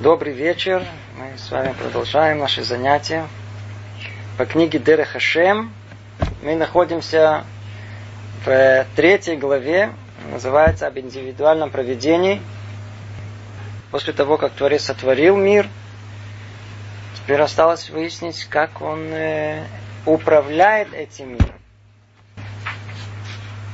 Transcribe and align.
Добрый 0.00 0.32
вечер. 0.32 0.86
Мы 1.16 1.36
с 1.36 1.50
вами 1.50 1.72
продолжаем 1.72 2.38
наши 2.38 2.62
занятия 2.62 3.26
по 4.36 4.46
книге 4.46 4.78
Дере 4.78 5.04
Хашем. 5.04 5.74
Мы 6.40 6.54
находимся 6.54 7.42
в 8.44 8.86
третьей 8.94 9.34
главе, 9.36 9.90
называется 10.30 10.86
«Об 10.86 11.00
индивидуальном 11.00 11.70
проведении». 11.70 12.40
После 13.90 14.12
того, 14.12 14.36
как 14.36 14.52
Творец 14.52 14.84
сотворил 14.84 15.36
мир, 15.36 15.66
теперь 17.16 17.42
осталось 17.42 17.90
выяснить, 17.90 18.44
как 18.44 18.80
он 18.80 19.00
э, 19.12 19.64
управляет 20.06 20.94
этим 20.94 21.32
миром. 21.32 21.56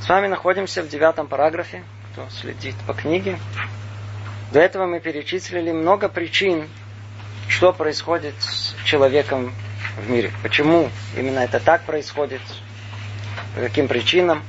С 0.00 0.08
вами 0.08 0.28
находимся 0.28 0.82
в 0.82 0.88
девятом 0.88 1.26
параграфе, 1.26 1.84
кто 2.12 2.26
следит 2.30 2.76
по 2.86 2.94
книге. 2.94 3.38
До 4.54 4.60
этого 4.60 4.86
мы 4.86 5.00
перечислили 5.00 5.72
много 5.72 6.08
причин, 6.08 6.68
что 7.48 7.72
происходит 7.72 8.34
с 8.38 8.76
человеком 8.84 9.52
в 9.96 10.08
мире. 10.08 10.30
Почему 10.44 10.90
именно 11.16 11.40
это 11.40 11.58
так 11.58 11.82
происходит, 11.82 12.40
по 13.56 13.62
каким 13.62 13.88
причинам. 13.88 14.44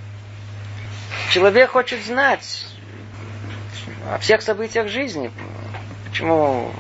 Человек 1.31 1.71
хочет 1.71 2.05
знать 2.05 2.67
о 4.13 4.20
всех 4.20 4.43
событиях 4.43 4.89
жизни. 4.89 5.31
Почему 6.07 6.71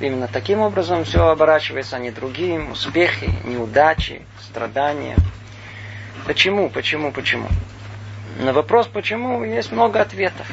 именно 0.00 0.26
таким 0.26 0.58
образом 0.58 1.04
все 1.04 1.28
оборачивается, 1.28 1.94
а 1.94 2.00
не 2.00 2.10
другим. 2.10 2.72
Успехи, 2.72 3.30
неудачи, 3.44 4.22
страдания. 4.40 5.14
Почему, 6.26 6.68
почему, 6.70 7.12
почему? 7.12 7.46
На 8.40 8.52
вопрос 8.52 8.88
почему 8.88 9.44
есть 9.44 9.70
много 9.70 10.00
ответов. 10.00 10.48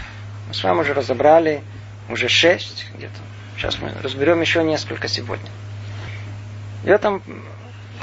Мы 0.50 0.54
с 0.54 0.64
вами 0.64 0.82
уже 0.82 0.94
разобрали 0.94 1.64
уже 2.12 2.30
шесть 2.30 2.88
где-то. 2.96 3.14
Сейчас 3.58 3.80
мы 3.80 3.92
разберем 4.02 4.42
еще 4.42 4.64
несколько 4.64 5.08
сегодня. 5.08 5.50
В 6.84 6.88
этом 6.88 7.22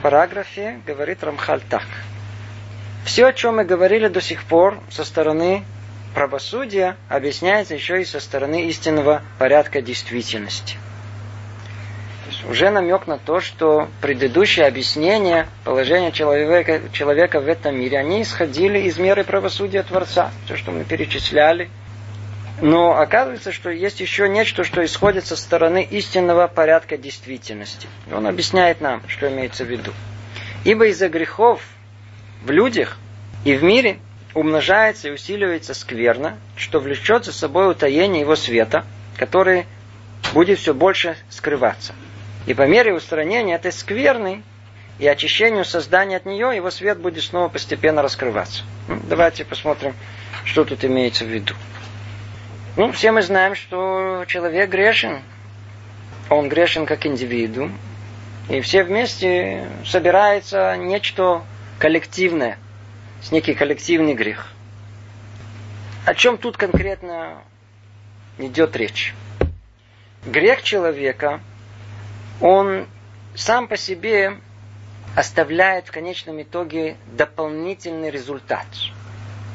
параграфе 0.02 0.80
говорит 0.86 1.24
Рамхаль 1.24 1.62
так. 1.68 1.86
Все, 3.04 3.26
о 3.26 3.32
чем 3.32 3.56
мы 3.56 3.64
говорили 3.64 4.08
до 4.08 4.20
сих 4.20 4.44
пор 4.44 4.78
со 4.90 5.04
стороны 5.04 5.64
правосудия, 6.14 6.96
объясняется 7.08 7.74
еще 7.74 8.00
и 8.00 8.04
со 8.04 8.20
стороны 8.20 8.66
истинного 8.66 9.22
порядка 9.38 9.82
действительности. 9.82 10.76
То 12.24 12.30
есть 12.30 12.44
уже 12.48 12.70
намек 12.70 13.06
на 13.06 13.18
то, 13.18 13.40
что 13.40 13.88
предыдущие 14.00 14.66
объяснения 14.66 15.48
положения 15.64 16.12
человека, 16.12 16.82
человека 16.92 17.40
в 17.40 17.48
этом 17.48 17.78
мире, 17.78 17.98
они 17.98 18.22
исходили 18.22 18.80
из 18.80 18.98
меры 18.98 19.24
правосудия 19.24 19.82
Творца. 19.82 20.30
Все, 20.44 20.56
что 20.56 20.70
мы 20.70 20.84
перечисляли– 20.84 21.68
но 22.60 22.98
оказывается, 22.98 23.52
что 23.52 23.70
есть 23.70 24.00
еще 24.00 24.28
нечто, 24.28 24.64
что 24.64 24.84
исходит 24.84 25.26
со 25.26 25.36
стороны 25.36 25.86
истинного 25.88 26.46
порядка 26.48 26.96
действительности. 26.96 27.88
Он 28.12 28.26
объясняет 28.26 28.80
нам, 28.80 29.02
что 29.08 29.28
имеется 29.28 29.64
в 29.64 29.68
виду. 29.68 29.92
Ибо 30.64 30.86
из-за 30.86 31.08
грехов 31.08 31.62
в 32.42 32.50
людях 32.50 32.98
и 33.44 33.54
в 33.54 33.62
мире 33.62 33.98
умножается 34.34 35.08
и 35.08 35.12
усиливается 35.12 35.74
скверно, 35.74 36.38
что 36.56 36.80
влечет 36.80 37.24
за 37.24 37.32
собой 37.32 37.70
утаение 37.70 38.20
его 38.20 38.36
света, 38.36 38.84
который 39.16 39.66
будет 40.32 40.58
все 40.58 40.74
больше 40.74 41.16
скрываться. 41.30 41.94
И 42.46 42.54
по 42.54 42.66
мере 42.66 42.94
устранения 42.94 43.54
этой 43.54 43.72
скверны 43.72 44.42
и 44.98 45.06
очищению 45.06 45.64
создания 45.64 46.16
от 46.16 46.26
нее, 46.26 46.52
его 46.54 46.70
свет 46.70 46.98
будет 46.98 47.22
снова 47.22 47.48
постепенно 47.48 48.02
раскрываться. 48.02 48.64
Ну, 48.88 49.00
давайте 49.08 49.44
посмотрим, 49.44 49.94
что 50.44 50.64
тут 50.64 50.84
имеется 50.84 51.24
в 51.24 51.28
виду. 51.28 51.54
Ну, 52.76 52.92
все 52.92 53.12
мы 53.12 53.22
знаем, 53.22 53.54
что 53.54 54.24
человек 54.26 54.70
грешен. 54.70 55.22
Он 56.30 56.48
грешен 56.48 56.86
как 56.86 57.06
индивидуум. 57.06 57.78
И 58.48 58.60
все 58.60 58.82
вместе 58.82 59.68
собирается 59.84 60.76
нечто 60.76 61.42
коллективное, 61.78 62.58
с 63.20 63.30
некий 63.30 63.54
коллективный 63.54 64.14
грех. 64.14 64.52
О 66.06 66.14
чем 66.14 66.38
тут 66.38 66.56
конкретно 66.56 67.42
идет 68.38 68.74
речь? 68.76 69.14
Грех 70.24 70.62
человека, 70.62 71.40
он 72.40 72.86
сам 73.34 73.68
по 73.68 73.76
себе 73.76 74.38
оставляет 75.14 75.88
в 75.88 75.92
конечном 75.92 76.40
итоге 76.40 76.96
дополнительный 77.06 78.10
результат. 78.10 78.66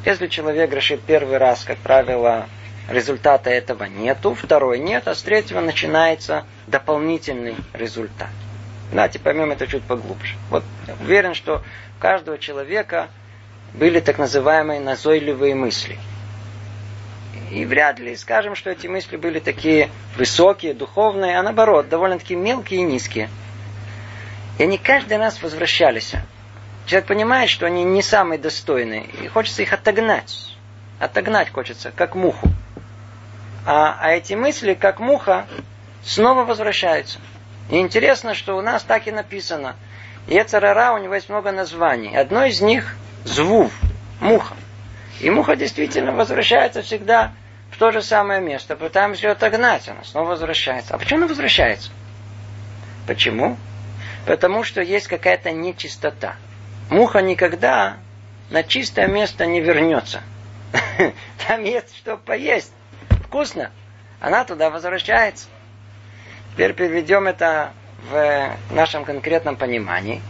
Если 0.05 0.27
человек 0.27 0.69
грешит 0.69 1.01
первый 1.01 1.38
раз, 1.38 1.63
как 1.63 1.77
правило, 1.79 2.47
результата 2.88 3.49
этого 3.49 3.85
нету, 3.85 4.33
второй 4.33 4.79
нет, 4.79 5.07
а 5.07 5.16
с 5.16 5.21
третьего 5.21 5.59
начинается 5.61 6.45
дополнительный 6.67 7.55
результат. 7.73 8.29
Давайте 8.91 9.19
поймем 9.19 9.51
это 9.51 9.66
чуть 9.67 9.83
поглубже. 9.83 10.35
Вот 10.49 10.63
уверен, 11.01 11.33
что 11.33 11.63
у 11.97 12.01
каждого 12.01 12.38
человека 12.38 13.09
были 13.73 13.99
так 13.99 14.17
называемые 14.17 14.79
назойливые 14.79 15.55
мысли. 15.55 15.97
И 17.51 17.66
вряд 17.66 17.99
ли 17.99 18.16
скажем, 18.16 18.55
что 18.55 18.69
эти 18.69 18.88
мысли 18.88 19.17
были 19.17 19.39
такие 19.39 19.89
высокие, 20.17 20.73
духовные, 20.73 21.39
а 21.39 21.44
наоборот, 21.44 21.89
довольно-таки 21.89 22.35
мелкие 22.35 22.81
и 22.81 22.83
низкие. 22.83 23.29
И 24.57 24.63
они 24.63 24.77
каждый 24.77 25.17
раз 25.17 25.41
возвращались. 25.41 26.13
Человек 26.85 27.07
понимает, 27.07 27.50
что 27.50 27.65
они 27.65 27.83
не 27.83 28.01
самые 28.01 28.38
достойные, 28.39 29.05
и 29.23 29.27
хочется 29.27 29.61
их 29.61 29.73
отогнать. 29.73 30.57
Отогнать 31.00 31.51
хочется, 31.51 31.91
как 31.95 32.15
муху. 32.15 32.47
А, 33.66 33.97
а 34.00 34.12
эти 34.12 34.34
мысли, 34.34 34.74
как 34.74 35.00
муха, 35.00 35.47
снова 36.03 36.44
возвращаются. 36.44 37.19
И 37.69 37.78
интересно, 37.78 38.34
что 38.34 38.57
у 38.57 38.62
нас 38.62 38.84
так 38.84 39.07
и 39.07 39.12
написано. 39.12 39.75
Ецарара, 40.28 40.94
у 40.94 40.97
него 40.97 41.16
есть 41.16 41.29
много 41.29 41.51
названий. 41.51 42.16
Одно 42.16 42.46
из 42.46 42.62
них 42.62 42.96
звув, 43.24 43.72
муха. 44.19 44.56
И 45.19 45.29
муха 45.29 45.56
действительно 45.56 46.12
возвращается 46.12 46.81
всегда 46.81 47.31
в 47.72 47.78
то 47.78 47.91
же 47.91 48.01
самое 48.01 48.41
место. 48.41 48.75
Пытаемся 48.75 49.28
ее 49.28 49.31
отогнать, 49.31 49.88
она 49.88 50.03
снова 50.03 50.30
возвращается. 50.30 50.95
А 50.95 50.97
почему 50.97 51.19
она 51.19 51.28
возвращается? 51.28 51.91
Почему? 53.07 53.57
Потому 54.25 54.63
что 54.63 54.81
есть 54.81 55.07
какая-то 55.07 55.51
нечистота. 55.51 56.35
Муха 56.90 57.22
никогда 57.22 57.97
на 58.50 58.63
чистое 58.63 59.07
место 59.07 59.45
не 59.45 59.62
вернется. 59.62 60.22
Там 61.47 61.63
есть 61.63 61.95
что 61.97 62.18
поесть 62.18 62.74
вкусно, 63.33 63.71
она 64.19 64.45
туда 64.45 64.69
возвращается. 64.69 65.47
Теперь 66.51 66.73
переведем 66.73 67.25
это 67.25 67.73
в 68.11 68.55
нашем 68.69 69.05
конкретном 69.05 69.55
понимании. 69.55 70.21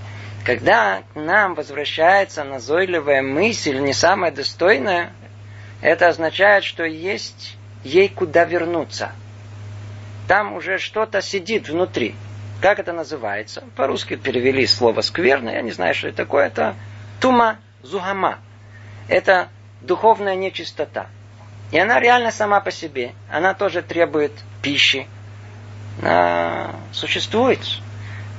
Когда 0.46 1.04
к 1.14 1.16
нам 1.18 1.54
возвращается 1.54 2.46
назойливая 2.46 3.22
мысль, 3.22 3.78
не 3.80 3.92
самая 3.92 4.32
достойная, 4.32 5.12
это 5.82 6.08
означает, 6.08 6.64
что 6.64 6.86
есть 6.86 7.58
ей 7.84 8.08
куда 8.08 8.46
вернуться. 8.46 9.12
Там 10.30 10.54
уже 10.54 10.78
что-то 10.78 11.22
сидит 11.22 11.68
внутри. 11.68 12.16
Как 12.62 12.80
это 12.80 12.94
называется? 12.94 13.66
По-русски 13.76 14.16
перевели 14.16 14.66
слово 14.66 15.02
скверно, 15.02 15.50
я 15.50 15.62
не 15.62 15.72
знаю, 15.72 15.94
что 15.94 16.08
это 16.08 16.16
такое. 16.16 16.48
Это 16.48 16.76
тума 17.20 17.58
зухама. 17.82 18.40
Это 19.10 19.50
духовная 19.82 20.36
нечистота. 20.36 21.08
И 21.74 21.80
она 21.80 22.00
реально 22.00 22.30
сама 22.30 22.60
по 22.60 22.70
себе. 22.70 23.14
Она 23.32 23.56
тоже 23.56 23.82
требует 23.82 24.32
пищи. 24.62 25.08
Она 26.04 26.76
существует. 26.92 27.60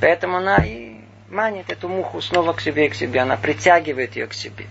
Поэтому 0.01 0.37
она 0.37 0.59
и 0.59 1.01
манит 1.29 1.69
эту 1.69 1.89
муху 1.89 2.21
снова 2.23 2.53
к 2.53 2.61
себе 2.61 2.87
и 2.87 2.89
к 2.91 2.95
себе. 2.95 3.21
Она 3.21 3.37
притягивает 3.37 4.15
ее 4.15 4.29
к 4.29 4.35
себе. 4.35 4.67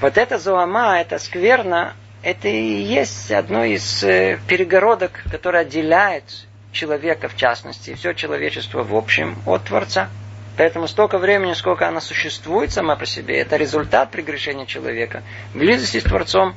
Вот 0.00 0.18
эта 0.18 0.38
зоама, 0.38 0.98
это 0.98 1.20
скверно, 1.20 1.94
это 2.24 2.48
и 2.48 2.82
есть 2.82 3.30
одно 3.30 3.64
из 3.64 4.02
э, 4.02 4.40
перегородок, 4.48 5.22
которое 5.30 5.60
отделяет 5.60 6.24
человека 6.72 7.28
в 7.28 7.36
частности, 7.36 7.90
и 7.90 7.94
все 7.94 8.14
человечество 8.14 8.82
в 8.82 8.96
общем 8.96 9.38
от 9.46 9.62
Творца. 9.62 10.08
Поэтому 10.56 10.88
столько 10.88 11.18
времени, 11.18 11.52
сколько 11.52 11.86
она 11.86 12.00
существует 12.00 12.72
сама 12.72 12.96
по 12.96 13.06
себе, 13.06 13.38
это 13.38 13.56
результат 13.56 14.10
прегрешения 14.10 14.66
человека. 14.66 15.22
Близости 15.54 16.00
с 16.00 16.02
Творцом 16.02 16.56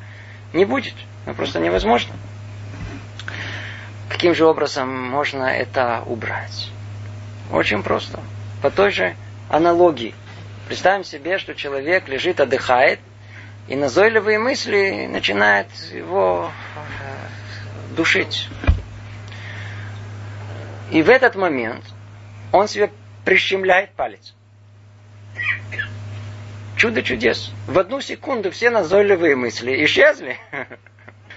не 0.54 0.66
будет. 0.66 0.96
Ну, 1.26 1.34
просто 1.34 1.60
невозможно. 1.60 2.14
Каким 4.10 4.34
же 4.34 4.46
образом 4.46 4.90
можно 4.90 5.44
это 5.44 6.04
убрать? 6.06 6.72
Очень 7.52 7.84
просто. 7.84 8.20
По 8.62 8.72
той 8.72 8.92
же 8.92 9.16
аналогии. 9.50 10.16
Представим 10.68 11.04
себе, 11.04 11.38
что 11.38 11.56
человек 11.56 12.08
лежит, 12.08 12.40
отдыхает, 12.40 13.00
и 13.68 13.76
назойливые 13.76 14.40
мысли 14.40 15.08
начинают 15.10 15.68
его 15.94 16.52
э, 16.76 17.96
душить. 17.96 18.50
И 20.92 21.02
в 21.02 21.10
этот 21.10 21.36
момент 21.36 21.84
он 22.52 22.68
себе 22.68 22.90
прищемляет 23.26 23.92
палец. 23.92 24.34
Чудо 26.78 27.02
чудес. 27.02 27.52
В 27.66 27.80
одну 27.80 28.02
секунду 28.02 28.52
все 28.52 28.70
назойливые 28.70 29.36
мысли 29.36 29.84
исчезли. 29.86 30.38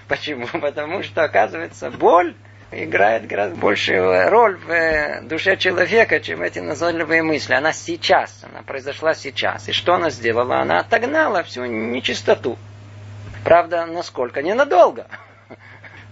Почему? 0.08 0.46
Потому 0.46 1.02
что, 1.02 1.24
оказывается, 1.24 1.90
боль 1.90 2.34
играет 2.70 3.26
гораздо 3.26 3.56
большую 3.56 4.28
роль 4.28 4.58
в 4.58 5.22
душе 5.22 5.56
человека, 5.56 6.20
чем 6.20 6.42
эти 6.42 6.58
назойливые 6.58 7.22
мысли. 7.22 7.54
Она 7.54 7.72
сейчас, 7.72 8.44
она 8.44 8.60
произошла 8.60 9.14
сейчас. 9.14 9.66
И 9.70 9.72
что 9.72 9.94
она 9.94 10.10
сделала? 10.10 10.58
Она 10.58 10.80
отогнала 10.80 11.42
всю 11.42 11.64
нечистоту. 11.64 12.58
Правда, 13.42 13.86
насколько? 13.86 14.42
Ненадолго. 14.42 15.06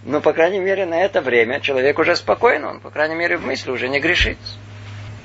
Но, 0.03 0.21
по 0.21 0.33
крайней 0.33 0.59
мере, 0.59 0.87
на 0.87 1.03
это 1.03 1.21
время 1.21 1.59
человек 1.59 1.99
уже 1.99 2.15
спокоен, 2.15 2.65
он, 2.65 2.79
по 2.79 2.89
крайней 2.89 3.15
мере, 3.15 3.37
в 3.37 3.45
мысли 3.45 3.69
уже 3.69 3.89
не 3.89 3.99
грешит. 3.99 4.39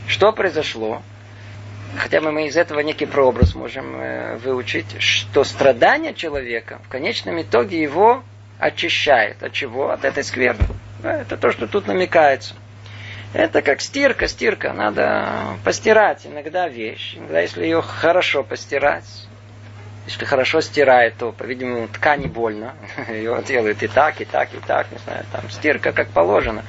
Что 0.07 0.31
произошло? 0.33 1.03
Хотя 1.97 2.21
бы 2.21 2.33
мы 2.33 2.47
из 2.47 2.57
этого 2.57 2.81
некий 2.81 3.07
прообраз 3.07 3.55
можем 3.55 3.97
э, 3.97 4.37
выучить, 4.37 5.01
что 5.01 5.45
страдание 5.45 6.15
человека 6.15 6.81
в 6.85 6.89
конечном 6.89 7.41
итоге 7.41 7.81
его 7.81 8.23
очищает. 8.59 9.43
От 9.43 9.53
чего? 9.53 9.91
От 9.91 10.05
этой 10.05 10.25
скверны. 10.25 10.67
Это 11.03 11.37
то, 11.37 11.53
что 11.53 11.67
тут 11.67 11.87
намекается. 11.87 12.55
Это 13.33 13.63
как 13.63 13.81
стирка, 13.81 14.29
стирка. 14.29 14.73
Надо 14.73 15.59
постирать 15.65 16.25
иногда 16.25 16.69
вещь. 16.69 17.17
Иногда, 17.17 17.41
если 17.41 17.65
ее 17.65 17.83
хорошо 17.83 18.43
постирать, 18.45 19.05
если 20.07 20.25
хорошо 20.25 20.61
стирает, 20.61 21.17
то, 21.19 21.33
по-видимому, 21.33 21.89
ткани 21.89 22.27
больно. 22.27 22.75
Ее 23.09 23.43
делают 23.47 23.83
и 23.83 23.89
так, 23.89 24.21
и 24.21 24.25
так, 24.25 24.53
и 24.53 24.59
так. 24.59 24.93
Не 24.93 24.99
знаю, 24.99 25.25
там 25.33 25.51
стирка 25.51 25.93
как 25.93 26.09
положено. 26.09 26.63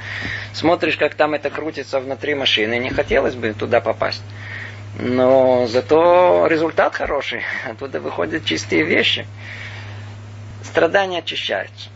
Смотришь, 0.54 0.98
как 0.98 1.16
там 1.16 1.33
это 1.33 1.50
крутится 1.50 2.00
внутри 2.00 2.33
машины. 2.33 2.77
Не 2.80 2.89
хотелось 2.89 3.36
бы 3.36 3.54
туда 3.54 3.81
попасть. 3.81 4.24
Но 4.98 5.68
зато 5.68 6.48
результат 6.48 6.96
хороший. 6.96 7.42
Оттуда 7.66 8.00
выходят 8.00 8.46
чистые 8.46 8.84
вещи. 8.84 9.28
Страдания 10.64 11.20
очищаются. 11.20 11.90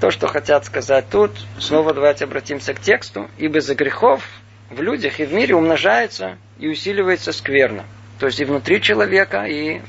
То, 0.00 0.10
что 0.10 0.28
хотят 0.28 0.64
сказать 0.64 1.08
тут, 1.10 1.32
снова 1.58 1.92
давайте 1.92 2.24
обратимся 2.24 2.74
к 2.74 2.80
тексту. 2.80 3.28
Ибо 3.38 3.60
за 3.60 3.74
грехов 3.74 4.22
в 4.70 4.80
людях 4.80 5.18
и 5.18 5.24
в 5.24 5.32
мире 5.32 5.54
умножается 5.54 6.38
и 6.58 6.68
усиливается 6.68 7.32
скверно. 7.32 7.84
То 8.18 8.26
есть 8.26 8.38
и 8.38 8.44
внутри 8.44 8.80
человека, 8.80 9.44
и 9.44 9.80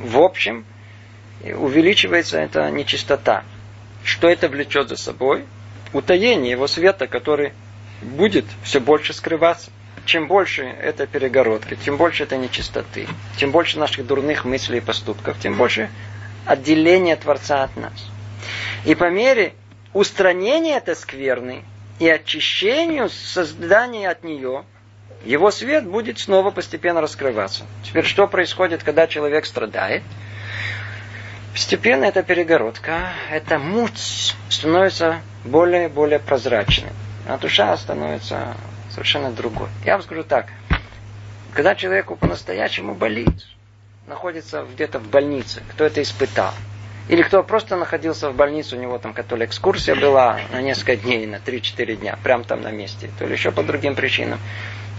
в 0.00 0.18
общем 0.20 0.64
увеличивается 1.42 2.38
эта 2.38 2.70
нечистота. 2.70 3.42
Что 4.04 4.28
это 4.28 4.48
влечет 4.48 4.88
за 4.88 4.96
собой? 4.96 5.44
Утаение 5.92 6.52
его 6.52 6.66
света, 6.66 7.06
который 7.06 7.52
будет 8.00 8.44
все 8.62 8.80
больше 8.80 9.12
скрываться. 9.12 9.70
Чем 10.04 10.26
больше 10.26 10.64
это 10.64 11.06
перегородки, 11.06 11.76
тем 11.76 11.96
больше 11.96 12.24
это 12.24 12.36
нечистоты, 12.36 13.06
тем 13.36 13.52
больше 13.52 13.78
наших 13.78 14.06
дурных 14.06 14.44
мыслей 14.44 14.78
и 14.78 14.80
поступков, 14.80 15.38
тем 15.38 15.54
больше 15.54 15.90
отделения 16.44 17.16
Творца 17.16 17.62
от 17.62 17.76
нас. 17.76 18.10
И 18.84 18.94
по 18.94 19.10
мере 19.10 19.54
устранения 19.92 20.76
этой 20.76 20.96
скверны 20.96 21.62
и 21.98 22.08
очищению 22.08 23.10
создания 23.10 24.08
от 24.08 24.24
нее, 24.24 24.64
его 25.24 25.52
свет 25.52 25.86
будет 25.86 26.18
снова 26.18 26.50
постепенно 26.50 27.00
раскрываться. 27.00 27.64
Теперь 27.84 28.04
что 28.04 28.26
происходит, 28.26 28.82
когда 28.82 29.06
человек 29.06 29.46
страдает? 29.46 30.02
Постепенно 31.52 32.06
эта 32.06 32.22
перегородка, 32.22 33.12
эта 33.30 33.58
муть 33.58 34.34
становится 34.48 35.20
более 35.44 35.84
и 35.84 35.88
более 35.88 36.18
прозрачной. 36.18 36.90
А 37.28 37.38
душа 37.38 37.76
становится 37.76 38.56
совершенно 38.92 39.32
другой. 39.32 39.68
Я 39.84 39.94
вам 39.94 40.02
скажу 40.02 40.22
так. 40.22 40.46
Когда 41.52 41.74
человеку 41.74 42.16
по-настоящему 42.16 42.94
болит, 42.94 43.46
находится 44.06 44.64
где-то 44.72 44.98
в 44.98 45.08
больнице, 45.08 45.62
кто 45.70 45.84
это 45.84 46.00
испытал, 46.00 46.52
или 47.08 47.22
кто 47.22 47.42
просто 47.42 47.76
находился 47.76 48.30
в 48.30 48.36
больнице, 48.36 48.76
у 48.76 48.80
него 48.80 48.98
там 48.98 49.12
какая-то 49.12 49.44
экскурсия 49.44 49.94
была 49.94 50.40
на 50.52 50.62
несколько 50.62 50.96
дней, 50.96 51.26
на 51.26 51.36
3-4 51.36 51.96
дня, 51.96 52.18
прямо 52.22 52.44
там 52.44 52.62
на 52.62 52.70
месте, 52.70 53.10
то 53.18 53.26
ли 53.26 53.32
еще 53.32 53.50
по 53.50 53.62
другим 53.62 53.94
причинам 53.94 54.38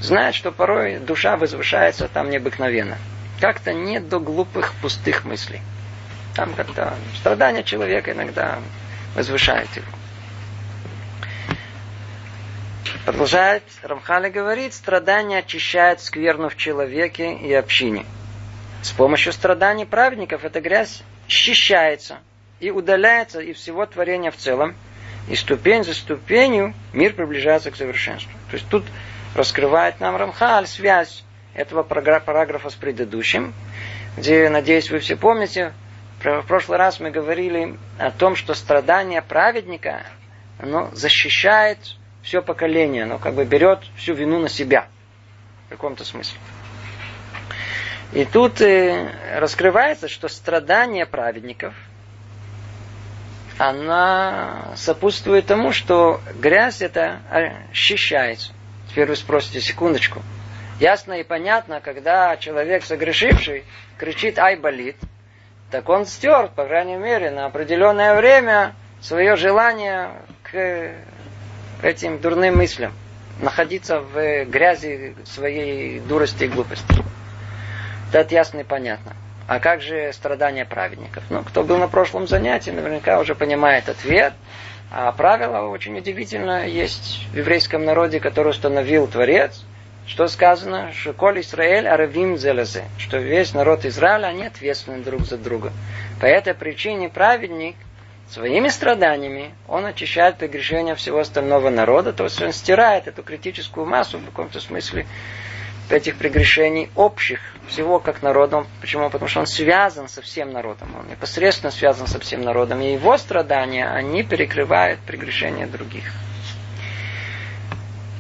знает, 0.02 0.36
что 0.36 0.52
порой 0.52 1.00
душа 1.00 1.38
возвышается 1.38 2.08
там 2.08 2.30
необыкновенно. 2.30 2.98
Как-то 3.40 3.74
нет 3.74 4.10
до 4.10 4.20
глупых, 4.20 4.74
пустых 4.76 5.26
мыслей. 5.26 5.62
Там 6.36 6.54
как-то 6.54 6.94
страдания 7.16 7.64
человека 7.64 8.12
иногда 8.12 8.60
возвышает 9.16 9.70
его. 9.76 9.88
Продолжает 13.06 13.64
Рамхали 13.82 14.30
говорит, 14.30 14.74
страдания 14.74 15.40
очищают 15.40 16.00
скверну 16.00 16.48
в 16.48 16.56
человеке 16.56 17.34
и 17.34 17.54
общине. 17.54 18.06
С 18.82 18.92
помощью 18.92 19.34
страданий 19.34 19.86
праведников 19.86 20.46
эта 20.46 20.62
грязь 20.62 21.04
счищается 21.28 22.20
и 22.62 22.72
удаляется 22.72 23.42
из 23.42 23.58
всего 23.58 23.86
творения 23.86 24.32
в 24.32 24.38
целом, 24.38 24.76
и 25.28 25.36
ступень 25.36 25.84
за 25.84 25.94
ступенью 25.94 26.74
мир 26.94 27.14
приближается 27.14 27.72
к 27.72 27.76
совершенству. 27.76 28.32
То 28.50 28.56
есть 28.56 28.70
тут 28.70 28.86
раскрывает 29.36 30.00
нам 30.00 30.16
Рамхаль 30.16 30.68
связь 30.68 31.26
этого 31.54 31.84
параграфа 31.84 32.70
с 32.70 32.76
предыдущим, 32.76 33.54
где, 34.16 34.48
надеюсь, 34.48 34.90
вы 34.90 35.00
все 35.00 35.18
помните, 35.18 35.74
в 36.22 36.44
прошлый 36.44 36.78
раз 36.78 37.02
мы 37.02 37.12
говорили 37.12 37.78
о 37.98 38.12
том, 38.12 38.38
что 38.38 38.54
страдание 38.54 39.22
праведника 39.22 40.04
оно 40.58 40.90
защищает 40.94 41.80
все 42.24 42.42
поколение, 42.42 43.04
оно 43.04 43.20
как 43.20 43.36
бы 43.36 43.46
берет 43.46 43.80
всю 43.96 44.14
вину 44.14 44.40
на 44.40 44.50
себя 44.50 44.88
в 45.68 45.70
каком-то 45.70 46.04
смысле. 46.04 46.40
И 48.14 48.26
тут 48.26 48.62
э, 48.62 49.12
раскрывается, 49.38 50.08
что 50.08 50.28
страдание 50.28 51.06
праведников, 51.06 51.74
она 53.58 54.74
сопутствует 54.76 55.46
тому, 55.46 55.72
что 55.72 56.22
грязь 56.36 56.82
это 56.82 57.20
очищается. 57.30 58.54
Теперь 58.90 59.08
вы 59.08 59.16
спросите, 59.16 59.62
секундочку. 59.62 60.22
Ясно 60.80 61.14
и 61.14 61.24
понятно, 61.24 61.82
когда 61.82 62.36
человек 62.38 62.84
согрешивший 62.84 63.64
кричит 63.98 64.40
«ай, 64.40 64.56
болит», 64.56 64.98
так 65.72 65.90
он 65.90 66.06
стер, 66.06 66.50
по 66.50 66.66
крайней 66.66 66.98
мере, 66.98 67.32
на 67.32 67.46
определенное 67.46 68.16
время 68.16 68.76
свое 69.02 69.36
желание 69.36 70.12
к 70.44 70.92
этим 71.84 72.20
дурным 72.20 72.58
мыслям, 72.58 72.94
находиться 73.40 74.00
в 74.00 74.46
грязи 74.46 75.16
своей 75.26 76.00
дурости 76.00 76.46
и 76.46 76.48
глупости. 76.48 77.04
Это 78.12 78.34
ясно 78.34 78.60
и 78.60 78.64
понятно. 78.64 79.14
А 79.48 79.60
как 79.60 79.82
же 79.82 80.12
страдания 80.14 80.66
праведников? 80.66 81.24
Ну, 81.30 81.44
кто 81.44 81.64
был 81.64 81.78
на 81.78 81.88
прошлом 81.88 82.28
занятии, 82.28 82.72
наверняка 82.72 83.20
уже 83.20 83.36
понимает 83.36 83.90
ответ. 83.90 84.34
А 84.90 85.12
правило 85.12 85.68
очень 85.70 85.98
удивительно 85.98 86.68
есть 86.68 87.28
в 87.34 87.38
еврейском 87.38 87.84
народе, 87.84 88.20
который 88.20 88.50
установил 88.50 89.08
Творец. 89.08 89.66
Что 90.06 90.28
сказано? 90.28 90.92
Что 90.94 91.14
коль 91.14 91.42
Израиль 91.42 91.88
аравим 91.88 92.38
зелезе. 92.38 92.84
Что 92.98 93.18
весь 93.18 93.54
народ 93.54 93.86
Израиля, 93.86 94.28
они 94.28 94.46
ответственны 94.46 95.00
друг 95.00 95.22
за 95.22 95.38
друга. 95.38 95.74
По 96.22 96.26
этой 96.26 96.54
причине 96.54 97.10
праведник 97.10 97.76
своими 98.34 98.70
страданиями 98.70 99.54
он 99.68 99.86
очищает 99.86 100.38
прегрешения 100.38 100.96
всего 100.96 101.20
остального 101.20 101.70
народа, 101.70 102.14
то 102.14 102.24
есть 102.24 102.42
он 102.42 102.52
стирает 102.52 103.08
эту 103.08 103.22
критическую 103.22 103.86
массу 103.86 104.18
в 104.18 104.26
каком-то 104.26 104.60
смысле 104.60 105.06
этих 105.90 106.16
прегрешений 106.18 106.90
общих 106.96 107.40
всего 107.68 108.00
как 108.00 108.24
народом. 108.24 108.66
Почему? 108.82 109.10
Потому 109.12 109.30
что 109.30 109.42
он 109.42 109.48
связан 109.48 110.10
со 110.10 110.22
всем 110.22 110.52
народом. 110.52 110.96
Он 110.98 111.08
непосредственно 111.08 111.72
связан 111.72 112.08
со 112.08 112.20
всем 112.20 112.42
народом. 112.42 112.82
И 112.82 112.94
его 112.94 113.18
страдания, 113.18 113.88
они 113.88 114.24
перекрывают 114.24 115.00
прегрешения 115.02 115.68
других. 115.68 116.12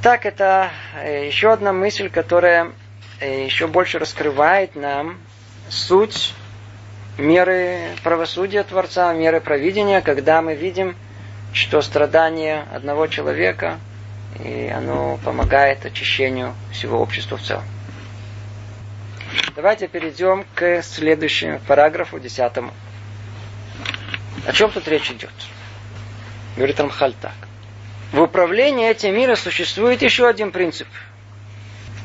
Так, 0.03 0.25
это 0.25 0.69
э, 1.01 1.25
еще 1.25 1.51
одна 1.51 1.73
мысль, 1.73 2.09
которая 2.09 2.71
э, 3.19 3.45
еще 3.45 3.67
больше 3.67 3.97
раскрывает 3.97 4.75
нам 4.75 5.17
суть 5.69 6.33
меры 7.17 7.89
правосудия 8.03 8.63
Творца, 8.63 9.13
меры 9.13 9.41
провидения, 9.41 10.01
когда 10.01 10.41
мы 10.41 10.55
видим, 10.55 10.95
что 11.53 11.81
страдания 11.81 12.65
одного 12.71 13.07
человека– 13.07 13.79
и 14.39 14.69
оно 14.69 15.19
помогает 15.23 15.85
очищению 15.85 16.55
всего 16.71 16.99
общества 16.99 17.37
в 17.37 17.43
целом. 17.43 17.63
Давайте 19.55 19.87
перейдем 19.87 20.45
к 20.55 20.81
следующему 20.81 21.59
параграфу, 21.67 22.19
десятому. 22.19 22.73
О 24.45 24.51
чем 24.51 24.71
тут 24.71 24.87
речь 24.87 25.11
идет? 25.11 25.31
Говорит 26.55 26.79
Рамхаль 26.79 27.13
так. 27.13 27.35
В 28.11 28.21
управлении 28.21 28.89
этим 28.89 29.15
миром 29.15 29.35
существует 29.35 30.01
еще 30.01 30.27
один 30.27 30.51
принцип. 30.51 30.87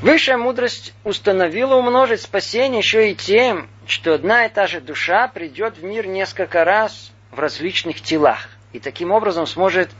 Высшая 0.00 0.36
мудрость 0.36 0.94
установила 1.04 1.74
умножить 1.74 2.22
спасение 2.22 2.78
еще 2.78 3.10
и 3.10 3.14
тем, 3.14 3.68
что 3.88 4.14
одна 4.14 4.44
и 4.44 4.50
та 4.50 4.66
же 4.66 4.82
душа 4.82 5.28
придет 5.28 5.78
в 5.78 5.82
мир 5.82 6.06
несколько 6.06 6.64
раз 6.64 7.10
в 7.30 7.38
различных 7.38 8.02
телах. 8.02 8.48
И 8.74 8.80
таким 8.80 9.10
образом 9.10 9.46
сможет 9.46 9.90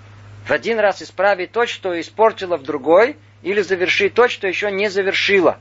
в 0.45 0.51
один 0.51 0.79
раз 0.79 1.03
исправить 1.03 1.53
то, 1.53 1.67
что 1.67 1.99
испортила 1.99 2.59
в 2.59 2.63
другой, 2.63 3.17
или 3.43 3.63
завершить 3.63 4.13
то, 4.13 4.29
что 4.29 4.47
еще 4.47 4.71
не 4.71 4.91
завершила. 4.91 5.59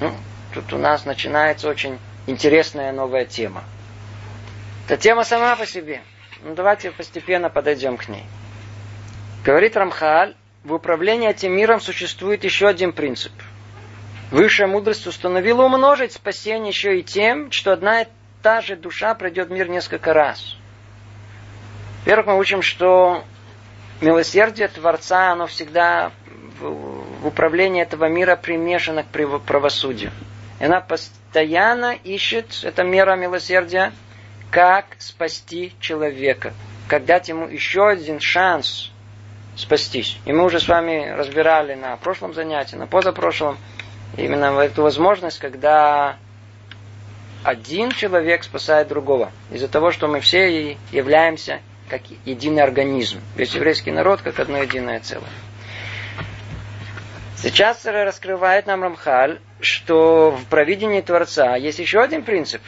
Ну, 0.00 0.12
тут 0.52 0.70
у 0.74 0.78
нас 0.78 1.06
начинается 1.06 1.68
очень 1.68 1.98
интересная 2.26 2.92
новая 2.92 3.24
тема. 3.24 3.64
Эта 4.86 4.98
тема 4.98 5.24
сама 5.24 5.56
по 5.56 5.64
себе. 5.64 6.02
Ну, 6.42 6.54
давайте 6.54 6.90
постепенно 6.90 7.48
подойдем 7.48 7.96
к 7.96 8.08
ней. 8.08 8.24
Говорит 9.44 9.76
Рамхаль, 9.78 10.36
в 10.62 10.74
управлении 10.74 11.30
этим 11.30 11.52
миром 11.56 11.80
существует 11.80 12.44
еще 12.44 12.68
один 12.68 12.92
принцип. 12.92 13.32
Высшая 14.30 14.68
мудрость 14.68 15.06
установила 15.06 15.64
умножить 15.64 16.12
спасение 16.12 16.68
еще 16.68 16.98
и 16.98 17.02
тем, 17.02 17.50
что 17.50 17.72
одна 17.72 18.02
и 18.02 18.06
та 18.42 18.60
же 18.60 18.76
душа 18.76 19.14
пройдет 19.14 19.50
мир 19.50 19.68
несколько 19.68 20.12
раз. 20.12 20.56
Во-первых, 22.00 22.26
мы 22.28 22.38
учим, 22.38 22.62
что 22.62 23.24
милосердие 24.00 24.68
Творца, 24.68 25.32
оно 25.32 25.46
всегда 25.46 26.12
в 26.60 27.26
управлении 27.26 27.82
этого 27.82 28.08
мира 28.08 28.36
примешано 28.36 29.02
к 29.02 29.40
правосудию. 29.40 30.12
И 30.60 30.64
она 30.64 30.80
постоянно 30.80 31.92
ищет, 31.92 32.60
это 32.62 32.84
мера 32.84 33.16
милосердия, 33.16 33.92
как 34.50 34.86
спасти 34.98 35.74
человека, 35.80 36.52
как 36.86 37.04
дать 37.04 37.28
ему 37.28 37.48
еще 37.48 37.88
один 37.88 38.20
шанс 38.20 38.90
спастись. 39.56 40.18
И 40.24 40.32
мы 40.32 40.44
уже 40.44 40.60
с 40.60 40.68
вами 40.68 41.10
разбирали 41.10 41.74
на 41.74 41.96
прошлом 41.96 42.34
занятии, 42.34 42.76
на 42.76 42.86
позапрошлом, 42.86 43.58
именно 44.16 44.58
эту 44.60 44.82
возможность, 44.82 45.38
когда 45.38 46.16
один 47.42 47.90
человек 47.90 48.44
спасает 48.44 48.88
другого. 48.88 49.30
Из-за 49.50 49.68
того, 49.68 49.90
что 49.90 50.08
мы 50.08 50.20
все 50.20 50.76
являемся 50.92 51.60
как 51.88 52.02
единый 52.24 52.62
организм. 52.62 53.20
Весь 53.34 53.54
еврейский 53.54 53.90
народ 53.90 54.22
как 54.22 54.38
одно 54.38 54.58
единое 54.58 55.00
целое. 55.00 55.30
Сейчас 57.36 57.84
раскрывает 57.86 58.66
нам 58.66 58.82
Рамхаль, 58.82 59.40
что 59.60 60.30
в 60.30 60.44
провидении 60.46 61.00
Творца 61.00 61.56
есть 61.56 61.78
еще 61.78 62.00
один 62.00 62.22
принцип, 62.22 62.60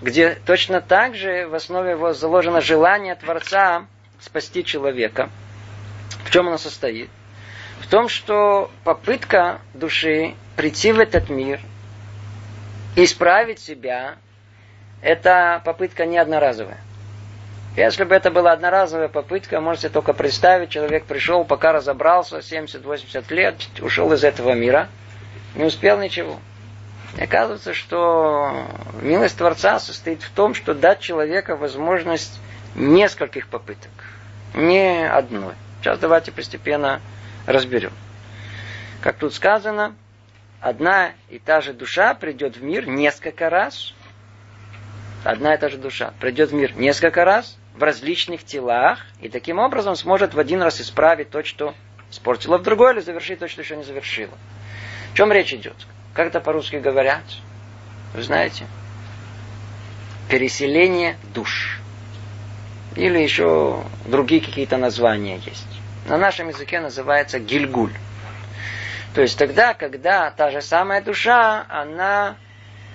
где 0.00 0.38
точно 0.46 0.80
так 0.80 1.14
же 1.14 1.46
в 1.46 1.54
основе 1.54 1.92
его 1.92 2.12
заложено 2.14 2.60
желание 2.60 3.14
Творца 3.14 3.86
спасти 4.20 4.64
человека. 4.64 5.28
В 6.24 6.30
чем 6.30 6.48
оно 6.48 6.56
состоит? 6.56 7.10
В 7.80 7.88
том, 7.88 8.08
что 8.08 8.70
попытка 8.84 9.60
души 9.74 10.34
прийти 10.56 10.92
в 10.92 10.98
этот 10.98 11.28
мир, 11.28 11.60
исправить 12.96 13.60
себя, 13.60 14.16
это 15.02 15.60
попытка 15.64 16.06
не 16.06 16.18
одноразовая. 16.18 16.78
Если 17.76 18.04
бы 18.04 18.14
это 18.14 18.30
была 18.30 18.52
одноразовая 18.52 19.08
попытка, 19.08 19.60
можете 19.60 19.90
только 19.90 20.14
представить, 20.14 20.70
человек 20.70 21.04
пришел, 21.04 21.44
пока 21.44 21.72
разобрался, 21.72 22.38
70-80 22.38 23.24
лет, 23.34 23.56
ушел 23.82 24.10
из 24.14 24.24
этого 24.24 24.54
мира, 24.54 24.88
не 25.54 25.64
успел 25.64 25.98
ничего. 26.00 26.38
И 27.18 27.22
оказывается, 27.22 27.74
что 27.74 28.66
милость 29.02 29.36
Творца 29.36 29.78
состоит 29.78 30.22
в 30.22 30.30
том, 30.30 30.54
что 30.54 30.74
дать 30.74 31.00
человеку 31.00 31.56
возможность 31.56 32.40
нескольких 32.74 33.48
попыток, 33.48 33.90
не 34.54 35.06
одной. 35.06 35.54
Сейчас 35.80 35.98
давайте 35.98 36.32
постепенно 36.32 37.02
разберем. 37.46 37.92
Как 39.02 39.16
тут 39.16 39.34
сказано, 39.34 39.94
одна 40.68 41.12
и 41.30 41.38
та 41.38 41.60
же 41.60 41.72
душа 41.72 42.14
придет 42.14 42.56
в 42.56 42.62
мир 42.62 42.88
несколько 42.88 43.48
раз. 43.50 43.94
Одна 45.22 45.54
и 45.54 45.58
та 45.58 45.68
же 45.68 45.78
душа 45.78 46.12
придет 46.18 46.50
в 46.50 46.54
мир 46.54 46.76
несколько 46.76 47.24
раз, 47.24 47.56
в 47.74 47.82
различных 47.82 48.44
телах, 48.44 49.06
и 49.20 49.28
таким 49.28 49.58
образом 49.60 49.94
сможет 49.94 50.34
в 50.34 50.38
один 50.40 50.62
раз 50.62 50.80
исправить 50.80 51.30
то, 51.30 51.44
что 51.44 51.74
испортила 52.10 52.58
в 52.58 52.62
другой, 52.62 52.94
или 52.94 53.00
завершить 53.00 53.38
то, 53.38 53.46
что 53.46 53.62
еще 53.62 53.76
не 53.76 53.84
завершила. 53.84 54.34
О 55.12 55.16
чем 55.16 55.30
речь 55.32 55.54
идет? 55.54 55.76
Как 56.14 56.28
это 56.28 56.40
по-русски 56.40 56.76
говорят? 56.76 57.22
Вы 58.12 58.22
знаете? 58.22 58.66
Переселение 60.28 61.16
душ. 61.32 61.80
Или 62.96 63.18
еще 63.18 63.84
другие 64.04 64.40
какие-то 64.40 64.78
названия 64.78 65.36
есть. 65.36 65.66
На 66.08 66.18
нашем 66.18 66.48
языке 66.48 66.80
называется 66.80 67.38
гильгуль. 67.38 67.92
То 69.16 69.22
есть 69.22 69.38
тогда, 69.38 69.72
когда 69.72 70.30
та 70.30 70.50
же 70.50 70.60
самая 70.60 71.00
душа, 71.00 71.64
она 71.70 72.36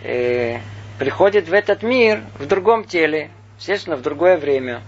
э, 0.04 0.60
приходит 1.00 1.48
в 1.48 1.54
этот 1.54 1.82
мир 1.82 2.22
в 2.38 2.46
другом 2.46 2.84
теле, 2.84 3.32
естественно, 3.58 3.96
в 3.96 4.04
другое 4.04 4.38
время. 4.38 4.84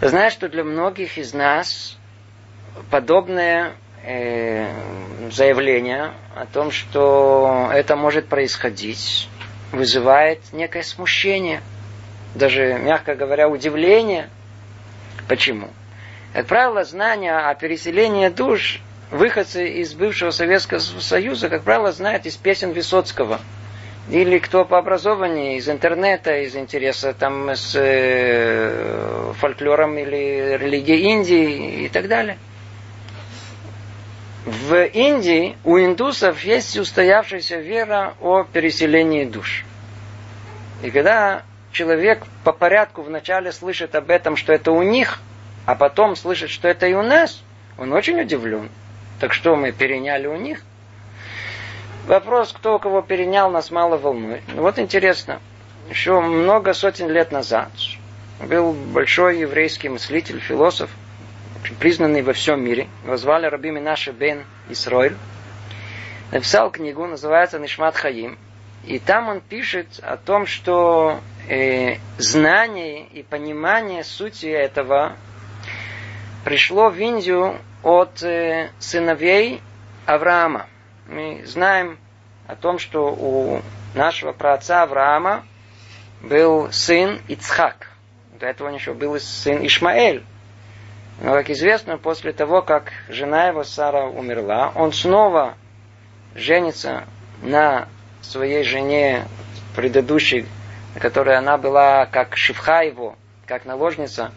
Знаешь, 0.00 0.32
что 0.32 0.48
для 0.48 0.64
многих 0.64 1.18
из 1.18 1.34
нас 1.34 1.98
подобное 2.90 3.74
э, 4.02 4.72
заявление 5.30 6.12
о 6.34 6.46
том, 6.46 6.70
что 6.70 7.68
это 7.70 7.96
может 7.96 8.28
происходить, 8.28 9.28
вызывает 9.72 10.40
некое 10.54 10.84
смущение, 10.84 11.60
даже, 12.34 12.78
мягко 12.78 13.14
говоря, 13.14 13.46
удивление. 13.46 14.30
Почему? 15.28 15.68
Как 16.34 16.46
правило, 16.46 16.84
знания 16.84 17.34
о 17.34 17.54
переселении 17.54 18.28
душ 18.28 18.82
выходцы 19.10 19.66
из 19.80 19.94
бывшего 19.94 20.30
Советского 20.30 20.80
Союза, 20.80 21.48
как 21.48 21.62
правило, 21.62 21.92
знают 21.92 22.26
из 22.26 22.36
песен 22.36 22.72
Высоцкого– 22.72 23.40
или 24.10 24.38
кто 24.38 24.64
по 24.64 24.78
образованию, 24.78 25.56
из 25.56 25.68
интернета, 25.68 26.36
из 26.42 26.54
интереса 26.56 27.14
там 27.14 27.48
с 27.50 27.74
э, 27.74 29.32
фольклором 29.38 29.96
или 29.96 30.58
религией 30.58 31.10
Индии 31.10 31.84
и 31.84 31.88
так 31.88 32.08
далее. 32.08 32.38
В 34.44 34.84
Индии 34.84 35.56
у 35.64 35.78
индусов 35.78 36.44
есть 36.44 36.76
устоявшаяся 36.76 37.56
вера 37.56 38.14
о 38.20 38.44
переселении 38.44 39.24
душ. 39.24 39.64
И 40.82 40.90
когда 40.90 41.42
человек 41.72 42.24
по 42.44 42.52
порядку 42.52 43.00
вначале 43.00 43.52
слышит 43.52 43.94
об 43.94 44.10
этом, 44.10 44.36
что 44.36 44.52
это 44.52 44.70
у 44.70 44.82
них, 44.82 45.20
а 45.66 45.74
потом 45.74 46.16
слышит, 46.16 46.50
что 46.50 46.68
это 46.68 46.86
и 46.86 46.94
у 46.94 47.02
нас, 47.02 47.42
он 47.78 47.92
очень 47.92 48.20
удивлен. 48.20 48.70
Так 49.20 49.32
что 49.32 49.56
мы 49.56 49.72
переняли 49.72 50.26
у 50.26 50.36
них– 50.36 50.60
Вопрос, 52.06 52.52
кто 52.52 52.78
кого 52.78 53.00
перенял, 53.00 53.50
нас 53.50 53.70
мало 53.70 53.96
волнует. 53.96 54.42
Ну, 54.48 54.60
вот 54.60 54.78
интересно, 54.78 55.40
еще 55.88 56.20
много 56.20 56.74
сотен 56.74 57.08
лет 57.08 57.32
назад 57.32 57.70
был 58.40 58.74
большой 58.74 59.38
еврейский 59.38 59.88
мыслитель, 59.88 60.38
философ, 60.38 60.90
признанный 61.80 62.20
во 62.20 62.34
всем 62.34 62.62
мире. 62.62 62.88
Его 63.04 63.16
звали 63.16 63.46
Раби 63.46 63.70
Минаше 63.70 64.12
бен 64.12 64.44
Исроиль. 64.68 65.16
Написал 66.30 66.70
книгу, 66.70 67.06
называется 67.06 67.58
Нишмат 67.58 67.96
Хаим. 67.96 68.36
И 68.84 68.98
там 68.98 69.30
он 69.30 69.40
пишет 69.40 69.98
о 70.02 70.18
том, 70.18 70.46
что 70.46 71.20
э, 71.48 71.96
знание 72.18 73.06
и 73.06 73.22
понимание 73.22 74.04
сути 74.04 74.44
этого 74.44 75.16
пришло 76.44 76.90
в 76.90 76.98
Индию 76.98 77.58
от 77.82 78.22
э, 78.22 78.70
сыновей 78.78 79.60
Авраама 80.06 80.66
мы 81.06 81.42
знаем 81.44 81.98
о 82.46 82.56
том, 82.56 82.78
что 82.78 83.12
у 83.12 83.62
нашего 83.94 84.32
праотца 84.32 84.82
Авраама 84.82 85.44
был 86.22 86.72
сын 86.72 87.20
Ицхак. 87.28 87.88
До 88.40 88.46
этого 88.46 88.68
у 88.68 88.72
был 88.94 89.18
сын 89.20 89.64
Ишмаэль. 89.66 90.24
Но, 91.20 91.32
как 91.32 91.50
известно, 91.50 91.96
после 91.98 92.32
того, 92.32 92.62
как 92.62 92.92
жена 93.08 93.48
его 93.48 93.62
Сара 93.62 94.06
умерла, 94.06 94.72
он 94.74 94.92
снова 94.92 95.54
женится 96.34 97.04
на 97.42 97.88
своей 98.22 98.64
жене 98.64 99.26
предыдущей, 99.76 100.46
которая 100.98 101.38
она 101.38 101.56
была 101.56 102.06
как 102.06 102.36
шифха 102.36 102.82
его, 102.82 103.16
как 103.46 103.64
наложница 103.64 104.32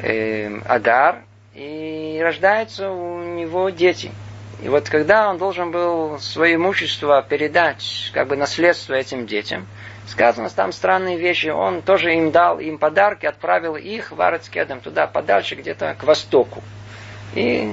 э, 0.00 0.60
Агар, 0.66 1.22
и 1.54 2.20
рождаются 2.22 2.90
у 2.90 3.22
него 3.22 3.70
дети– 3.70 4.10
и 4.62 4.68
вот 4.68 4.90
когда 4.90 5.30
он 5.30 5.38
должен 5.38 5.70
был 5.70 6.18
свое 6.18 6.56
имущество 6.56 7.24
передать, 7.26 8.10
как 8.12 8.28
бы 8.28 8.36
наследство 8.36 8.92
этим 8.94 9.26
детям, 9.26 9.66
сказано 10.06 10.50
там 10.50 10.72
странные 10.72 11.16
вещи, 11.16 11.48
он 11.48 11.80
тоже 11.80 12.14
им 12.14 12.30
дал 12.30 12.60
им 12.60 12.76
подарки, 12.76 13.24
отправил 13.24 13.76
их 13.76 14.12
в 14.12 14.20
Арецкедем 14.20 14.80
туда, 14.80 15.06
подальше, 15.06 15.54
где-то 15.54 15.96
к 15.98 16.04
востоку. 16.04 16.62
И 17.34 17.72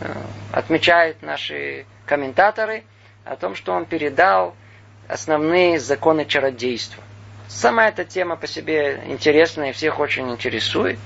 э, 0.00 0.14
отмечают 0.52 1.22
наши 1.22 1.86
комментаторы 2.04 2.82
о 3.24 3.36
том, 3.36 3.54
что 3.54 3.72
он 3.72 3.84
передал 3.84 4.56
основные 5.06 5.78
законы 5.78 6.24
чародейства. 6.24 7.02
Сама 7.46 7.88
эта 7.88 8.04
тема 8.04 8.36
по 8.36 8.48
себе 8.48 9.04
интересная 9.06 9.70
и 9.70 9.72
всех 9.72 10.00
очень 10.00 10.28
интересует. 10.32 10.98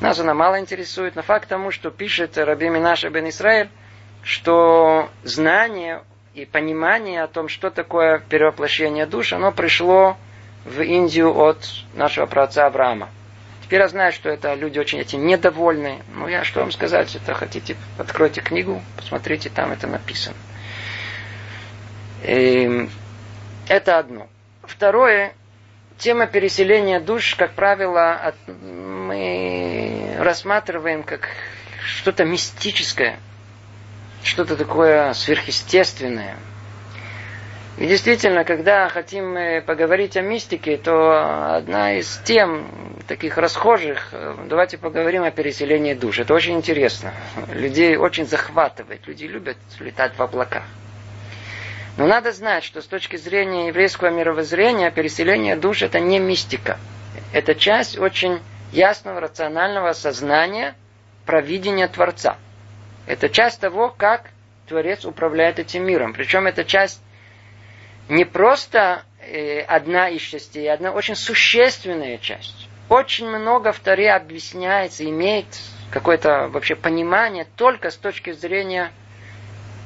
Нас 0.00 0.18
она 0.18 0.32
мало 0.32 0.58
интересует, 0.58 1.14
но 1.14 1.22
факт 1.22 1.48
тому, 1.48 1.70
что 1.70 1.90
пишет 1.90 2.38
Раби 2.38 2.68
Минаша 2.70 3.10
бен 3.10 3.28
Исраиль, 3.28 3.68
что 4.22 5.10
знание 5.24 6.02
и 6.34 6.46
понимание 6.46 7.22
о 7.22 7.28
том, 7.28 7.48
что 7.48 7.70
такое 7.70 8.18
перевоплощение 8.18 9.04
душ, 9.04 9.34
оно 9.34 9.52
пришло 9.52 10.16
в 10.64 10.80
Индию 10.80 11.36
от 11.36 11.58
нашего 11.94 12.24
праотца 12.26 12.66
Авраама. 12.66 13.10
Теперь 13.62 13.80
я 13.80 13.88
знаю, 13.88 14.12
что 14.12 14.30
это 14.30 14.54
люди 14.54 14.78
очень 14.78 14.98
этим 14.98 15.26
недовольны. 15.26 16.02
Ну, 16.14 16.28
я 16.28 16.44
что 16.44 16.60
вам 16.60 16.72
сказать, 16.72 17.14
это 17.14 17.34
хотите, 17.34 17.76
откройте 17.98 18.40
книгу, 18.40 18.82
посмотрите, 18.96 19.50
там 19.50 19.70
это 19.70 19.86
написано. 19.86 20.36
И 22.22 22.64
эм, 22.64 22.90
это 23.68 23.98
одно. 23.98 24.28
Второе, 24.62 25.34
тема 26.00 26.26
переселения 26.26 26.98
душ, 26.98 27.36
как 27.36 27.52
правило, 27.52 28.34
мы 28.48 30.16
рассматриваем 30.18 31.02
как 31.04 31.28
что-то 31.84 32.24
мистическое, 32.24 33.20
что-то 34.24 34.56
такое 34.56 35.12
сверхъестественное. 35.12 36.36
И 37.78 37.86
действительно, 37.86 38.44
когда 38.44 38.88
хотим 38.88 39.62
поговорить 39.64 40.16
о 40.16 40.20
мистике, 40.22 40.76
то 40.76 41.54
одна 41.56 41.94
из 41.98 42.20
тем 42.24 42.66
таких 43.06 43.38
расхожих, 43.38 44.12
давайте 44.46 44.76
поговорим 44.76 45.22
о 45.22 45.30
переселении 45.30 45.94
душ. 45.94 46.18
Это 46.18 46.34
очень 46.34 46.54
интересно. 46.56 47.14
Людей 47.52 47.96
очень 47.96 48.26
захватывает. 48.26 49.06
Люди 49.06 49.24
любят 49.24 49.56
летать 49.78 50.12
в 50.16 50.22
облаках. 50.22 50.64
Но 51.96 52.06
надо 52.06 52.32
знать, 52.32 52.64
что 52.64 52.80
с 52.80 52.86
точки 52.86 53.16
зрения 53.16 53.68
еврейского 53.68 54.10
мировоззрения 54.10 54.90
переселение 54.90 55.56
душ 55.56 55.82
это 55.82 56.00
не 56.00 56.18
мистика. 56.18 56.78
Это 57.32 57.54
часть 57.54 57.98
очень 57.98 58.40
ясного 58.72 59.20
рационального 59.20 59.92
сознания 59.92 60.74
провидения 61.26 61.88
Творца. 61.88 62.36
Это 63.06 63.28
часть 63.28 63.60
того, 63.60 63.88
как 63.90 64.30
Творец 64.68 65.04
управляет 65.04 65.58
этим 65.58 65.84
миром. 65.84 66.12
Причем 66.12 66.46
это 66.46 66.64
часть 66.64 67.02
не 68.08 68.24
просто 68.24 69.02
э, 69.20 69.60
одна 69.60 70.08
из 70.08 70.22
частей, 70.22 70.70
одна 70.72 70.92
очень 70.92 71.16
существенная 71.16 72.18
часть. 72.18 72.68
Очень 72.88 73.28
много 73.28 73.72
в 73.72 73.78
Таре 73.80 74.10
объясняется, 74.12 75.04
имеет 75.04 75.46
какое-то 75.90 76.48
вообще 76.48 76.74
понимание 76.74 77.46
только 77.56 77.90
с 77.90 77.96
точки 77.96 78.32
зрения 78.32 78.90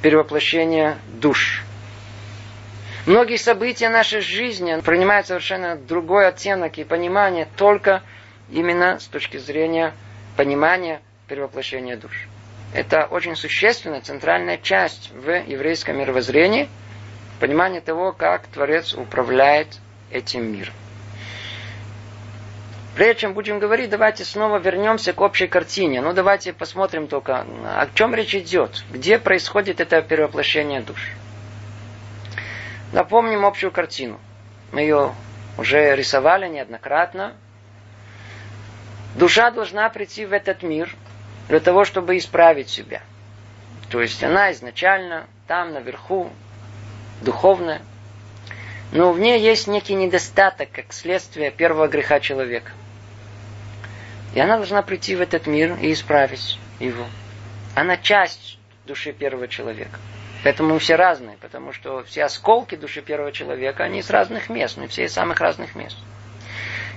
перевоплощения 0.01 0.97
душ. 1.07 1.64
Многие 3.05 3.37
события 3.37 3.89
нашей 3.89 4.21
жизни 4.21 4.79
принимают 4.81 5.27
совершенно 5.27 5.75
другой 5.75 6.27
оттенок 6.27 6.79
и 6.79 6.83
понимание 6.83 7.47
только 7.55 8.01
именно 8.49 8.99
с 8.99 9.05
точки 9.05 9.37
зрения 9.37 9.93
понимания 10.35 11.01
перевоплощения 11.27 11.97
душ. 11.97 12.27
Это 12.73 13.05
очень 13.05 13.35
существенная, 13.35 14.01
центральная 14.01 14.57
часть 14.57 15.11
в 15.11 15.29
еврейском 15.29 15.99
мировоззрении, 15.99 16.67
понимание 17.39 17.79
того, 17.79 18.11
как 18.11 18.47
Творец 18.47 18.95
управляет 18.95 19.67
этим 20.09 20.51
миром. 20.51 20.73
Прежде 22.95 23.21
чем 23.21 23.33
будем 23.33 23.59
говорить, 23.59 23.91
давайте 23.91 24.25
снова 24.25 24.57
вернемся 24.57 25.13
к 25.13 25.21
общей 25.21 25.47
картине. 25.47 26.01
Ну, 26.01 26.13
давайте 26.13 26.53
посмотрим 26.53 27.07
только, 27.07 27.45
о 27.65 27.87
чем 27.93 28.15
речь 28.15 28.33
идет, 28.33 28.83
где 28.89 29.19
происходит 29.19 29.79
это 29.79 30.01
перевоплощение 30.01 30.81
душ. 30.81 31.11
Напомним 32.95 33.43
общую 33.43 33.73
картину. 33.73 34.21
Мы 34.71 34.79
ее 34.79 35.13
уже 35.57 35.93
рисовали 35.97 36.47
неоднократно. 36.47 37.33
Душа 39.15 39.51
должна 39.51 39.89
прийти 39.89 40.25
в 40.25 40.31
этот 40.31 40.63
мир 40.63 40.95
для 41.49 41.59
того, 41.59 41.83
чтобы 41.83 42.17
исправить 42.17 42.69
себя. 42.69 43.01
То 43.89 44.01
есть 44.01 44.23
она 44.23 44.53
изначально 44.53 45.27
там, 45.45 45.73
наверху, 45.73 46.29
духовная. 47.19 47.81
Но 48.93 49.11
в 49.11 49.19
ней 49.19 49.41
есть 49.41 49.67
некий 49.67 49.95
недостаток, 49.95 50.71
как 50.71 50.93
следствие 50.93 51.51
первого 51.51 51.89
греха 51.89 52.21
человека. 52.21 52.71
И 54.33 54.39
она 54.39 54.55
должна 54.55 54.81
прийти 54.81 55.17
в 55.17 55.21
этот 55.21 55.47
мир 55.47 55.77
и 55.81 55.91
исправить 55.91 56.57
его. 56.79 57.07
Она 57.75 57.97
часть 57.97 58.57
души 58.85 59.11
первого 59.11 59.49
человека. 59.49 59.99
Поэтому 60.45 60.75
мы 60.75 60.79
все 60.79 60.95
разные, 60.95 61.37
потому 61.37 61.73
что 61.73 62.03
все 62.03 62.23
осколки 62.23 62.75
души 62.75 63.01
первого 63.01 63.31
человека, 63.31 63.83
они 63.83 64.01
из 64.01 64.11
разных 64.11 64.47
мест, 64.47 64.77
мы 64.77 64.87
все 64.87 65.05
из 65.05 65.13
самых 65.13 65.39
разных 65.39 65.73
мест. 65.73 65.97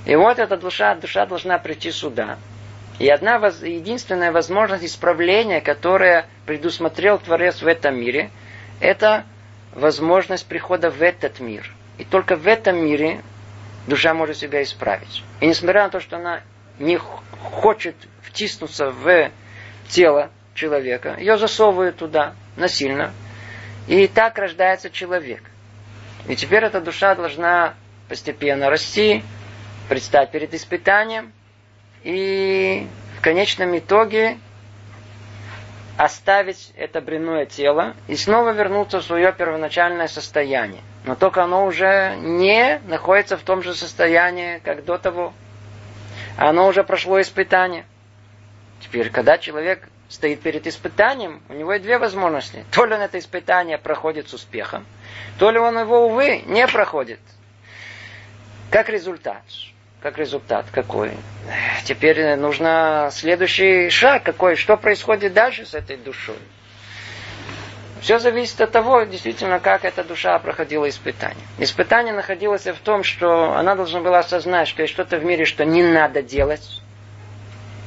И 0.05 0.15
вот 0.17 0.39
эта 0.39 0.59
душа, 0.59 0.95
душа 0.97 1.25
должна 1.25 1.57
прийти 1.57 1.91
сюда. 1.91 2.37
И 2.99 3.09
одна 3.09 3.37
единственная 3.37 4.33
возможность 4.33 4.85
исправления, 4.85 5.63
которая 5.63 6.27
предусмотрел 6.45 7.19
Творец 7.19 7.63
в 7.63 7.67
этом 7.67 7.99
мире, 7.99 8.31
это 8.81 9.25
возможность 9.73 10.45
прихода 10.45 10.91
в 10.91 11.01
этот 11.01 11.41
мир. 11.41 11.73
И 11.97 12.05
только 12.05 12.37
в 12.37 12.47
этом 12.47 12.77
мире 12.77 13.23
душа 13.87 14.13
может 14.13 14.37
себя 14.37 14.63
исправить. 14.63 15.25
И 15.41 15.47
несмотря 15.47 15.85
на 15.85 15.89
то, 15.89 16.01
что 16.01 16.17
она 16.17 16.43
не 16.79 16.99
хочет 16.99 17.97
втиснуться 18.21 18.91
в 18.91 19.31
тело 19.89 20.29
человека, 20.53 21.17
ее 21.19 21.39
засовывают 21.39 21.97
туда 21.97 22.35
насильно, 22.55 23.15
и 23.89 24.07
так 24.07 24.39
рождается 24.39 24.91
человек. 24.91 25.43
И 26.29 26.37
теперь 26.37 26.65
эта 26.65 26.81
душа 26.81 27.15
должна 27.15 27.75
постепенно 28.09 28.69
расти, 28.71 29.25
предстать 29.89 30.31
перед 30.31 30.53
испытанием, 30.55 31.33
и 32.05 32.87
в 33.17 33.23
конечном 33.23 33.77
итоге 33.79 34.39
оставить 35.97 36.73
это 36.77 37.01
бренное 37.01 37.47
тело 37.47 37.97
и 38.07 38.15
снова 38.15 38.51
вернуться 38.51 39.01
в 39.01 39.05
свое 39.05 39.33
первоначальное 39.33 40.07
состояние. 40.07 40.83
Но 41.05 41.17
только 41.17 41.43
оно 41.43 41.65
уже 41.65 42.15
не 42.19 42.81
находится 42.87 43.37
в 43.37 43.43
том 43.43 43.63
же 43.63 43.75
состоянии, 43.75 44.59
как 44.59 44.85
до 44.85 44.99
того. 44.99 45.33
Оно 46.37 46.69
уже 46.69 46.85
прошло 46.85 47.21
испытание. 47.21 47.85
Теперь, 48.81 49.11
когда 49.11 49.39
человек 49.39 49.89
стоит 50.09 50.41
перед 50.41 50.67
испытанием, 50.67 51.43
у 51.49 51.55
него 51.55 51.73
есть 51.73 51.85
две 51.85 51.99
возможности. 51.99 52.65
То 52.71 52.85
ли 52.85 52.95
он 52.95 53.01
это 53.01 53.19
испытание 53.19 53.79
проходит 53.79 54.29
с 54.29 54.35
успехом, 54.35 54.87
то 55.39 55.51
ли 55.51 55.59
он 55.59 55.79
его, 55.79 56.07
увы, 56.07 56.43
не 56.47 56.67
проходит. 56.67 57.21
Как 58.71 58.89
результат? 58.89 59.43
Как 60.01 60.17
результат 60.17 60.67
какой? 60.71 61.11
Теперь 61.85 62.37
нужно 62.37 63.09
следующий 63.13 63.91
шаг 63.91 64.23
какой. 64.23 64.57
Что 64.57 64.77
происходит 64.77 65.33
дальше 65.33 65.67
с 65.67 65.75
этой 65.75 65.97
душой? 65.97 66.39
Все 68.01 68.21
зависит 68.21 68.61
от 68.61 68.71
того, 68.71 69.03
действительно, 69.03 69.59
как 69.59 69.85
эта 69.85 70.05
душа 70.05 70.39
проходила 70.39 70.89
испытание. 70.89 71.45
Испытание 71.59 72.15
находилось 72.15 72.67
в 72.67 72.79
том, 72.79 73.03
что 73.03 73.55
она 73.55 73.75
должна 73.75 74.01
была 74.01 74.21
осознать, 74.21 74.69
что 74.69 74.83
есть 74.83 74.95
что-то 74.95 75.19
в 75.19 75.25
мире, 75.25 75.45
что 75.45 75.65
не 75.65 75.83
надо 75.83 76.23
делать, 76.23 76.81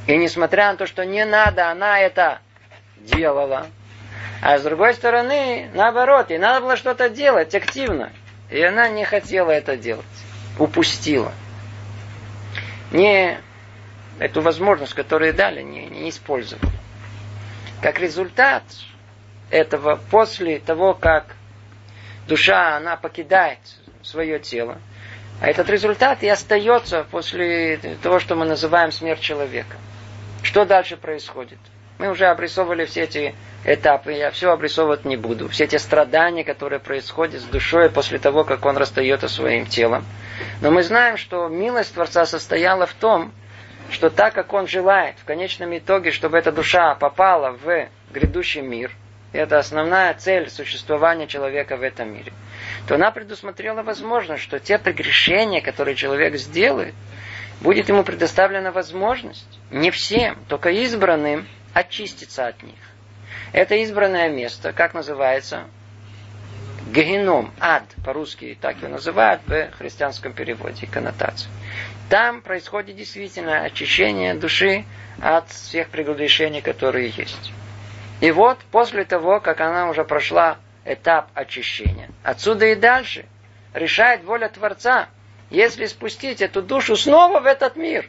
и 0.06 0.16
несмотря 0.16 0.72
на 0.72 0.76
то, 0.76 0.86
что 0.86 1.04
не 1.04 1.24
надо, 1.24 1.70
она 1.70 2.00
это 2.00 2.40
делала. 2.96 3.68
А 4.40 4.58
с 4.58 4.62
другой 4.62 4.94
стороны, 4.94 5.70
наоборот, 5.74 6.30
ей 6.30 6.38
надо 6.38 6.60
было 6.60 6.76
что-то 6.76 7.08
делать 7.08 7.54
активно. 7.54 8.12
И 8.50 8.60
она 8.60 8.88
не 8.88 9.04
хотела 9.04 9.50
это 9.50 9.76
делать. 9.76 10.04
Упустила. 10.58 11.32
Не 12.90 13.38
эту 14.18 14.40
возможность, 14.42 14.94
которую 14.94 15.32
дали, 15.32 15.62
не, 15.62 15.86
не 15.86 16.10
использовала. 16.10 16.72
Как 17.80 17.98
результат 17.98 18.62
этого, 19.50 20.00
после 20.10 20.58
того, 20.58 20.94
как 20.94 21.36
душа, 22.26 22.76
она 22.76 22.96
покидает 22.96 23.58
свое 24.02 24.38
тело, 24.38 24.78
а 25.40 25.48
этот 25.48 25.68
результат 25.70 26.22
и 26.22 26.28
остается 26.28 27.04
после 27.10 27.78
того, 28.02 28.18
что 28.18 28.34
мы 28.36 28.44
называем 28.44 28.92
смерть 28.92 29.20
человека. 29.20 29.76
Что 30.42 30.64
дальше 30.64 30.96
происходит? 30.96 31.58
Мы 31.98 32.10
уже 32.10 32.26
обрисовывали 32.26 32.84
все 32.84 33.02
эти 33.02 33.34
этапы, 33.64 34.12
я 34.12 34.30
все 34.30 34.50
обрисовывать 34.50 35.04
не 35.04 35.16
буду. 35.16 35.48
Все 35.48 35.64
эти 35.64 35.76
страдания, 35.76 36.42
которые 36.42 36.80
происходят 36.80 37.40
с 37.40 37.44
душой 37.44 37.90
после 37.90 38.18
того, 38.18 38.44
как 38.44 38.64
он 38.66 38.76
расстается 38.76 39.28
своим 39.28 39.66
телом. 39.66 40.04
Но 40.60 40.70
мы 40.70 40.82
знаем, 40.82 41.16
что 41.16 41.48
милость 41.48 41.94
Творца 41.94 42.24
состояла 42.24 42.86
в 42.86 42.94
том, 42.94 43.32
что 43.90 44.10
так 44.10 44.34
как 44.34 44.52
он 44.52 44.66
желает 44.66 45.16
в 45.18 45.24
конечном 45.24 45.76
итоге, 45.76 46.10
чтобы 46.10 46.38
эта 46.38 46.50
душа 46.50 46.94
попала 46.96 47.52
в 47.52 47.88
грядущий 48.10 48.62
мир, 48.62 48.90
это 49.32 49.58
основная 49.58 50.12
цель 50.14 50.50
существования 50.50 51.26
человека 51.26 51.76
в 51.76 51.82
этом 51.82 52.12
мире, 52.12 52.32
то 52.86 52.96
она 52.96 53.10
предусмотрела 53.10 53.82
возможность, 53.82 54.42
что 54.42 54.58
те 54.58 54.78
прегрешения, 54.78 55.60
которые 55.60 55.94
человек 55.94 56.36
сделает, 56.36 56.94
будет 57.62 57.88
ему 57.88 58.02
предоставлена 58.02 58.72
возможность, 58.72 59.58
не 59.70 59.90
всем, 59.90 60.36
только 60.48 60.70
избранным, 60.70 61.46
очиститься 61.72 62.46
от 62.46 62.62
них. 62.62 62.74
Это 63.52 63.76
избранное 63.76 64.28
место, 64.28 64.72
как 64.72 64.94
называется? 64.94 65.64
Геном, 66.88 67.52
ад, 67.60 67.84
по-русски 68.04 68.58
так 68.60 68.78
его 68.78 68.88
называют 68.88 69.40
в 69.46 69.70
христианском 69.78 70.32
переводе, 70.32 70.86
коннотации. 70.86 71.48
Там 72.10 72.42
происходит 72.42 72.96
действительно 72.96 73.62
очищение 73.62 74.34
души 74.34 74.84
от 75.22 75.48
всех 75.48 75.88
прегрешений, 75.88 76.60
которые 76.60 77.10
есть. 77.10 77.52
И 78.20 78.30
вот 78.32 78.58
после 78.70 79.04
того, 79.04 79.40
как 79.40 79.60
она 79.60 79.88
уже 79.88 80.04
прошла 80.04 80.58
этап 80.84 81.28
очищения, 81.34 82.10
отсюда 82.24 82.66
и 82.66 82.74
дальше 82.74 83.24
решает 83.72 84.24
воля 84.24 84.48
Творца– 84.48 85.08
если 85.52 85.84
спустить 85.86 86.40
эту 86.40 86.62
душу 86.62 86.96
снова 86.96 87.40
в 87.40 87.46
этот 87.46 87.76
мир. 87.76 88.08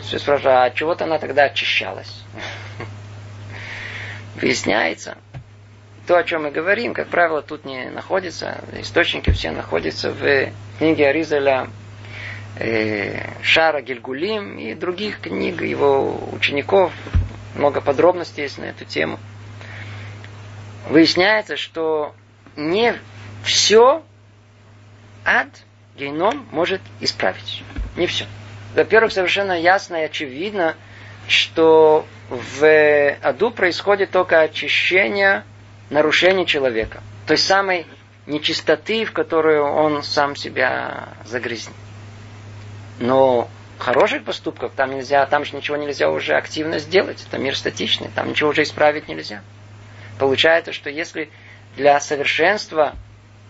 Все 0.00 0.18
спрашивают, 0.18 0.46
а 0.46 0.70
чего-то 0.70 1.04
она 1.04 1.18
тогда 1.18 1.44
очищалась? 1.44 2.24
Выясняется, 4.36 5.18
то, 6.06 6.16
о 6.16 6.24
чем 6.24 6.44
мы 6.44 6.52
говорим, 6.52 6.94
как 6.94 7.08
правило, 7.08 7.42
тут 7.42 7.64
не 7.64 7.90
находится. 7.90 8.62
Источники 8.72 9.30
все 9.30 9.50
находятся 9.50 10.12
в 10.12 10.52
книге 10.78 11.08
Аризаля 11.08 11.68
э, 12.56 13.42
Шара 13.42 13.82
Гильгулим 13.82 14.56
и 14.56 14.74
других 14.74 15.20
книг 15.20 15.62
его 15.62 16.16
учеников. 16.32 16.92
Много 17.56 17.80
подробностей 17.80 18.44
есть 18.44 18.58
на 18.58 18.66
эту 18.66 18.84
тему. 18.84 19.18
Выясняется, 20.88 21.56
что 21.56 22.14
не 22.56 22.94
все 23.42 24.02
ад, 25.24 25.48
геном 25.96 26.46
может 26.50 26.80
исправить. 27.00 27.62
Не 27.96 28.06
все. 28.06 28.26
Во-первых, 28.74 29.12
совершенно 29.12 29.58
ясно 29.60 29.96
и 29.96 30.04
очевидно, 30.04 30.76
что 31.26 32.06
в 32.28 33.16
аду 33.22 33.50
происходит 33.50 34.10
только 34.10 34.40
очищение 34.40 35.44
нарушений 35.90 36.46
человека. 36.46 37.02
Той 37.26 37.38
самой 37.38 37.86
нечистоты, 38.26 39.04
в 39.04 39.12
которую 39.12 39.64
он 39.64 40.02
сам 40.02 40.36
себя 40.36 41.08
загрязнит. 41.24 41.74
Но 42.98 43.48
хороших 43.78 44.24
поступков 44.24 44.72
там 44.76 44.94
нельзя, 44.94 45.24
там 45.26 45.44
же 45.44 45.56
ничего 45.56 45.76
нельзя 45.76 46.10
уже 46.10 46.34
активно 46.34 46.78
сделать. 46.78 47.24
Это 47.26 47.38
мир 47.38 47.56
статичный, 47.56 48.08
там 48.14 48.28
ничего 48.28 48.50
уже 48.50 48.62
исправить 48.62 49.08
нельзя. 49.08 49.42
Получается, 50.18 50.72
что 50.72 50.90
если 50.90 51.30
для 51.76 51.98
совершенства 51.98 52.94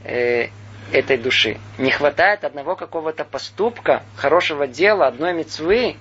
э, 0.04 0.48
этой 0.92 1.16
души 1.16 1.58
не 1.78 1.90
хватает 1.90 2.44
одного 2.44 2.76
какого-то 2.76 3.24
поступка, 3.24 4.02
хорошего 4.16 4.66
дела, 4.66 5.06
одной 5.06 5.32
мецвы, 5.32 5.96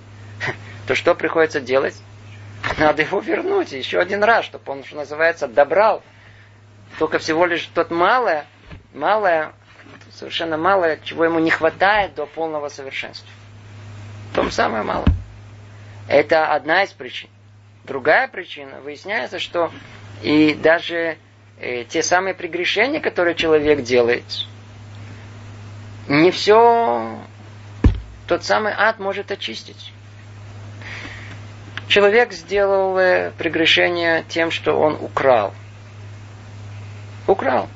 то 0.87 0.95
что 0.95 1.15
приходится 1.15 1.59
делать? 1.59 1.95
Надо 2.77 3.03
его 3.03 3.19
вернуть 3.19 3.71
еще 3.71 3.99
один 3.99 4.23
раз, 4.23 4.45
чтобы 4.45 4.71
он, 4.71 4.83
что 4.83 4.97
называется, 4.97 5.47
добрал. 5.47 6.03
Только 6.97 7.19
всего 7.19 7.45
лишь 7.45 7.65
тот 7.73 7.91
малое, 7.91 8.45
малое, 8.93 9.53
совершенно 10.11 10.57
малое, 10.57 10.99
чего 11.03 11.25
ему 11.25 11.39
не 11.39 11.49
хватает 11.49 12.15
до 12.15 12.25
полного 12.25 12.69
совершенства. 12.69 13.29
Том 14.33 14.51
самое 14.51 14.83
мало. 14.83 15.05
Это 16.07 16.53
одна 16.53 16.83
из 16.83 16.91
причин. 16.91 17.29
Другая 17.83 18.27
причина, 18.27 18.81
выясняется, 18.81 19.39
что 19.39 19.71
и 20.21 20.53
даже 20.53 21.17
э, 21.59 21.85
те 21.85 22.03
самые 22.03 22.33
прегрешения, 22.33 22.99
которые 22.99 23.35
человек 23.35 23.81
делает, 23.81 24.23
не 26.09 26.31
все 26.31 27.17
тот 28.27 28.43
самый 28.43 28.73
ад 28.75 28.99
может 28.99 29.31
очистить. 29.31 29.93
Человек 31.87 32.33
сделал 32.33 32.97
э, 32.97 33.31
прегрешение 33.37 34.23
тем, 34.27 34.51
что 34.51 34.73
он 34.73 34.97
украл. 35.01 35.53
Украл. 37.25 37.67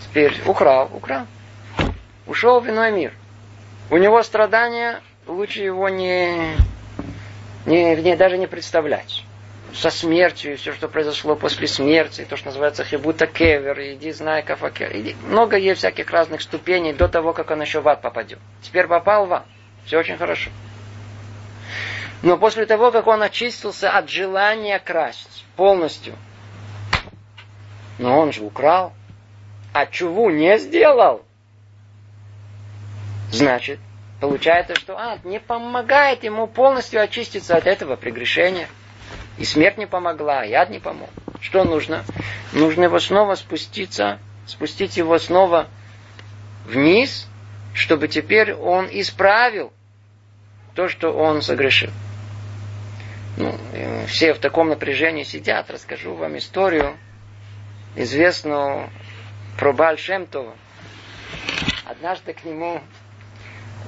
Теперь 0.00 0.38
украл, 0.46 0.90
украл. 0.92 1.26
Ушел 2.26 2.60
в 2.60 2.68
иной 2.68 2.92
мир. 2.92 3.12
У 3.90 3.96
него 3.96 4.22
страдания 4.22 5.00
лучше 5.26 5.60
его 5.60 5.88
не, 5.88 6.54
не, 7.66 7.96
не 7.96 8.16
даже 8.16 8.36
не 8.36 8.46
представлять. 8.46 9.24
Со 9.74 9.90
смертью, 9.90 10.56
все, 10.56 10.72
что 10.72 10.88
произошло 10.88 11.36
после 11.36 11.66
смерти, 11.66 12.26
то, 12.28 12.36
что 12.36 12.46
называется 12.46 12.84
хибута 12.84 13.26
кевер, 13.26 13.78
иди 13.80 14.10
знай 14.12 14.42
кафакер. 14.42 14.96
Иди. 14.96 15.16
Много 15.26 15.56
есть 15.56 15.78
всяких 15.78 16.10
разных 16.10 16.42
ступеней 16.42 16.92
до 16.92 17.08
того, 17.08 17.32
как 17.32 17.50
он 17.50 17.60
еще 17.60 17.80
в 17.80 17.88
ад 17.88 18.02
попадет. 18.02 18.38
Теперь 18.62 18.86
попал 18.86 19.26
в 19.26 19.32
ад. 19.32 19.46
Все 19.84 19.98
очень 19.98 20.16
хорошо. 20.16 20.50
Но 22.22 22.36
после 22.36 22.66
того, 22.66 22.90
как 22.90 23.06
он 23.06 23.22
очистился 23.22 23.90
от 23.90 24.10
желания 24.10 24.78
красть 24.78 25.46
полностью, 25.56 26.14
но 27.98 28.18
он 28.18 28.32
же 28.32 28.42
украл, 28.42 28.92
а 29.72 29.86
чуву 29.86 30.30
не 30.30 30.58
сделал, 30.58 31.24
значит, 33.30 33.78
Получается, 34.20 34.74
что 34.74 34.98
ад 34.98 35.24
не 35.24 35.40
помогает 35.40 36.24
ему 36.24 36.46
полностью 36.46 37.00
очиститься 37.00 37.56
от 37.56 37.66
этого 37.66 37.96
прегрешения. 37.96 38.68
И 39.40 39.44
смерть 39.44 39.78
не 39.78 39.86
помогла, 39.86 40.44
и 40.44 40.52
ад 40.52 40.68
не 40.68 40.80
помог. 40.80 41.08
Что 41.40 41.64
нужно? 41.64 42.04
Нужно 42.52 42.84
его 42.84 42.98
снова 42.98 43.36
спуститься, 43.36 44.18
спустить 44.46 44.98
его 44.98 45.18
снова 45.18 45.66
вниз, 46.66 47.26
чтобы 47.72 48.06
теперь 48.06 48.52
он 48.52 48.86
исправил 48.92 49.72
то, 50.74 50.88
что 50.88 51.12
он 51.12 51.40
согрешил. 51.40 51.90
Ну, 53.38 53.58
все 54.08 54.34
в 54.34 54.40
таком 54.40 54.68
напряжении 54.68 55.22
сидят. 55.22 55.70
Расскажу 55.70 56.14
вам 56.14 56.36
историю, 56.36 56.98
известную 57.96 58.90
про 59.56 59.72
Бальшемтова. 59.72 60.54
Однажды 61.86 62.34
к 62.34 62.44
нему 62.44 62.82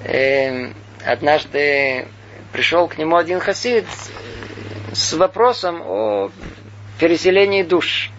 э, 0.04 0.72
однажды 1.04 2.08
пришел 2.54 2.88
к 2.88 2.96
нему 2.96 3.16
один 3.16 3.38
хасид 3.38 3.84
с 4.92 5.14
вопросом 5.14 5.83
о 5.83 6.31
переселении 6.98 7.62
душ. 7.62 8.11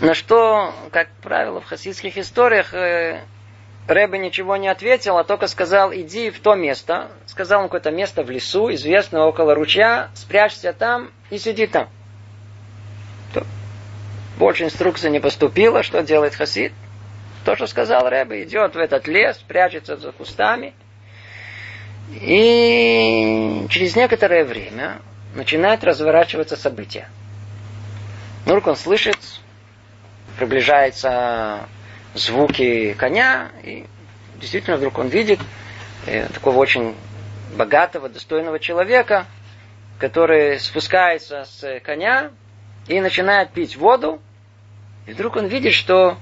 На 0.00 0.14
что, 0.14 0.74
как 0.92 1.08
правило, 1.22 1.60
в 1.60 1.64
хасидских 1.64 2.18
историях 2.18 2.74
э, 2.74 3.22
Рэбе 3.88 4.18
ничего 4.18 4.56
не 4.56 4.68
ответил, 4.68 5.16
а 5.16 5.24
только 5.24 5.46
сказал, 5.46 5.92
иди 5.94 6.30
в 6.30 6.40
то 6.40 6.54
место. 6.54 7.08
Сказал 7.24 7.62
он 7.62 7.66
какое-то 7.66 7.90
место 7.90 8.22
в 8.22 8.30
лесу, 8.30 8.72
известное 8.74 9.22
около 9.22 9.54
ручья, 9.54 10.10
спрячься 10.14 10.72
там 10.72 11.10
и 11.30 11.38
сиди 11.38 11.66
там. 11.66 11.88
Больше 14.38 14.64
инструкции 14.64 15.08
не 15.08 15.18
поступило, 15.18 15.82
что 15.82 16.02
делает 16.02 16.34
хасид. 16.34 16.72
То, 17.46 17.56
что 17.56 17.66
сказал 17.66 18.08
Рэбе, 18.08 18.42
идет 18.42 18.74
в 18.74 18.78
этот 18.78 19.06
лес, 19.06 19.38
прячется 19.38 19.96
за 19.96 20.12
кустами. 20.12 20.74
И 22.10 23.66
через 23.68 23.96
некоторое 23.96 24.44
время 24.44 25.00
начинает 25.34 25.84
разворачиваться 25.84 26.56
событие. 26.56 27.08
Вдруг 28.44 28.66
он 28.68 28.76
слышит, 28.76 29.18
приближаются 30.38 31.66
звуки 32.14 32.94
коня, 32.94 33.50
и 33.64 33.86
действительно 34.40 34.76
вдруг 34.76 34.98
он 34.98 35.08
видит 35.08 35.40
э, 36.06 36.28
такого 36.28 36.58
очень 36.58 36.94
богатого, 37.56 38.08
достойного 38.08 38.58
человека, 38.58 39.26
который 39.98 40.60
спускается 40.60 41.44
с 41.44 41.80
коня 41.80 42.30
и 42.86 43.00
начинает 43.00 43.50
пить 43.50 43.76
воду, 43.76 44.20
и 45.06 45.12
вдруг 45.12 45.36
он 45.36 45.46
видит, 45.46 45.72
что 45.72 46.16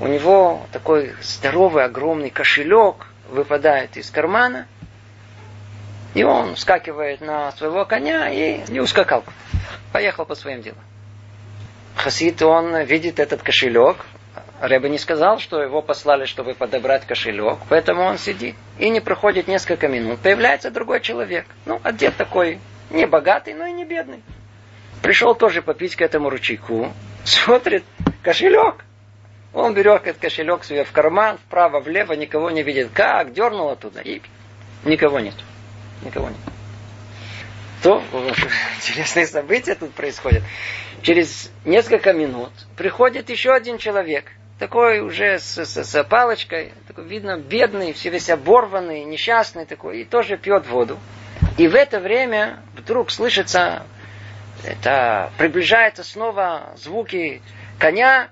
у 0.00 0.06
него 0.06 0.66
такой 0.72 1.14
здоровый, 1.22 1.84
огромный 1.84 2.30
кошелек 2.30 3.06
выпадает 3.28 3.96
из 3.96 4.10
кармана, 4.10 4.66
и 6.14 6.24
он 6.24 6.54
вскакивает 6.54 7.20
на 7.20 7.52
своего 7.52 7.84
коня 7.84 8.28
и 8.30 8.70
не 8.70 8.80
ускакал. 8.80 9.24
Поехал 9.92 10.24
по 10.24 10.34
своим 10.34 10.62
делам. 10.62 10.80
Хасид, 11.96 12.42
он 12.42 12.82
видит 12.82 13.20
этот 13.20 13.42
кошелек. 13.42 14.04
Рэбе 14.60 14.88
не 14.88 14.98
сказал, 14.98 15.38
что 15.38 15.60
его 15.60 15.82
послали, 15.82 16.24
чтобы 16.24 16.54
подобрать 16.54 17.04
кошелек, 17.04 17.58
поэтому 17.68 18.02
он 18.02 18.18
сидит. 18.18 18.54
И 18.78 18.90
не 18.90 19.00
проходит 19.00 19.48
несколько 19.48 19.88
минут. 19.88 20.20
Появляется 20.20 20.70
другой 20.70 21.00
человек. 21.00 21.46
Ну, 21.66 21.80
одет 21.82 22.16
такой, 22.16 22.60
не 22.90 23.06
богатый, 23.06 23.54
но 23.54 23.66
и 23.66 23.72
не 23.72 23.84
бедный. 23.84 24.22
Пришел 25.02 25.34
тоже 25.34 25.62
попить 25.62 25.96
к 25.96 26.00
этому 26.00 26.30
ручейку. 26.30 26.92
Смотрит, 27.24 27.84
кошелек. 28.22 28.84
Он 29.52 29.74
берет 29.74 30.06
этот 30.06 30.22
кошелек 30.22 30.64
себе 30.64 30.84
в 30.84 30.92
карман, 30.92 31.38
вправо, 31.38 31.80
влево, 31.80 32.12
никого 32.12 32.50
не 32.50 32.62
видит. 32.62 32.90
Как? 32.94 33.32
Дернул 33.32 33.68
оттуда, 33.68 34.00
и 34.00 34.22
никого 34.84 35.20
нет. 35.20 35.34
Никого 36.02 36.28
нет. 36.28 36.38
То 37.82 38.02
интересные 38.76 39.26
события 39.26 39.74
тут 39.74 39.92
происходят. 39.92 40.42
Через 41.02 41.50
несколько 41.64 42.12
минут 42.12 42.52
приходит 42.76 43.28
еще 43.28 43.52
один 43.52 43.78
человек, 43.78 44.30
такой 44.58 45.00
уже 45.00 45.40
с, 45.40 45.58
с, 45.58 45.84
с 45.84 46.04
палочкой, 46.04 46.72
такой 46.86 47.04
видно 47.04 47.36
бедный, 47.38 47.92
все 47.92 48.10
весь 48.10 48.30
оборванный, 48.30 49.02
несчастный 49.02 49.66
такой, 49.66 50.02
и 50.02 50.04
тоже 50.04 50.36
пьет 50.36 50.68
воду. 50.68 50.98
И 51.58 51.66
в 51.66 51.74
это 51.74 51.98
время 51.98 52.60
вдруг 52.76 53.10
слышится, 53.10 53.84
это 54.62 55.32
приближается 55.36 56.04
снова 56.04 56.72
звуки 56.76 57.42
коня, 57.80 58.28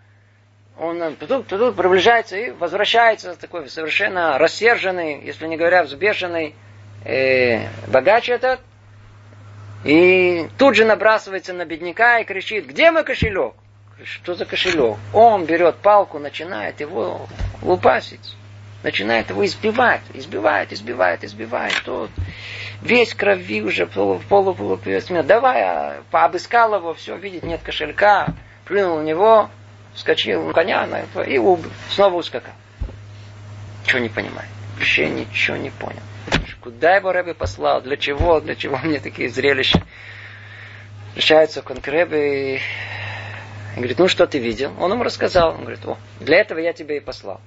он 0.78 1.16
тут, 1.16 1.48
тут 1.48 1.76
приближается 1.76 2.37
и 2.37 2.50
возвращается 2.50 3.35
такой 3.35 3.68
совершенно 3.68 4.38
рассерженный, 4.38 5.20
если 5.24 5.48
не 5.48 5.56
говоря 5.56 5.83
взбешенный, 5.83 6.54
э, 7.04 7.66
богач 7.88 8.28
этот, 8.28 8.60
и 9.84 10.48
тут 10.58 10.74
же 10.74 10.84
набрасывается 10.84 11.52
на 11.52 11.64
бедняка 11.64 12.18
и 12.18 12.24
кричит, 12.24 12.66
где 12.66 12.90
мой 12.90 13.04
кошелек? 13.04 13.54
Что 14.04 14.34
за 14.34 14.44
кошелек? 14.44 14.96
Он 15.12 15.44
берет 15.44 15.76
палку, 15.76 16.18
начинает 16.18 16.80
его 16.80 17.26
лупасить. 17.62 18.36
начинает 18.82 19.28
его 19.30 19.44
избивать, 19.44 20.00
избивает, 20.14 20.72
избивает, 20.72 21.24
избивает. 21.24 21.74
Тот 21.84 22.10
весь 22.82 23.14
крови 23.14 23.62
уже 23.62 23.86
в 23.86 23.90
полу, 24.26 24.78
Давай, 25.24 25.62
а, 25.62 26.02
пообыскал 26.10 26.74
его, 26.74 26.94
все, 26.94 27.16
видит, 27.16 27.42
нет 27.42 27.60
кошелька, 27.62 28.28
плюнул 28.64 28.98
в 28.98 29.04
него, 29.04 29.50
вскочил 29.94 30.46
на 30.46 30.52
коня 30.52 30.86
на 30.86 31.00
это, 31.00 31.22
и 31.22 31.38
убил. 31.38 31.70
Снова 31.90 32.16
ускакал. 32.16 32.54
Ничего 33.84 33.98
не 33.98 34.08
понимает. 34.08 34.48
Вообще 34.76 35.08
ничего 35.10 35.56
не 35.56 35.70
понял. 35.70 36.00
Куда 36.60 36.96
его 36.96 37.12
Рэбе 37.12 37.34
послал? 37.34 37.80
Для 37.82 37.96
чего? 37.96 38.40
Для 38.40 38.54
чего 38.54 38.78
мне 38.78 39.00
такие 39.00 39.28
зрелища? 39.28 39.82
Возвращается 41.08 41.62
к 41.62 41.88
Рэбе 41.88 42.56
и 42.56 42.60
говорит, 43.76 43.98
ну 43.98 44.08
что 44.08 44.26
ты 44.26 44.38
видел? 44.38 44.72
Он 44.78 44.92
ему 44.92 45.02
рассказал. 45.02 45.54
Он 45.54 45.62
говорит, 45.62 45.84
о, 45.86 45.96
для 46.20 46.38
этого 46.38 46.58
я 46.58 46.72
тебя 46.72 46.96
и 46.96 47.00
послал. 47.00 47.40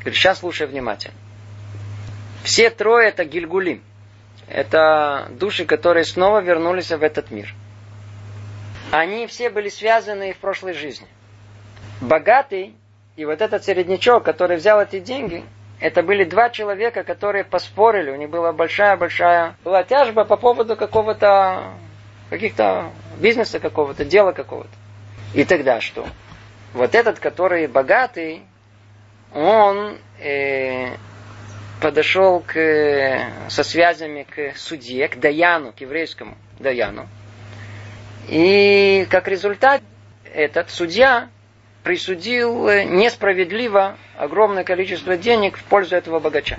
Говорит, 0.00 0.18
сейчас 0.18 0.40
слушай 0.40 0.66
внимательно. 0.66 1.14
Все 2.42 2.70
трое 2.70 3.08
это 3.08 3.24
Гильгулим. 3.24 3.82
Это 4.48 5.28
души, 5.30 5.64
которые 5.64 6.04
снова 6.04 6.40
вернулись 6.40 6.90
в 6.90 7.02
этот 7.02 7.30
мир. 7.30 7.54
Они 8.90 9.26
все 9.26 9.50
были 9.50 9.70
связаны 9.70 10.32
в 10.32 10.38
прошлой 10.38 10.74
жизни. 10.74 11.08
Богатый 12.00 12.74
и 13.16 13.24
вот 13.24 13.40
этот 13.40 13.64
середнячок, 13.64 14.24
который 14.24 14.56
взял 14.56 14.80
эти 14.80 15.00
деньги, 15.00 15.44
это 15.84 16.02
были 16.02 16.24
два 16.24 16.48
человека, 16.48 17.04
которые 17.04 17.44
поспорили. 17.44 18.10
У 18.10 18.16
них 18.16 18.30
была 18.30 18.54
большая-большая 18.54 19.54
была 19.64 19.82
тяжба 19.82 20.24
по 20.24 20.38
поводу 20.38 20.76
какого-то 20.76 21.74
каких-то 22.30 22.90
бизнеса 23.18 23.60
какого-то, 23.60 24.02
дела 24.06 24.32
какого-то. 24.32 24.70
И 25.34 25.44
тогда 25.44 25.82
что? 25.82 26.06
Вот 26.72 26.94
этот, 26.94 27.18
который 27.18 27.66
богатый, 27.66 28.44
он 29.34 29.98
э, 30.20 30.96
подошел 31.82 32.40
к, 32.40 33.18
со 33.50 33.62
связями 33.62 34.22
к 34.22 34.56
судье, 34.56 35.08
к 35.08 35.20
Даяну, 35.20 35.72
к 35.72 35.82
еврейскому 35.82 36.38
Даяну. 36.58 37.06
И 38.28 39.06
как 39.10 39.28
результат 39.28 39.82
этот 40.32 40.70
судья 40.70 41.28
присудил 41.84 42.68
несправедливо 42.68 43.96
огромное 44.16 44.64
количество 44.64 45.16
денег 45.16 45.58
в 45.58 45.62
пользу 45.64 45.94
этого 45.94 46.18
богача. 46.18 46.58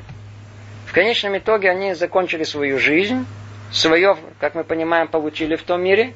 В 0.85 0.93
конечном 0.93 1.37
итоге 1.37 1.69
они 1.71 1.93
закончили 1.95 2.43
свою 2.43 2.79
жизнь, 2.79 3.25
свое, 3.71 4.15
как 4.39 4.55
мы 4.55 4.63
понимаем, 4.63 5.07
получили 5.07 5.55
в 5.55 5.63
том 5.63 5.83
мире, 5.83 6.13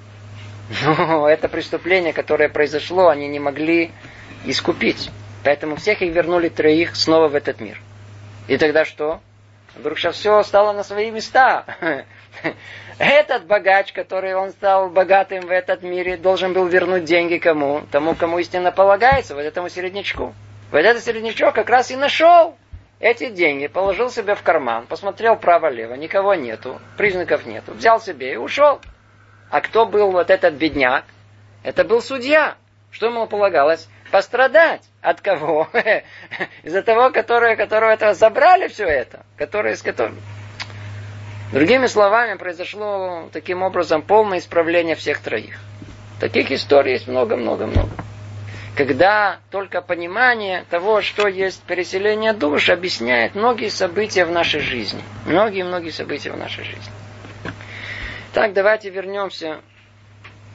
но 0.85 1.27
это 1.27 1.49
преступление, 1.49 2.13
которое 2.13 2.47
произошло, 2.47 3.09
они 3.09 3.27
не 3.27 3.39
могли 3.39 3.91
искупить. 4.45 5.09
Поэтому 5.43 5.75
всех 5.75 6.01
их 6.01 6.13
вернули 6.13 6.49
троих 6.49 6.95
снова 6.95 7.27
в 7.27 7.35
этот 7.35 7.59
мир. 7.59 7.81
И 8.47 8.57
тогда 8.57 8.85
что? 8.85 9.19
Вдруг 9.75 9.97
сейчас 9.97 10.15
все 10.15 10.43
стало 10.43 10.71
на 10.73 10.83
свои 10.83 11.11
места. 11.11 11.65
Этот 12.99 13.45
богач, 13.45 13.93
который 13.93 14.35
он 14.35 14.51
стал 14.51 14.89
богатым 14.89 15.47
в 15.47 15.51
этот 15.51 15.83
мире, 15.83 16.17
должен 16.17 16.51
был 16.51 16.67
вернуть 16.67 17.05
деньги 17.05 17.37
кому? 17.37 17.83
Тому, 17.93 18.13
кому 18.13 18.39
истинно 18.39 18.73
полагается, 18.73 19.35
вот 19.35 19.41
этому 19.41 19.69
середнячку. 19.69 20.35
Вот 20.69 20.79
этот 20.79 21.01
середнячок 21.01 21.55
как 21.55 21.69
раз 21.69 21.91
и 21.91 21.95
нашел 21.95 22.57
эти 22.99 23.29
деньги, 23.29 23.67
положил 23.67 24.11
себе 24.11 24.35
в 24.35 24.43
карман, 24.43 24.85
посмотрел 24.85 25.37
право-лево, 25.37 25.93
никого 25.93 26.35
нету, 26.35 26.81
признаков 26.97 27.45
нету, 27.45 27.71
взял 27.71 28.01
себе 28.01 28.33
и 28.33 28.35
ушел. 28.35 28.81
А 29.49 29.61
кто 29.61 29.85
был 29.85 30.11
вот 30.11 30.29
этот 30.29 30.55
бедняк? 30.55 31.05
Это 31.63 31.85
был 31.85 32.01
судья. 32.01 32.55
Что 32.91 33.05
ему 33.05 33.27
полагалось? 33.27 33.87
Пострадать. 34.11 34.81
От 35.01 35.21
кого? 35.21 35.69
Из-за 36.63 36.81
того, 36.81 37.11
который, 37.11 37.55
которого 37.55 37.91
этого 37.91 38.13
забрали 38.13 38.67
все 38.67 38.83
это. 38.85 39.25
Который, 39.37 39.77
с 39.77 39.81
которым... 39.81 40.17
Другими 41.51 41.87
словами, 41.87 42.37
произошло 42.37 43.27
таким 43.31 43.63
образом 43.63 44.03
полное 44.03 44.37
исправление 44.37 44.95
всех 44.95 45.19
троих. 45.19 45.59
Таких 46.19 46.51
историй 46.51 46.93
есть 46.93 47.07
много-много-много. 47.07 47.89
Когда 48.75 49.39
только 49.49 49.81
понимание 49.81 50.63
того, 50.69 51.01
что 51.01 51.27
есть 51.27 51.63
переселение 51.63 52.33
душ, 52.33 52.69
объясняет 52.69 53.33
многие 53.33 53.69
события 53.69 54.25
в 54.25 54.31
нашей 54.31 54.59
жизни. 54.59 55.01
Многие-многие 55.25 55.89
события 55.89 56.31
в 56.31 56.37
нашей 56.37 56.65
жизни. 56.65 56.91
Так, 58.31 58.53
давайте 58.53 58.91
вернемся 58.91 59.59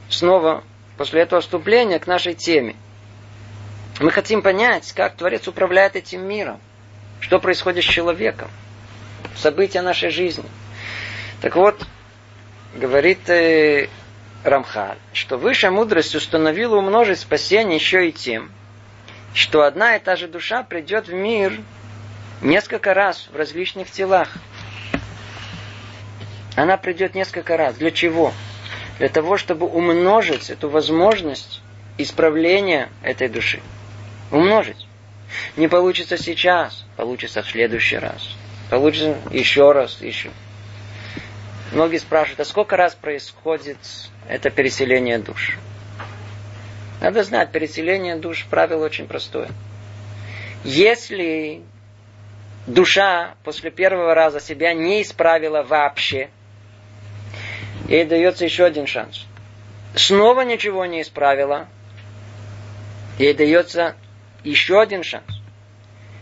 снова 0.07 0.63
после 0.97 1.21
этого 1.21 1.41
вступления 1.41 1.99
к 1.99 2.07
нашей 2.07 2.35
теме. 2.35 2.75
Мы 3.99 4.11
хотим 4.11 4.41
понять, 4.41 4.93
как 4.93 5.15
Творец 5.15 5.47
управляет 5.47 5.97
этим 5.97 6.25
миром, 6.25 6.59
что 7.19 7.39
происходит 7.39 7.83
с 7.83 7.87
человеком, 7.87 8.49
события 9.35 9.81
нашей 9.81 10.09
жизни. 10.09 10.45
Так 11.45 11.55
вот, 11.57 11.79
говорит 12.73 13.29
э, 13.29 13.87
Рамхаль, 14.43 14.97
что 15.13 15.37
высшая 15.37 15.69
мудрость 15.69 16.15
установила 16.15 16.77
умножить 16.77 17.19
спасение 17.19 17.75
еще 17.75 18.09
и 18.09 18.11
тем, 18.11 18.49
что 19.35 19.61
одна 19.61 19.95
и 19.95 19.99
та 19.99 20.15
же 20.15 20.27
душа 20.27 20.63
придет 20.63 21.07
в 21.07 21.13
мир 21.13 21.61
несколько 22.41 22.95
раз 22.95 23.29
в 23.31 23.35
различных 23.35 23.91
телах. 23.91 24.33
Она 26.55 26.77
придет 26.77 27.13
несколько 27.13 27.57
раз. 27.57 27.75
Для 27.75 27.91
чего? 27.91 28.33
Для 28.97 29.09
того, 29.09 29.37
чтобы 29.37 29.67
умножить 29.67 30.49
эту 30.49 30.67
возможность 30.67 31.61
исправления 31.99 32.89
этой 33.03 33.29
души. 33.29 33.59
Умножить. 34.31 34.87
Не 35.57 35.67
получится 35.67 36.17
сейчас, 36.17 36.87
получится 36.95 37.43
в 37.43 37.47
следующий 37.47 37.97
раз. 37.97 38.31
Получится 38.71 39.15
еще 39.29 39.73
раз, 39.73 40.01
еще. 40.01 40.31
Многие 41.71 41.97
спрашивают, 41.97 42.39
а 42.39 42.45
сколько 42.45 42.77
раз 42.77 42.95
происходит 42.95 43.77
это 44.27 44.49
переселение 44.49 45.17
душ? 45.17 45.57
Надо 47.01 47.23
знать, 47.23 47.51
переселение 47.51 48.15
душ 48.15 48.45
правило 48.49 48.85
очень 48.85 49.07
простое. 49.07 49.49
Если 50.63 51.61
душа 52.67 53.35
после 53.43 53.71
первого 53.71 54.13
раза 54.15 54.39
себя 54.39 54.73
не 54.73 55.01
исправила 55.01 55.63
вообще, 55.63 56.29
ей 57.87 58.05
дается 58.05 58.45
еще 58.45 58.65
один 58.65 58.87
шанс. 58.87 59.25
Снова 59.95 60.41
ничего 60.41 60.85
не 60.85 61.01
исправила, 61.01 61.67
ей 63.17 63.33
дается 63.33 63.95
еще 64.43 64.79
один 64.79 65.03
шанс. 65.03 65.25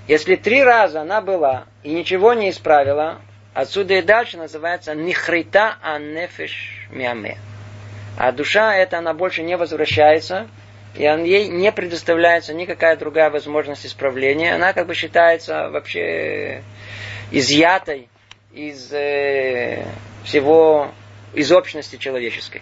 Если 0.07 0.35
три 0.35 0.63
раза 0.63 1.01
она 1.01 1.21
была 1.21 1.65
и 1.81 1.91
ничего 1.91 2.33
не 2.33 2.49
исправила, 2.49 3.21
отсюда 3.53 3.95
и 3.95 4.01
дальше 4.01 4.37
называется 4.37 4.95
нихрита 4.95 5.77
аннефеш 5.81 6.87
миаме. 6.91 7.37
А 8.17 8.31
душа 8.31 8.75
это 8.75 8.99
она 8.99 9.13
больше 9.13 9.43
не 9.43 9.57
возвращается, 9.57 10.47
и 10.95 11.01
ей 11.01 11.47
не 11.47 11.71
предоставляется 11.71 12.53
никакая 12.53 12.95
другая 12.95 13.29
возможность 13.29 13.85
исправления. 13.85 14.53
Она 14.53 14.73
как 14.73 14.87
бы 14.87 14.93
считается 14.93 15.69
вообще 15.69 16.63
изъятой 17.31 18.09
из 18.53 18.93
э, 18.93 19.83
всего 20.23 20.91
из 21.33 21.51
общности 21.51 21.95
человеческой, 21.95 22.61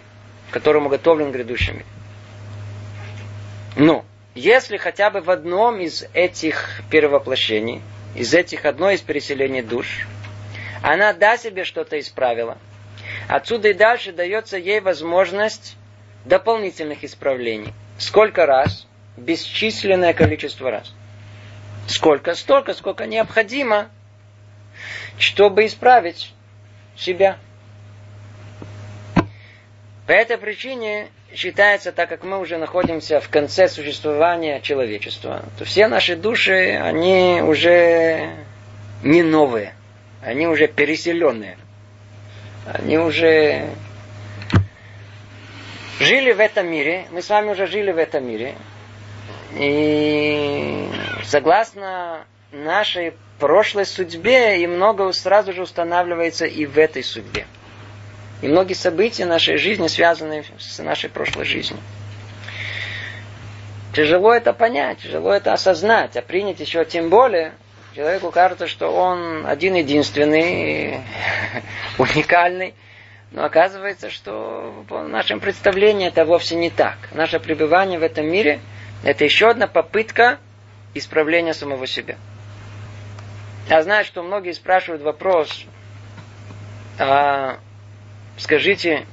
которому 0.50 0.86
уготовлен 0.86 1.30
грядущий 1.30 1.74
мир. 1.74 1.84
Но, 3.76 4.04
если 4.34 4.78
хотя 4.78 5.10
бы 5.10 5.20
в 5.20 5.30
одном 5.30 5.80
из 5.80 6.06
этих 6.14 6.80
перевоплощений, 6.90 7.82
из 8.14 8.32
этих 8.32 8.64
одной 8.64 8.94
из 8.94 9.02
переселений 9.02 9.62
душ, 9.62 10.06
она 10.82 11.12
да 11.12 11.36
себе 11.36 11.64
что-то 11.64 11.98
исправила, 11.98 12.58
отсюда 13.28 13.68
и 13.68 13.74
дальше 13.74 14.12
дается 14.12 14.58
ей 14.58 14.80
возможность 14.80 15.76
дополнительных 16.24 17.04
исправлений. 17.04 17.72
Сколько 17.98 18.46
раз? 18.46 18.86
Бесчисленное 19.16 20.14
количество 20.14 20.70
раз. 20.70 20.92
Сколько? 21.86 22.34
Столько, 22.34 22.74
сколько 22.74 23.06
необходимо, 23.06 23.90
чтобы 25.18 25.66
исправить 25.66 26.32
себя. 26.96 27.38
По 30.06 30.12
этой 30.12 30.38
причине 30.38 31.08
считается, 31.34 31.92
так 31.92 32.08
как 32.08 32.24
мы 32.24 32.38
уже 32.38 32.58
находимся 32.58 33.20
в 33.20 33.28
конце 33.28 33.68
существования 33.68 34.60
человечества, 34.60 35.44
то 35.58 35.64
все 35.64 35.86
наши 35.88 36.16
души, 36.16 36.80
они 36.82 37.40
уже 37.42 38.30
не 39.02 39.22
новые, 39.22 39.74
они 40.22 40.46
уже 40.46 40.68
переселенные. 40.68 41.58
Они 42.64 42.96
уже 42.96 43.70
жили 45.98 46.32
в 46.32 46.40
этом 46.40 46.68
мире, 46.68 47.06
мы 47.10 47.22
с 47.22 47.28
вами 47.28 47.50
уже 47.50 47.66
жили 47.66 47.90
в 47.90 47.98
этом 47.98 48.26
мире, 48.26 48.54
и 49.56 50.88
согласно 51.24 52.24
нашей 52.52 53.14
прошлой 53.38 53.84
судьбе, 53.84 54.62
и 54.62 54.66
много 54.66 55.10
сразу 55.12 55.52
же 55.52 55.62
устанавливается 55.62 56.46
и 56.46 56.66
в 56.66 56.78
этой 56.78 57.02
судьбе. 57.02 57.46
И 58.40 58.48
многие 58.48 58.74
события 58.74 59.24
нашей 59.24 59.56
жизни 59.56 59.88
связаны 59.88 60.44
с 60.58 60.78
нашей 60.78 61.10
прошлой 61.10 61.44
жизнью. 61.44 61.80
Тяжело 63.92 64.32
это 64.32 64.52
понять, 64.52 64.98
тяжело 64.98 65.32
это 65.32 65.52
осознать, 65.52 66.16
а 66.16 66.22
принять 66.22 66.60
еще 66.60 66.84
тем 66.84 67.10
более, 67.10 67.52
Человеку 67.94 68.30
кажется, 68.30 68.66
что 68.66 68.88
он 68.88 69.46
один 69.46 69.74
единственный, 69.74 71.00
уникальный. 71.98 72.74
Но 73.32 73.44
оказывается, 73.44 74.08
что 74.08 74.84
по 74.88 75.02
нашим 75.02 75.40
представлениям 75.40 76.08
это 76.08 76.24
вовсе 76.24 76.56
не 76.56 76.70
так. 76.70 76.96
Наше 77.12 77.38
пребывание 77.38 77.98
в 77.98 78.02
этом 78.02 78.26
мире– 78.26 78.60
это 79.04 79.24
еще 79.24 79.50
одна 79.50 79.66
попытка 79.66 80.38
исправления 80.94 81.52
самого 81.52 81.86
себя. 81.86 82.16
Я 83.68 83.82
знаю, 83.82 84.06
что 84.06 84.22
многие 84.22 84.52
спрашивают 84.52 85.02
вопрос, 85.02 85.66
а 86.98 87.58
скажите, 88.38 89.06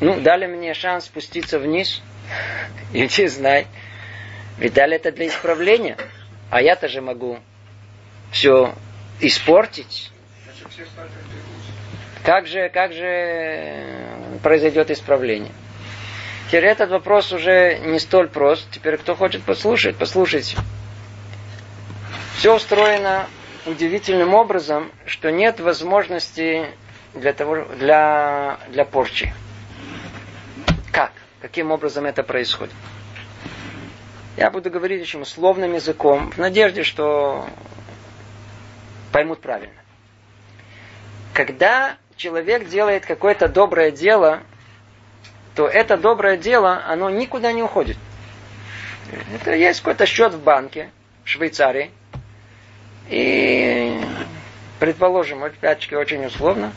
ну, 0.00 0.20
дали 0.20 0.46
мне 0.46 0.72
шанс 0.72 1.04
спуститься 1.04 1.58
вниз, 1.58 2.02
иди 2.94 3.26
знай. 3.26 3.66
Ведь 4.56 4.72
дали 4.72 4.96
это 4.96 5.12
для 5.12 5.26
исправления. 5.28 5.98
А 6.50 6.62
я-то 6.62 6.88
же 6.88 7.02
могу 7.02 7.38
все 8.30 8.74
испортить. 9.20 10.10
Как 12.24 12.46
же, 12.46 12.68
как 12.68 12.92
же 12.92 14.06
произойдет 14.42 14.90
исправление? 14.90 15.52
Теперь 16.48 16.64
этот 16.66 16.90
вопрос 16.90 17.32
уже 17.32 17.78
не 17.78 17.98
столь 17.98 18.28
прост. 18.28 18.66
Теперь 18.70 18.96
кто 18.96 19.14
хочет 19.14 19.42
послушать, 19.42 19.96
послушайте. 19.96 20.56
Все 22.36 22.54
устроено 22.54 23.26
удивительным 23.66 24.34
образом, 24.34 24.90
что 25.04 25.30
нет 25.30 25.60
возможности 25.60 26.66
для, 27.14 27.32
того, 27.32 27.66
для, 27.78 28.58
для 28.68 28.84
порчи. 28.84 29.32
Как? 30.92 31.12
Каким 31.40 31.70
образом 31.70 32.06
это 32.06 32.22
происходит? 32.22 32.74
Я 34.36 34.50
буду 34.50 34.70
говорить 34.70 35.02
очень 35.02 35.20
условным 35.20 35.74
языком, 35.74 36.30
в 36.30 36.38
надежде, 36.38 36.82
что 36.82 37.46
поймут 39.12 39.40
правильно. 39.40 39.74
Когда 41.32 41.96
человек 42.16 42.68
делает 42.68 43.06
какое-то 43.06 43.48
доброе 43.48 43.90
дело, 43.90 44.42
то 45.54 45.66
это 45.66 45.96
доброе 45.96 46.36
дело, 46.36 46.82
оно 46.86 47.10
никуда 47.10 47.52
не 47.52 47.62
уходит. 47.62 47.96
Это 49.34 49.54
есть 49.54 49.80
какой-то 49.80 50.06
счет 50.06 50.34
в 50.34 50.42
банке 50.42 50.90
в 51.24 51.28
Швейцарии. 51.28 51.90
И, 53.08 53.98
предположим, 54.78 55.42
опять-таки 55.42 55.96
очень 55.96 56.24
условно, 56.26 56.72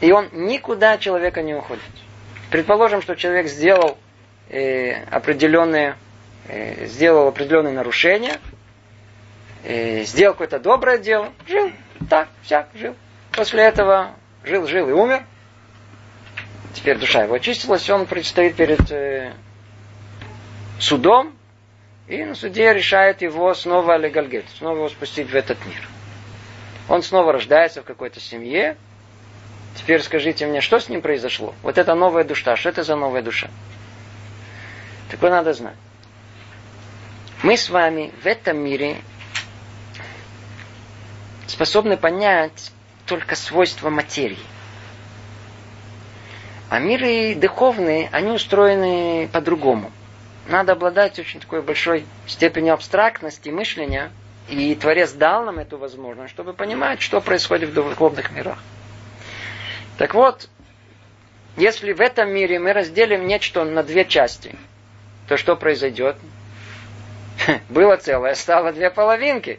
и 0.00 0.12
он 0.12 0.28
никуда 0.32 0.96
человека 0.98 1.42
не 1.42 1.54
уходит. 1.54 1.82
Предположим, 2.50 3.02
что 3.02 3.16
человек 3.16 3.48
сделал 3.48 3.98
э, 4.48 5.02
определенные, 5.10 5.96
э, 6.48 6.86
сделал 6.86 7.26
определенные 7.26 7.74
нарушения, 7.74 8.38
э, 9.66 10.04
сделал 10.04 10.34
какое-то 10.34 10.58
доброе 10.58 10.98
дело, 10.98 11.32
жил, 11.46 11.70
так, 12.08 12.28
всяк, 12.42 12.68
жил. 12.74 12.94
После 13.32 13.62
этого 13.62 14.12
жил, 14.44 14.66
жил 14.66 14.88
и 14.88 14.92
умер. 14.92 15.24
Теперь 16.72 16.98
душа 16.98 17.24
его 17.24 17.34
очистилась, 17.34 17.88
он 17.90 18.06
предстоит 18.06 18.56
перед 18.56 18.90
э, 18.90 19.32
судом, 20.78 21.36
и 22.06 22.22
на 22.24 22.34
суде 22.34 22.72
решает 22.72 23.22
его 23.22 23.52
снова 23.54 23.96
легальгет, 23.96 24.44
снова 24.58 24.76
его 24.76 24.88
спустить 24.88 25.30
в 25.30 25.34
этот 25.34 25.64
мир. 25.66 25.88
Он 26.88 27.02
снова 27.02 27.32
рождается 27.32 27.82
в 27.82 27.84
какой-то 27.84 28.20
семье, 28.20 28.76
Теперь 29.76 30.02
скажите 30.02 30.46
мне, 30.46 30.60
что 30.62 30.80
с 30.80 30.88
ним 30.88 31.02
произошло? 31.02 31.54
Вот 31.62 31.76
это 31.76 31.94
новая 31.94 32.24
душа. 32.24 32.56
Что 32.56 32.70
это 32.70 32.82
за 32.82 32.96
новая 32.96 33.22
душа? 33.22 33.48
Такое 35.10 35.30
надо 35.30 35.52
знать. 35.52 35.76
Мы 37.42 37.56
с 37.56 37.68
вами 37.68 38.10
в 38.22 38.26
этом 38.26 38.58
мире 38.58 38.96
способны 41.46 41.96
понять 41.96 42.72
только 43.06 43.36
свойства 43.36 43.90
материи. 43.90 44.38
А 46.68 46.78
миры 46.78 47.34
духовные, 47.36 48.08
они 48.12 48.30
устроены 48.30 49.28
по-другому. 49.32 49.92
Надо 50.48 50.72
обладать 50.72 51.18
очень 51.18 51.40
такой 51.40 51.62
большой 51.62 52.04
степенью 52.26 52.74
абстрактности 52.74 53.48
мышления, 53.48 54.10
и 54.48 54.74
Творец 54.74 55.12
дал 55.12 55.44
нам 55.44 55.58
эту 55.58 55.78
возможность, 55.78 56.30
чтобы 56.32 56.52
понимать, 56.52 57.00
что 57.00 57.20
происходит 57.20 57.70
в 57.70 57.74
духовных 57.74 58.30
мирах. 58.30 58.58
Так 59.98 60.14
вот, 60.14 60.48
если 61.56 61.92
в 61.92 62.00
этом 62.00 62.30
мире 62.30 62.58
мы 62.58 62.72
разделим 62.72 63.26
нечто 63.26 63.64
на 63.64 63.82
две 63.82 64.04
части, 64.04 64.54
то 65.26 65.36
что 65.36 65.56
произойдет? 65.56 66.16
Было 67.68 67.96
целое, 67.96 68.34
стало 68.34 68.72
две 68.72 68.90
половинки. 68.90 69.58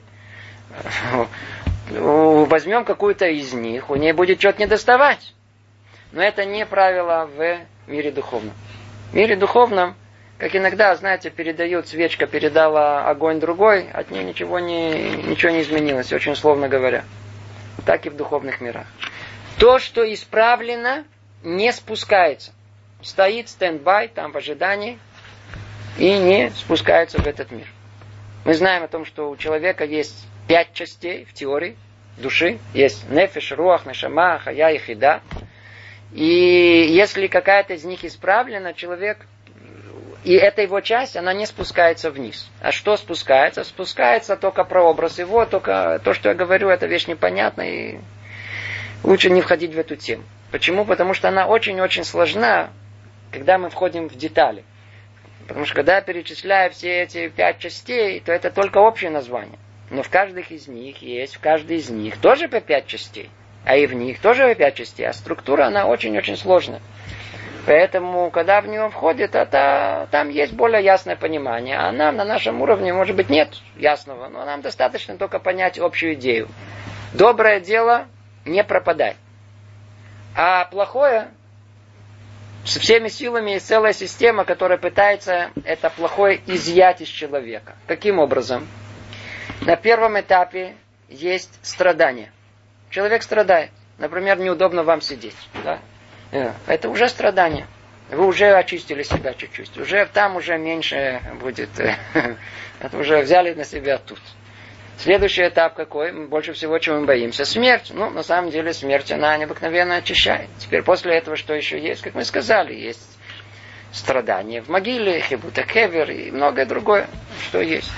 Возьмем 1.89 2.84
какую-то 2.84 3.28
из 3.28 3.54
них, 3.54 3.89
у 3.89 3.95
ней 3.95 4.12
будет 4.12 4.39
что-то 4.39 4.62
недоставать. 4.62 5.34
Но 6.12 6.21
это 6.21 6.45
не 6.45 6.65
правило 6.65 7.30
в 7.34 7.60
мире 7.88 8.12
духовном. 8.12 8.54
В 9.12 9.15
мире 9.15 9.36
духовном, 9.36 9.95
как 10.38 10.56
иногда, 10.56 10.95
знаете, 10.95 11.30
передают, 11.30 11.88
свечка 11.88 12.28
передала 12.28 13.08
огонь 13.08 13.39
другой, 13.39 13.89
от 13.89 14.12
нее 14.12 14.23
ничего 14.23 14.60
не, 14.60 15.12
ничего 15.12 15.52
не 15.52 15.62
изменилось, 15.62 16.12
очень 16.12 16.34
условно 16.34 16.67
говоря. 16.67 17.04
Так 17.86 18.06
и 18.06 18.10
в 18.10 18.17
духовных 18.17 18.60
мирах. 18.60 18.88
То, 19.58 19.80
что 19.80 20.02
исправлено, 20.13 21.06
не 21.43 21.71
спускается. 21.71 22.52
Стоит 23.02 23.47
стендбай, 23.47 24.08
там 24.08 24.32
в 24.32 24.38
ожидании, 24.38 25.00
и 25.97 26.17
не 26.17 26.52
спускается 26.52 27.21
в 27.21 27.28
этот 27.28 27.52
мир. 27.52 27.67
Мы 28.43 28.54
знаем 28.54 28.84
о 28.84 28.88
том, 28.88 29.06
что 29.06 29.30
у 29.30 29.38
человека 29.38 29.86
есть 29.86 30.28
пять 30.48 30.74
частей 30.74 31.26
в 31.26 31.34
теории 31.34 31.76
души. 32.18 32.60
Есть 32.74 33.10
нефиш, 33.10 33.52
руах, 33.52 33.86
нешама, 33.86 34.40
хая 34.40 34.72
и 34.72 34.80
хида. 34.80 35.22
И 36.14 36.26
если 36.90 37.28
какая-то 37.28 37.74
из 37.74 37.84
них 37.84 38.04
исправлена, 38.06 38.74
человек, 38.74 39.28
и 40.24 40.34
эта 40.34 40.62
его 40.62 40.82
часть, 40.82 41.16
она 41.16 41.34
не 41.34 41.46
спускается 41.46 42.12
вниз. 42.12 42.50
А 42.62 42.72
что 42.72 42.98
спускается? 42.98 43.64
Спускается 43.64 44.36
только 44.36 44.64
прообраз 44.64 45.20
его, 45.20 45.46
только 45.46 46.02
то, 46.04 46.14
что 46.14 46.30
я 46.30 46.36
говорю, 46.36 46.70
это 46.70 46.88
вещь 46.88 47.08
непонятная, 47.08 47.70
и 47.70 48.00
лучше 49.04 49.30
не 49.30 49.42
входить 49.42 49.74
в 49.74 49.80
эту 49.80 49.96
тему. 49.96 50.24
Почему? 50.52 50.86
Потому 50.86 51.14
что 51.14 51.28
она 51.28 51.48
очень-очень 51.48 52.04
сложна, 52.04 52.72
когда 53.32 53.58
мы 53.58 53.70
входим 53.70 54.08
в 54.08 54.16
детали. 54.16 54.64
Потому 55.48 55.66
что 55.66 55.76
когда 55.76 55.96
я 55.96 56.02
перечисляю 56.02 56.72
все 56.72 57.04
эти 57.04 57.30
пять 57.30 57.60
частей, 57.60 58.20
то 58.20 58.32
это 58.32 58.50
только 58.50 58.80
общее 58.80 59.10
название. 59.10 59.60
Но 59.89 60.04
в 60.04 60.10
каждых 60.10 60.52
из 60.52 60.67
них 60.67 61.02
есть, 61.02 61.36
в 61.36 61.39
каждой 61.39 61.78
из 61.78 61.89
них 61.89 62.17
тоже 62.17 62.47
по 62.47 62.60
пять 62.60 62.88
частей. 62.88 63.30
А 63.63 63.76
и 63.76 63.86
в 63.86 63.93
них 63.93 64.19
тоже 64.19 64.47
по 64.47 64.56
пять 64.56 64.76
частей. 64.76 65.08
А 65.08 65.13
структура, 65.13 65.65
она 65.65 65.88
очень-очень 65.88 66.38
сложная. 66.38 66.82
Поэтому, 67.65 68.32
когда 68.32 68.62
в 68.62 68.67
нее 68.67 68.89
входит, 68.89 69.36
это, 69.36 70.08
там 70.12 70.30
есть 70.30 70.54
более 70.54 70.84
ясное 70.84 71.17
понимание. 71.17 71.78
А 71.78 71.91
нам 71.91 72.15
на 72.15 72.23
нашем 72.23 72.62
уровне, 72.62 72.93
может 72.93 73.15
быть, 73.15 73.30
нет 73.30 73.50
ясного, 73.76 74.30
но 74.30 74.45
нам 74.45 74.62
достаточно 74.62 75.17
только 75.17 75.39
понять 75.39 75.78
общую 75.78 76.13
идею. 76.13 76.47
Доброе 77.13 77.60
дело 77.60 78.08
не 78.45 78.63
пропадай. 78.63 79.15
А 80.34 80.65
плохое 80.65 81.30
со 82.63 82.80
всеми 82.80 83.08
силами 83.08 83.52
есть 83.52 83.67
целая 83.67 83.93
система, 83.93 84.45
которая 84.45 84.78
пытается 84.78 85.52
это 85.63 85.89
плохое 85.89 86.41
изъять 86.47 87.02
из 87.02 87.08
человека. 87.08 87.76
Каким 87.88 88.19
образом? 88.19 88.67
На 89.68 89.76
первом 89.76 90.18
этапе 90.18 90.78
есть 91.10 91.60
страдание. 91.62 92.32
Человек 92.90 93.22
страдает. 93.22 93.70
Например, 93.98 94.40
неудобно 94.40 94.84
вам 94.84 95.02
сидеть. 95.02 95.36
Да? 95.62 95.80
Э, 96.32 96.54
это 96.68 96.88
уже 96.88 97.10
страдание. 97.10 97.68
Вы 98.10 98.26
уже 98.26 98.56
очистили 98.56 99.04
себя 99.04 99.34
чуть-чуть. 99.34 99.78
Уже 99.78 100.06
там 100.06 100.38
уже 100.38 100.58
меньше 100.58 101.22
будет. 101.42 101.68
Это 102.80 102.98
уже 102.98 103.20
взяли 103.20 103.54
на 103.56 103.66
себя 103.66 103.98
тут. 103.98 104.22
Следующий 105.00 105.46
этап 105.46 105.74
какой? 105.76 106.14
Больше 106.14 106.54
всего, 106.54 106.80
чего 106.80 107.02
мы 107.02 107.06
боимся? 107.06 107.44
Смерть. 107.44 107.92
Ну, 107.94 108.10
на 108.10 108.24
самом 108.24 108.52
деле, 108.52 108.72
смерть, 108.72 109.12
она 109.12 109.36
необыкновенно 109.36 109.98
очищает. 109.98 110.48
Теперь 110.60 110.82
после 110.82 111.18
этого 111.18 111.36
что 111.36 111.54
еще 111.54 111.78
есть? 111.78 112.04
Как 112.04 112.16
мы 112.16 112.24
сказали, 112.24 112.74
есть 112.74 113.20
страдания 113.92 114.62
в 114.62 114.70
могиле, 114.70 115.20
хибута 115.20 115.64
кевер 115.64 116.10
и 116.10 116.32
многое 116.32 116.66
другое, 116.66 117.08
что 117.50 117.60
есть. 117.60 117.92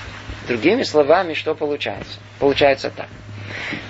Другими 0.50 0.82
словами, 0.82 1.34
что 1.34 1.54
получается? 1.54 2.18
Получается 2.40 2.90
так, 2.90 3.06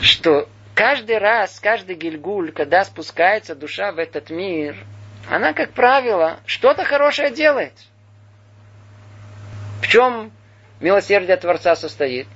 что 0.02 0.46
каждый 0.74 1.16
раз, 1.16 1.58
каждый 1.58 1.94
гильгуль, 1.94 2.52
когда 2.52 2.84
спускается 2.84 3.54
душа 3.54 3.92
в 3.92 3.98
этот 3.98 4.28
мир, 4.28 4.76
она, 5.30 5.54
как 5.54 5.72
правило, 5.72 6.38
что-то 6.44 6.84
хорошее 6.84 7.30
делает. 7.30 7.72
В 9.80 9.88
чем 9.88 10.32
милосердие 10.80 11.38
Творца 11.38 11.74
состоит? 11.76 12.28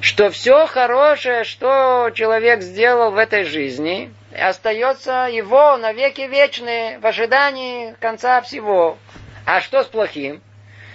что 0.00 0.30
все 0.30 0.66
хорошее, 0.66 1.44
что 1.44 2.10
человек 2.12 2.62
сделал 2.62 3.12
в 3.12 3.16
этой 3.16 3.44
жизни, 3.44 4.12
остается 4.36 5.28
его 5.30 5.76
навеки 5.76 6.22
вечные 6.22 6.98
в 6.98 7.06
ожидании 7.06 7.94
конца 8.00 8.40
всего. 8.40 8.98
А 9.46 9.60
что 9.60 9.84
с 9.84 9.86
плохим? 9.86 10.42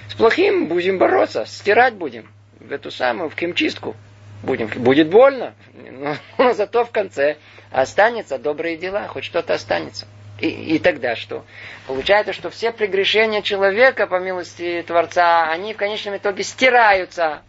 С 0.09 0.15
плохим 0.15 0.67
будем 0.67 0.97
бороться, 0.97 1.45
стирать 1.45 1.93
будем 1.93 2.29
в 2.67 2.71
эту 2.71 2.91
самую, 2.91 3.29
в 3.29 3.35
кимчистку. 3.35 3.95
Будем, 4.43 4.67
будет 4.67 5.09
больно, 5.09 5.55
но 6.37 6.53
зато 6.53 6.85
в 6.85 6.91
конце 6.91 7.37
останется 7.71 8.37
добрые 8.37 8.77
дела, 8.77 9.07
хоть 9.07 9.23
что-то 9.23 9.53
останется. 9.55 10.07
И, 10.39 10.47
и 10.47 10.79
тогда 10.79 11.15
что? 11.15 11.45
Получается, 11.87 12.33
что 12.33 12.49
все 12.49 12.71
прегрешения 12.71 13.41
человека, 13.41 14.05
по 14.05 14.19
милости 14.19 14.83
Творца, 14.85 15.49
они 15.49 15.73
в 15.73 15.77
конечном 15.77 16.17
итоге 16.17 16.43
стираются. 16.43 17.41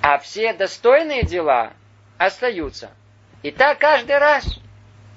А 0.00 0.18
все 0.18 0.52
достойные 0.52 1.22
дела 1.22 1.72
остаются. 2.18 2.90
И 3.42 3.50
так 3.52 3.78
каждый 3.78 4.18
раз. 4.18 4.58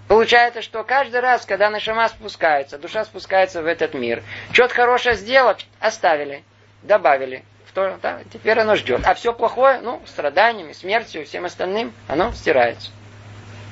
Получается, 0.08 0.62
что 0.64 0.84
каждый 0.84 1.20
раз, 1.20 1.46
когда 1.46 1.70
нашама 1.70 2.08
спускается, 2.10 2.80
душа 2.80 3.06
спускается 3.06 3.62
в 3.62 3.68
этот 3.68 3.94
мир, 3.94 4.24
что-то 4.52 4.74
хорошее 4.74 5.16
сделать, 5.16 5.68
оставили, 5.80 6.44
добавили. 6.82 7.44
Что, 7.70 8.00
да, 8.02 8.20
теперь 8.34 8.60
оно 8.60 8.76
ждет. 8.76 9.02
А 9.06 9.14
все 9.14 9.32
плохое, 9.32 9.80
ну, 9.82 10.02
страданиями, 10.06 10.74
смертью, 10.74 11.26
всем 11.26 11.46
остальным, 11.46 11.94
оно 12.08 12.32
стирается. 12.32 12.90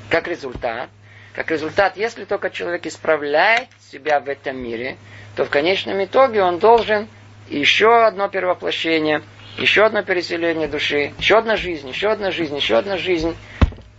Как 0.10 0.28
результат, 0.28 0.90
как 1.34 1.50
результат, 1.50 1.98
если 1.98 2.24
только 2.24 2.50
человек 2.52 2.86
исправляет 2.86 3.70
себя 3.92 4.20
в 4.20 4.30
этом 4.30 4.58
мире, 4.58 4.98
то 5.36 5.46
в 5.46 5.50
конечном 5.50 6.04
итоге 6.04 6.44
он 6.44 6.60
должен 6.60 7.08
еще 7.50 8.06
одно 8.06 8.30
перевоплощение, 8.30 9.24
еще 9.58 9.84
одно 9.84 10.04
переселение 10.04 10.68
души, 10.68 11.14
еще 11.18 11.38
одна 11.38 11.56
жизнь, 11.56 11.90
еще 11.90 12.10
одна 12.10 12.30
жизнь, 12.32 12.56
еще 12.56 12.78
одна 12.78 12.98
жизнь. 12.98 13.36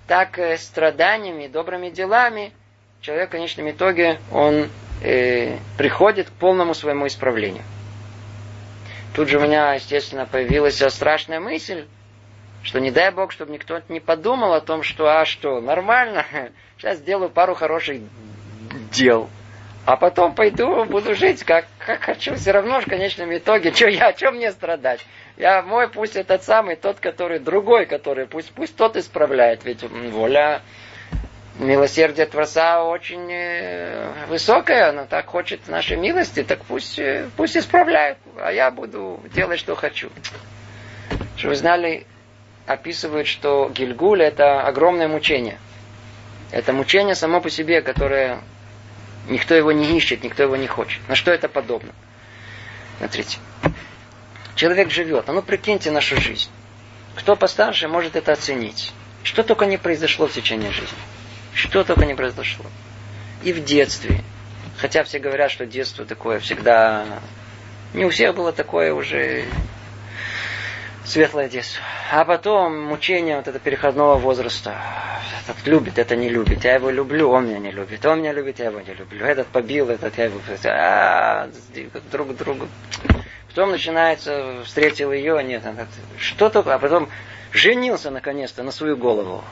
Так 0.07 0.39
э, 0.39 0.57
страданиями, 0.59 1.49
добрыми 1.49 1.91
делами 1.91 2.53
человек 3.01 3.29
в 3.29 3.33
конечном 3.33 3.71
итоге 3.71 4.21
он 4.31 4.69
э, 5.03 5.59
приходит 5.77 6.29
к 6.29 6.33
полному 6.33 6.75
своему 6.75 7.07
исправлению. 7.07 7.63
Тут 9.19 9.31
же 9.31 9.39
у 9.39 9.41
меня, 9.41 9.75
естественно, 9.75 10.27
появилась 10.27 10.81
страшная 10.95 11.41
мысль, 11.41 11.87
что 12.63 12.79
не 12.79 12.93
дай 12.93 13.11
Бог, 13.11 13.33
чтобы 13.33 13.51
никто 13.51 13.83
не 13.89 13.99
подумал 13.99 14.53
о 14.53 14.61
том, 14.61 14.85
что, 14.85 15.09
а 15.09 15.25
что, 15.25 15.61
нормально, 15.61 16.25
сейчас 16.79 16.99
сделаю 16.99 17.29
пару 17.29 17.57
хороших 17.57 17.99
дел, 18.93 19.29
а 19.85 19.97
потом 19.97 20.37
пойду, 20.37 20.85
буду 20.85 21.17
жить, 21.17 21.43
как, 21.43 21.67
как 21.85 22.03
хочу, 22.03 22.37
все 22.37 22.53
равно 22.53 22.81
в 22.81 22.85
конечном 22.85 23.37
итоге, 23.37 23.73
что 23.73 23.89
я, 23.89 24.17
что 24.17 24.31
мне 24.31 24.53
страдать? 24.53 25.05
Я 25.37 25.63
мой, 25.63 25.89
пусть 25.89 26.15
этот 26.15 26.45
самый, 26.45 26.77
тот, 26.77 27.01
который 27.01 27.41
другой, 27.41 27.87
который, 27.87 28.29
пусть, 28.29 28.53
пусть 28.53 28.77
тот 28.77 28.97
исправляет, 28.97 29.65
ведь 29.65 29.83
воля 29.83 30.63
милосердие 31.59 32.27
Творца 32.27 32.85
очень 32.85 33.31
э, 33.31 34.27
высокое, 34.29 34.91
оно 34.91 35.07
так 35.07 35.27
хочет 35.27 35.67
нашей 35.69 35.97
милости, 35.97 36.43
так 36.43 36.65
пусть, 36.65 36.99
э, 36.99 37.29
пусть 37.37 37.57
исправляет, 37.57 38.19
а 38.37 38.53
я 38.53 38.71
буду 38.71 39.21
делать, 39.35 39.59
что 39.59 39.75
хочу. 39.75 40.11
Что 41.37 41.49
вы 41.49 41.57
знали, 41.57 42.07
описывают, 42.67 43.27
что 43.27 43.71
Гильгуль 43.75 44.23
это 44.23 44.63
огромное 44.63 45.09
мучение. 45.09 45.59
Это 46.51 46.73
мучение 46.73 47.15
само 47.15 47.41
по 47.41 47.51
себе, 47.51 47.83
которое 47.83 48.41
никто 49.29 49.55
его 49.55 49.73
не 49.73 49.97
ищет, 49.97 50.23
никто 50.23 50.45
его 50.45 50.57
не 50.57 50.67
хочет. 50.67 51.01
На 51.09 51.15
что 51.15 51.31
это 51.31 51.49
подобно? 51.49 51.93
Смотрите. 52.99 53.39
Человек 54.55 54.91
живет. 54.91 55.29
А 55.29 55.33
ну 55.33 55.43
прикиньте 55.43 55.91
нашу 55.91 56.21
жизнь. 56.21 56.51
Кто 57.15 57.37
постарше 57.37 57.89
может 57.89 58.17
это 58.17 58.33
оценить. 58.33 58.93
Что 59.23 59.43
только 59.43 59.67
не 59.67 59.77
произошло 59.77 60.27
в 60.27 60.33
течение 60.33 60.71
жизни. 60.71 60.99
Что 61.59 61.83
только 61.83 62.07
не 62.07 62.15
произошло. 62.15 62.65
И 63.43 63.53
в 63.53 63.65
детстве. 63.65 64.23
Хотя 64.77 65.03
все 65.03 65.19
говорят, 65.19 65.51
что 65.51 65.67
детство 65.67 66.05
такое 66.05 66.39
всегда... 66.39 67.05
Не 67.95 68.05
у 68.05 68.11
всех 68.11 68.37
было 68.37 68.53
такое 68.53 68.95
уже 68.95 69.45
светлое 71.05 71.49
детство. 71.49 71.83
А 72.13 72.25
потом 72.25 72.81
мучение 72.81 73.37
вот 73.37 73.49
это 73.49 73.59
переходного 73.59 74.19
возраста. 74.19 74.81
Этот 75.43 75.67
любит, 75.67 75.99
это 75.99 76.15
не 76.15 76.29
любит. 76.29 76.63
Я 76.63 76.75
его 76.75 76.91
люблю, 76.91 77.29
он 77.31 77.49
меня 77.49 77.59
не 77.59 77.73
любит. 77.73 78.07
Он 78.07 78.21
меня 78.21 78.33
любит, 78.33 78.61
я 78.61 78.67
его 78.67 78.79
не 78.81 78.95
люблю. 78.95 79.27
Этот 79.27 79.49
побил, 79.49 79.91
этот 79.91 80.17
я 80.17 80.27
его... 80.27 80.41
А, 80.65 81.51
друг 82.13 82.37
другу. 82.37 82.69
Потом 83.49 83.73
начинается, 83.73 84.63
встретил 84.65 85.11
ее, 85.11 85.43
нет, 85.43 85.65
что 86.19 86.51
только, 86.51 86.73
а 86.73 86.79
потом 86.79 87.09
женился 87.51 88.11
наконец-то 88.13 88.63
на 88.63 88.71
свою 88.71 88.97
голову. 88.97 89.43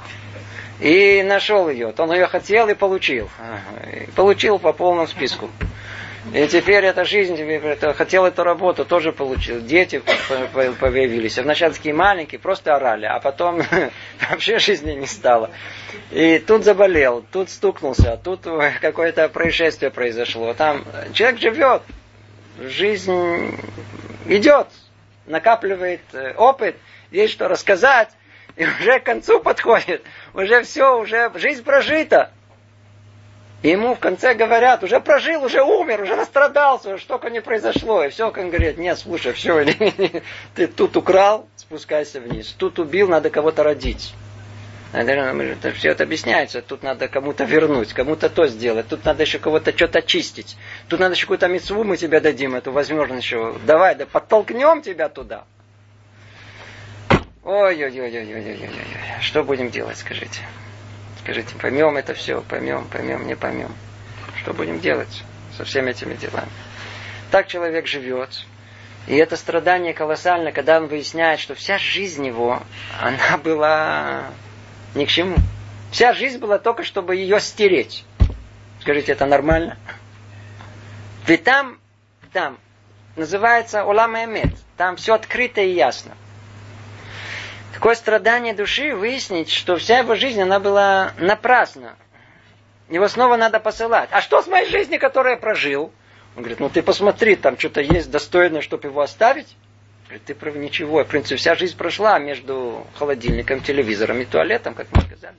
И 0.80 1.22
нашел 1.22 1.68
ее. 1.70 1.94
Он 1.96 2.12
ее 2.12 2.26
хотел 2.26 2.68
и 2.68 2.74
получил. 2.74 3.30
И 3.92 4.10
получил 4.12 4.58
по 4.58 4.72
полному 4.72 5.06
списку. 5.06 5.50
И 6.34 6.46
теперь 6.48 6.84
эта 6.84 7.04
жизнь, 7.04 7.40
это, 7.40 7.94
хотел 7.94 8.24
эту 8.24 8.42
работу, 8.42 8.84
тоже 8.84 9.12
получил. 9.12 9.60
Дети 9.60 10.02
появились. 10.80 11.38
Вначале 11.38 11.72
такие 11.72 11.94
маленькие, 11.94 12.40
просто 12.40 12.74
орали, 12.74 13.06
а 13.06 13.20
потом 13.20 13.62
вообще 14.30 14.58
жизни 14.58 14.92
не 14.92 15.06
стало. 15.06 15.50
И 16.10 16.38
тут 16.40 16.64
заболел, 16.64 17.24
тут 17.30 17.48
стукнулся, 17.48 18.20
тут 18.22 18.40
какое-то 18.80 19.28
происшествие 19.28 19.90
произошло. 19.90 20.52
Там 20.54 20.84
человек 21.12 21.40
живет, 21.40 21.82
жизнь 22.60 23.56
идет, 24.26 24.66
накапливает 25.26 26.00
э, 26.12 26.34
опыт, 26.36 26.76
есть 27.10 27.32
что 27.32 27.48
рассказать, 27.48 28.08
и 28.57 28.64
уже 28.64 28.98
к 29.00 29.04
концу 29.04 29.40
подходит, 29.40 30.02
уже 30.34 30.62
все, 30.62 30.98
уже 30.98 31.30
жизнь 31.34 31.62
прожита. 31.62 32.30
И 33.62 33.70
ему 33.70 33.94
в 33.94 33.98
конце 33.98 34.34
говорят, 34.34 34.84
уже 34.84 35.00
прожил, 35.00 35.44
уже 35.44 35.62
умер, 35.62 36.02
уже 36.02 36.14
настрадался, 36.14 36.98
что 36.98 37.09
только 37.09 37.30
не 37.30 37.40
произошло. 37.40 38.04
И 38.04 38.11
все, 38.11 38.30
как 38.30 38.48
говорит, 38.48 38.78
нет, 38.78 38.98
слушай, 38.98 39.32
все, 39.32 39.64
ты 40.54 40.66
тут 40.66 40.96
украл, 40.96 41.48
спускайся 41.57 42.20
вниз. 42.20 42.54
Тут 42.57 42.78
убил, 42.78 43.09
надо 43.09 43.30
кого-то 43.30 43.62
родить. 43.62 44.14
Это 44.92 45.72
все 45.72 45.90
это 45.90 46.04
объясняется. 46.04 46.62
Тут 46.62 46.82
надо 46.82 47.09
кому-то 47.09 47.44
вернуть, 47.44 47.92
кому-то 47.92 48.30
то 48.30 48.46
сделать. 48.46 48.88
Тут 48.88 49.04
надо 49.04 49.22
еще 49.22 49.38
кого-то 49.38 49.72
что-то 49.74 49.98
очистить. 49.98 50.57
Тут 50.88 51.00
надо 51.00 51.14
еще 51.14 51.24
какую-то 51.24 51.48
мецву 51.48 51.82
мы 51.82 51.96
тебе 51.96 52.20
дадим, 52.20 52.54
эту 52.54 52.72
возможность 52.72 53.24
еще. 53.24 53.57
Давай, 53.66 53.94
да 53.94 54.07
подтолкнем 54.07 54.82
тебя 54.82 55.09
туда. 55.09 55.44
Ой-ой-ой-ой-ой-ой-ой. 57.47 59.20
Что 59.20 59.44
будем 59.44 59.70
делать, 59.70 59.97
скажите? 59.97 60.40
Скажите, 61.20 61.55
поймем 61.55 61.97
это 61.97 62.12
все, 62.12 62.40
поймем, 62.40 62.88
поймем, 62.88 63.24
не 63.24 63.36
поймем. 63.36 63.72
Что 64.40 64.53
будем 64.53 64.80
делать 64.80 65.22
со 65.57 65.64
всеми 65.64 65.92
этими 65.92 66.14
делами? 66.14 66.49
Так 67.30 67.47
человек 67.47 67.86
живет. 67.86 68.44
И 69.07 69.14
это 69.14 69.36
страдание 69.36 69.94
колоссально, 69.94 70.51
когда 70.51 70.78
он 70.78 70.88
выясняет, 70.88 71.38
что 71.38 71.55
вся 71.55 71.78
жизнь 71.78 72.26
его, 72.26 72.61
она 73.01 73.38
была 73.38 74.24
ни 74.97 75.05
к 75.05 75.09
чему. 75.09 75.36
Вся 75.92 76.14
жизнь 76.14 76.38
была 76.38 76.59
только, 76.59 76.82
чтобы 76.82 77.14
ее 77.14 77.38
стереть. 77.38 78.05
Скажите, 78.80 79.12
это 79.12 79.24
нормально? 79.24 79.78
Ведь 81.28 81.44
там, 81.44 81.78
там, 82.32 82.59
называется 83.14 83.84
Улам 83.84 84.16
Эмет. 84.16 84.57
Там 84.76 84.97
все 84.97 85.14
открыто 85.14 85.61
и 85.61 85.72
ясно. 85.74 86.16
Такое 87.76 87.94
страдание 87.94 88.54
души 88.54 88.94
выяснить, 88.94 89.50
что 89.50 89.76
вся 89.76 89.98
его 89.98 90.14
жизнь, 90.14 90.40
она 90.40 90.60
была 90.60 91.12
напрасна. 91.18 91.94
Его 92.88 93.06
снова 93.06 93.36
надо 93.36 93.60
посылать. 93.60 94.08
А 94.12 94.22
что 94.22 94.40
с 94.40 94.46
моей 94.46 94.66
жизнью, 94.70 94.98
которую 94.98 95.34
я 95.34 95.36
прожил? 95.36 95.92
Он 96.36 96.42
говорит, 96.42 96.58
ну 96.58 96.70
ты 96.70 96.82
посмотри, 96.82 97.36
там 97.36 97.58
что-то 97.58 97.82
есть 97.82 98.10
достойное, 98.10 98.62
чтобы 98.62 98.88
его 98.88 99.02
оставить. 99.02 99.58
Говорит, 100.06 100.24
ты 100.24 100.34
прав, 100.34 100.56
ничего. 100.56 101.04
В 101.04 101.06
принципе, 101.06 101.36
вся 101.36 101.54
жизнь 101.54 101.76
прошла 101.76 102.18
между 102.18 102.86
холодильником, 102.94 103.60
телевизором 103.60 104.22
и 104.22 104.24
туалетом, 104.24 104.72
как 104.72 104.86
мы 104.92 105.02
сказали. 105.02 105.36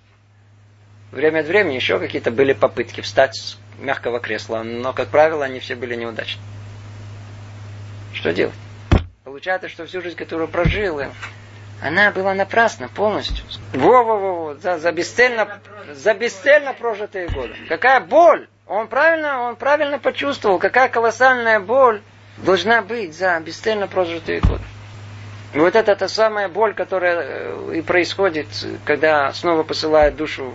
Время 1.12 1.40
от 1.40 1.48
времени 1.48 1.74
еще 1.74 1.98
какие-то 1.98 2.30
были 2.30 2.54
попытки 2.54 3.02
встать 3.02 3.36
с 3.36 3.58
мягкого 3.80 4.20
кресла, 4.20 4.62
но, 4.62 4.94
как 4.94 5.08
правило, 5.08 5.44
они 5.44 5.60
все 5.60 5.74
были 5.74 5.96
неудачны. 5.96 6.44
Что 8.14 8.32
делать? 8.32 8.54
Получается, 9.24 9.70
что 9.70 9.88
всю 9.88 10.02
жизнь, 10.04 10.16
которую 10.16 10.48
прожил, 10.50 11.02
она 11.82 12.12
была 12.12 12.34
напрасна 12.34 12.88
полностью. 12.88 13.46
Во-во-во, 13.74 14.56
за, 14.56 14.80
за, 14.80 14.92
бесцельно, 14.92 15.60
за 15.94 16.14
бесцельно 16.14 16.74
прожитые 16.74 17.28
годы. 17.28 17.56
Какая 17.70 18.00
боль! 18.00 18.48
Он 18.66 18.88
правильно, 18.88 19.44
он 19.44 19.56
правильно 19.56 19.98
почувствовал, 19.98 20.60
какая 20.60 20.90
колоссальная 20.90 21.60
боль 21.60 22.02
должна 22.38 22.82
быть 22.82 23.16
за 23.16 23.40
бесцельно 23.40 23.88
прожитые 23.88 24.42
годы. 24.42 24.64
И 25.54 25.60
вот 25.60 25.76
это 25.76 25.96
та 25.96 26.08
самая 26.08 26.50
боль, 26.50 26.74
которая 26.74 27.22
э, 27.22 27.76
и 27.78 27.82
происходит, 27.82 28.48
когда 28.84 29.32
снова 29.32 29.64
посылает 29.64 30.18
душу 30.18 30.54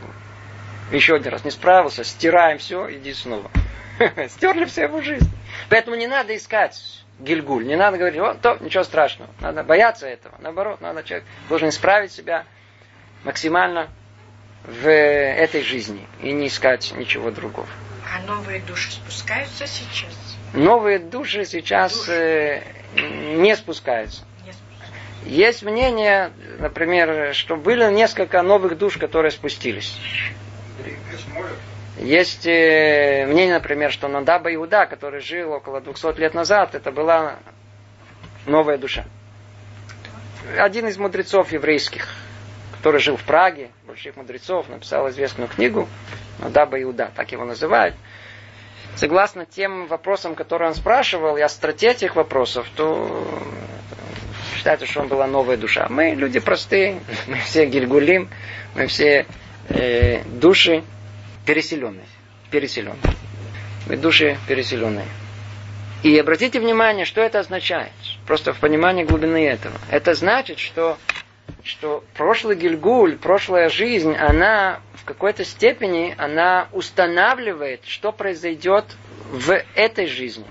еще 0.90 1.14
один 1.14 1.32
раз. 1.32 1.44
Не 1.44 1.50
справился, 1.50 2.04
стираем 2.04 2.58
все, 2.58 2.92
иди 2.92 3.14
снова. 3.14 3.50
Стерли 4.28 4.66
всю 4.66 4.82
его 4.82 5.00
жизнь. 5.00 5.30
Поэтому 5.70 5.96
не 5.96 6.06
надо 6.06 6.36
искать 6.36 7.01
гильгуль. 7.18 7.66
Не 7.66 7.76
надо 7.76 7.98
говорить, 7.98 8.20
вот, 8.20 8.40
то, 8.40 8.56
ничего 8.60 8.84
страшного. 8.84 9.30
Надо 9.40 9.62
бояться 9.62 10.06
этого. 10.06 10.34
Наоборот, 10.40 10.80
надо 10.80 11.02
человек 11.02 11.26
должен 11.48 11.68
исправить 11.68 12.12
себя 12.12 12.44
максимально 13.24 13.88
в 14.64 14.88
этой 14.88 15.62
жизни 15.62 16.06
и 16.22 16.32
не 16.32 16.48
искать 16.48 16.92
ничего 16.96 17.30
другого. 17.30 17.68
А 18.14 18.20
новые 18.26 18.60
души 18.60 18.92
спускаются 18.92 19.66
сейчас? 19.66 20.36
Новые 20.52 20.98
души 20.98 21.44
сейчас 21.44 21.96
души. 21.96 22.12
Э, 22.12 22.62
не 23.36 23.56
спускаются. 23.56 24.24
Есть 25.24 25.62
мнение, 25.62 26.32
например, 26.58 27.32
что 27.32 27.56
были 27.56 27.88
несколько 27.92 28.42
новых 28.42 28.76
душ, 28.76 28.98
которые 28.98 29.30
спустились. 29.30 29.96
Есть 32.02 32.46
э, 32.46 33.26
мнение, 33.28 33.54
например, 33.54 33.92
что 33.92 34.08
Надаба 34.08 34.52
Иуда, 34.54 34.86
который 34.86 35.20
жил 35.20 35.52
около 35.52 35.80
200 35.80 36.18
лет 36.18 36.34
назад, 36.34 36.74
это 36.74 36.90
была 36.90 37.36
новая 38.44 38.76
душа. 38.76 39.04
Один 40.58 40.88
из 40.88 40.98
мудрецов 40.98 41.52
еврейских, 41.52 42.08
который 42.76 43.00
жил 43.00 43.16
в 43.16 43.22
Праге, 43.22 43.70
больших 43.86 44.16
мудрецов, 44.16 44.68
написал 44.68 45.08
известную 45.10 45.48
книгу 45.48 45.88
Надаба 46.40 46.82
Иуда, 46.82 47.12
так 47.14 47.30
его 47.30 47.44
называют. 47.44 47.94
Согласно 48.96 49.46
тем 49.46 49.86
вопросам, 49.86 50.34
которые 50.34 50.70
он 50.70 50.74
спрашивал, 50.74 51.36
и 51.36 51.40
остроте 51.40 51.92
этих 51.92 52.16
вопросов, 52.16 52.66
то 52.74 53.24
считается, 54.56 54.86
что 54.86 55.02
он 55.02 55.08
была 55.08 55.28
новая 55.28 55.56
душа. 55.56 55.86
Мы 55.88 56.10
люди 56.10 56.40
простые, 56.40 57.00
мы 57.28 57.36
все 57.36 57.64
гильгулим, 57.64 58.28
мы 58.74 58.88
все 58.88 59.24
э, 59.68 60.24
души 60.24 60.82
переселенные. 61.46 62.06
Переселенные. 62.50 63.14
Мы 63.86 63.96
души 63.96 64.38
переселенные. 64.48 65.06
И 66.02 66.18
обратите 66.18 66.58
внимание, 66.58 67.04
что 67.04 67.20
это 67.20 67.38
означает. 67.38 67.92
Просто 68.26 68.52
в 68.52 68.58
понимании 68.58 69.04
глубины 69.04 69.46
этого. 69.46 69.76
Это 69.90 70.14
значит, 70.14 70.58
что, 70.58 70.98
что 71.62 72.02
прошлый 72.14 72.56
Гильгуль, 72.56 73.16
прошлая 73.16 73.68
жизнь, 73.68 74.14
она 74.14 74.80
в 74.94 75.04
какой-то 75.04 75.44
степени 75.44 76.14
она 76.18 76.68
устанавливает, 76.72 77.84
что 77.84 78.12
произойдет 78.12 78.84
в 79.30 79.62
этой 79.74 80.06
жизни. 80.06 80.46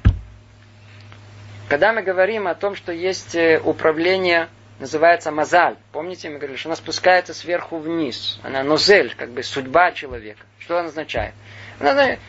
Когда 1.68 1.94
мы 1.94 2.02
говорим 2.02 2.48
о 2.48 2.56
том, 2.56 2.76
что 2.76 2.92
есть 2.92 3.34
э, 3.34 3.62
управление, 3.64 4.50
называется 4.82 5.32
мазаль. 5.32 5.78
Помните, 5.92 6.30
мы 6.30 6.38
говорили, 6.38 6.58
что 6.58 6.70
она 6.70 6.76
спускается 6.76 7.34
сверху 7.34 7.78
вниз. 7.78 8.40
Она 8.44 8.64
нозель, 8.64 9.14
как 9.16 9.30
бы 9.30 9.44
судьба 9.44 9.92
человека. 9.92 10.42
Что 10.60 10.80
она 10.80 10.90
означает? 10.90 11.34
Она 11.80 11.94
знает, 11.94 12.20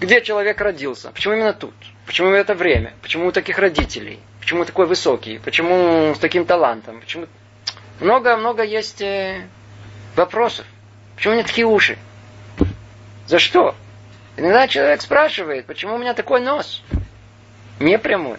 где 0.00 0.20
человек 0.20 0.60
родился, 0.60 1.10
почему 1.10 1.34
именно 1.34 1.54
тут, 1.54 1.74
почему 2.06 2.30
это 2.30 2.54
время, 2.54 2.92
почему 3.00 3.28
у 3.28 3.32
таких 3.32 3.58
родителей, 3.58 4.20
почему 4.40 4.64
такой 4.64 4.86
высокий, 4.86 5.38
почему 5.38 6.14
с 6.14 6.18
таким 6.18 6.44
талантом, 6.44 7.00
почему... 7.00 7.26
Много-много 8.00 8.64
есть 8.64 9.00
э, 9.02 9.46
вопросов. 10.16 10.66
Почему 11.14 11.34
у 11.34 11.36
меня 11.36 11.46
такие 11.46 11.66
уши? 11.66 11.96
За 13.26 13.38
что? 13.38 13.74
Иногда 14.36 14.66
человек 14.68 15.00
спрашивает, 15.00 15.64
почему 15.66 15.94
у 15.94 15.98
меня 15.98 16.12
такой 16.12 16.40
нос? 16.40 16.82
Не 17.78 17.98
прямой. 17.98 18.38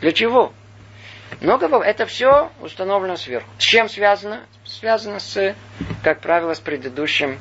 Для 0.00 0.12
чего? 0.12 0.52
Много 1.40 1.66
это 1.82 2.06
все 2.06 2.50
установлено 2.60 3.16
сверху. 3.16 3.48
С 3.58 3.62
чем 3.62 3.88
связано? 3.88 4.44
Связано 4.64 5.18
с, 5.18 5.54
как 6.02 6.20
правило, 6.20 6.54
с 6.54 6.60
предыдущим 6.60 7.38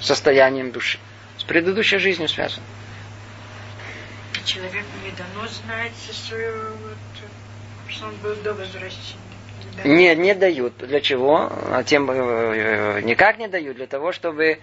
состоянием 0.00 0.70
души. 0.70 0.98
С 1.38 1.44
предыдущей 1.44 1.98
жизнью 1.98 2.28
связано. 2.28 2.64
Человеку 4.44 4.88
не 5.04 5.10
дано 5.12 5.46
знать 5.46 5.92
свою, 6.12 6.52
что 7.88 8.06
он 8.06 8.16
был 8.16 8.34
до 8.36 8.52
возвращения. 8.54 9.20
Нет, 9.84 10.18
не 10.18 10.34
дают. 10.34 10.78
Для 10.78 11.00
чего? 11.00 11.50
А 11.70 11.82
тем 11.84 12.10
э, 12.10 13.00
никак 13.02 13.38
не 13.38 13.48
дают. 13.48 13.76
Для 13.76 13.86
того, 13.86 14.12
чтобы 14.12 14.58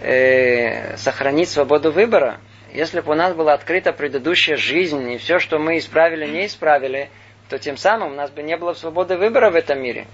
э, 0.00 0.96
сохранить 0.96 1.48
свободу 1.48 1.92
выбора. 1.92 2.40
Если 2.72 3.00
бы 3.00 3.12
у 3.12 3.14
нас 3.14 3.34
была 3.34 3.54
открыта 3.54 3.92
предыдущая 3.92 4.56
жизнь, 4.56 5.10
и 5.12 5.18
все, 5.18 5.38
что 5.38 5.58
мы 5.58 5.78
исправили, 5.78 6.26
не 6.26 6.46
исправили, 6.46 7.10
то 7.48 7.58
тем 7.58 7.76
самым 7.76 8.12
у 8.12 8.14
нас 8.14 8.30
бы 8.30 8.42
не 8.42 8.56
было 8.56 8.74
свободы 8.74 9.16
выбора 9.16 9.50
в 9.50 9.54
этом 9.54 9.80
мире. 9.80 10.06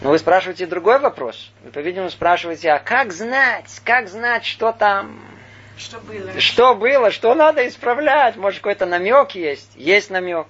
Но 0.00 0.10
вы 0.10 0.18
спрашиваете 0.18 0.66
другой 0.66 0.98
вопрос. 0.98 1.50
Вы, 1.62 1.70
по-видимому, 1.70 2.10
спрашиваете, 2.10 2.70
а 2.72 2.78
как 2.78 3.12
знать, 3.12 3.80
как 3.84 4.08
знать, 4.08 4.44
что 4.44 4.72
там... 4.72 5.20
Что 5.76 5.98
было? 6.00 6.40
Что 6.40 6.74
было, 6.74 7.10
что 7.10 7.34
надо 7.34 7.66
исправлять? 7.66 8.36
Может, 8.36 8.60
какой-то 8.60 8.86
намек 8.86 9.32
есть? 9.32 9.70
Есть 9.76 10.10
намек. 10.10 10.46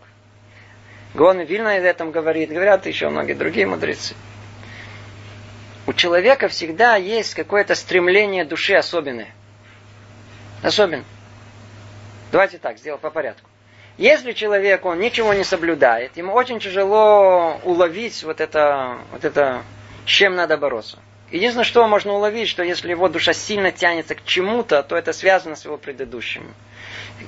Гон 1.14 1.40
Вильна 1.40 1.78
из 1.78 1.84
этом 1.84 2.10
говорит, 2.10 2.50
говорят 2.50 2.86
еще 2.86 3.08
многие 3.08 3.34
другие 3.34 3.66
мудрецы. 3.66 4.14
У 5.86 5.92
человека 5.92 6.48
всегда 6.48 6.96
есть 6.96 7.34
какое-то 7.34 7.74
стремление 7.74 8.44
души 8.44 8.74
особенное. 8.74 9.28
Особенно. 10.62 11.04
Давайте 12.32 12.58
так, 12.58 12.78
сделаем 12.78 13.00
по 13.00 13.10
порядку. 13.10 13.48
Если 13.96 14.32
человек, 14.32 14.84
он 14.84 14.98
ничего 14.98 15.34
не 15.34 15.44
соблюдает, 15.44 16.16
ему 16.16 16.32
очень 16.32 16.58
тяжело 16.58 17.60
уловить 17.62 18.24
вот 18.24 18.40
это, 18.40 18.98
вот 19.12 19.24
это, 19.24 19.62
с 20.04 20.08
чем 20.08 20.34
надо 20.34 20.56
бороться. 20.56 20.98
Единственное, 21.30 21.64
что 21.64 21.86
можно 21.86 22.12
уловить, 22.12 22.48
что 22.48 22.62
если 22.62 22.90
его 22.90 23.08
душа 23.08 23.32
сильно 23.32 23.70
тянется 23.70 24.14
к 24.14 24.24
чему-то, 24.24 24.82
то 24.82 24.96
это 24.96 25.12
связано 25.12 25.54
с 25.54 25.64
его 25.64 25.76
предыдущим. 25.76 26.54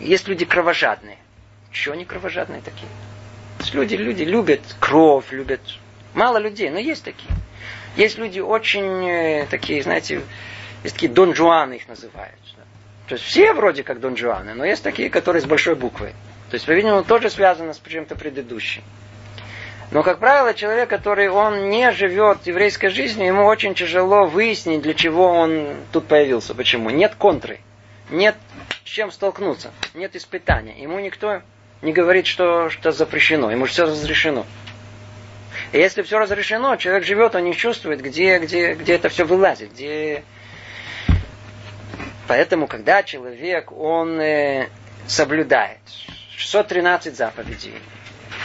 Есть 0.01 0.27
люди 0.29 0.45
кровожадные. 0.45 1.19
Еще 1.73 1.93
они 1.93 2.05
кровожадные 2.05 2.63
такие. 2.63 2.89
Есть 3.61 3.75
люди, 3.75 3.95
люди 3.95 4.25
любят 4.25 4.61
кровь, 4.81 5.31
любят... 5.31 5.61
Мало 6.15 6.39
людей, 6.39 6.71
но 6.71 6.79
есть 6.79 7.05
такие. 7.05 7.33
Есть 7.97 8.19
люди 8.19 8.41
очень 8.41 9.09
э, 9.09 9.47
такие, 9.51 9.83
знаете, 9.83 10.23
есть 10.83 10.95
такие 10.95 11.13
Дон 11.13 11.35
Жуаны 11.35 11.75
их 11.75 11.89
называют. 11.89 12.39
То 13.07 13.15
есть 13.15 13.25
все 13.25 13.53
вроде 13.53 13.83
как 13.83 14.01
Дон 14.01 14.17
Жуаны, 14.17 14.55
но 14.55 14.65
есть 14.65 14.83
такие, 14.83 15.11
которые 15.11 15.43
с 15.43 15.47
большой 15.47 15.75
буквы. 15.75 16.13
То 16.51 16.55
есть, 16.55 16.67
по-видимому, 16.67 17.05
тоже 17.05 17.31
связано 17.31 17.75
с 17.75 17.81
чем-то 17.81 18.15
предыдущим. 18.15 18.83
Но, 19.91 20.03
как 20.03 20.19
правило, 20.19 20.53
человек, 20.53 20.89
который 20.89 21.29
он 21.29 21.71
не 21.71 21.93
живет 21.93 22.47
еврейской 22.47 22.89
жизнью, 22.89 23.29
ему 23.29 23.45
очень 23.45 23.75
тяжело 23.75 24.27
выяснить, 24.27 24.83
для 24.83 24.95
чего 24.95 25.29
он 25.29 25.77
тут 25.93 26.07
появился. 26.07 26.55
Почему? 26.55 26.91
Нет 26.91 27.15
контры. 27.17 27.61
Нет 28.11 28.37
с 28.85 28.89
чем 28.89 29.13
столкнуться. 29.13 29.73
Нет 29.95 30.17
испытания. 30.17 30.81
Ему 30.81 30.99
никто 30.99 31.43
не 31.83 31.93
говорит, 31.93 32.27
что, 32.27 32.69
что 32.69 32.91
запрещено. 32.91 33.51
Ему 33.51 33.67
все 33.67 33.85
разрешено. 33.85 34.45
И 35.73 35.79
если 35.79 36.03
все 36.03 36.19
разрешено, 36.19 36.77
человек 36.77 37.05
живет, 37.05 37.35
он 37.35 37.45
не 37.45 37.55
чувствует, 37.55 38.01
где, 38.01 38.39
где, 38.39 38.75
где 38.75 38.95
это 38.95 39.09
все 39.09 39.25
вылазит, 39.25 39.73
где... 39.73 40.25
Поэтому, 42.29 42.67
когда 42.67 43.05
человек, 43.05 43.71
он 43.71 44.21
э, 44.21 44.69
соблюдает 45.07 45.79
613 46.37 47.17
заповедей. 47.17 47.75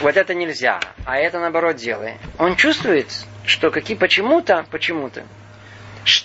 Вот 0.00 0.16
это 0.16 0.34
нельзя, 0.34 0.80
а 1.04 1.18
это 1.18 1.38
наоборот 1.38 1.76
делай. 1.76 2.16
Он 2.38 2.56
чувствует, 2.56 3.06
что 3.44 3.70
какие 3.70 3.96
почему-то, 3.96 4.64
почему-то, 4.70 5.24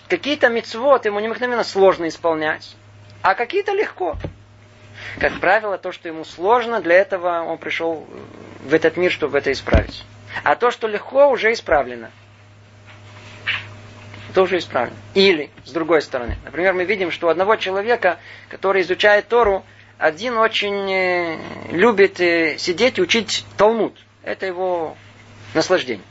какие-то 0.07 0.49
мецвод 0.49 1.05
ему 1.05 1.19
необыкновенно 1.19 1.63
сложно 1.63 2.07
исполнять, 2.07 2.75
а 3.21 3.35
какие-то 3.35 3.73
легко. 3.73 4.17
Как 5.19 5.39
правило, 5.39 5.77
то, 5.77 5.91
что 5.91 6.07
ему 6.07 6.23
сложно, 6.23 6.81
для 6.81 6.95
этого 6.95 7.43
он 7.43 7.57
пришел 7.57 8.07
в 8.61 8.73
этот 8.73 8.97
мир, 8.97 9.11
чтобы 9.11 9.37
это 9.37 9.51
исправить. 9.51 10.05
А 10.43 10.55
то, 10.55 10.71
что 10.71 10.87
легко, 10.87 11.29
уже 11.29 11.51
исправлено. 11.53 12.11
Это 14.29 14.41
уже 14.41 14.57
исправлено. 14.59 14.95
Или, 15.13 15.49
с 15.65 15.71
другой 15.71 16.01
стороны, 16.01 16.37
например, 16.45 16.73
мы 16.73 16.85
видим, 16.85 17.11
что 17.11 17.27
у 17.27 17.29
одного 17.29 17.55
человека, 17.55 18.19
который 18.49 18.81
изучает 18.81 19.27
Тору, 19.27 19.65
один 19.97 20.37
очень 20.37 20.91
э, 20.91 21.39
любит 21.71 22.19
э, 22.19 22.57
сидеть 22.57 22.99
и 22.99 23.01
учить 23.01 23.45
Талмуд. 23.57 23.97
Это 24.23 24.45
его 24.45 24.95
наслаждение. 25.53 26.05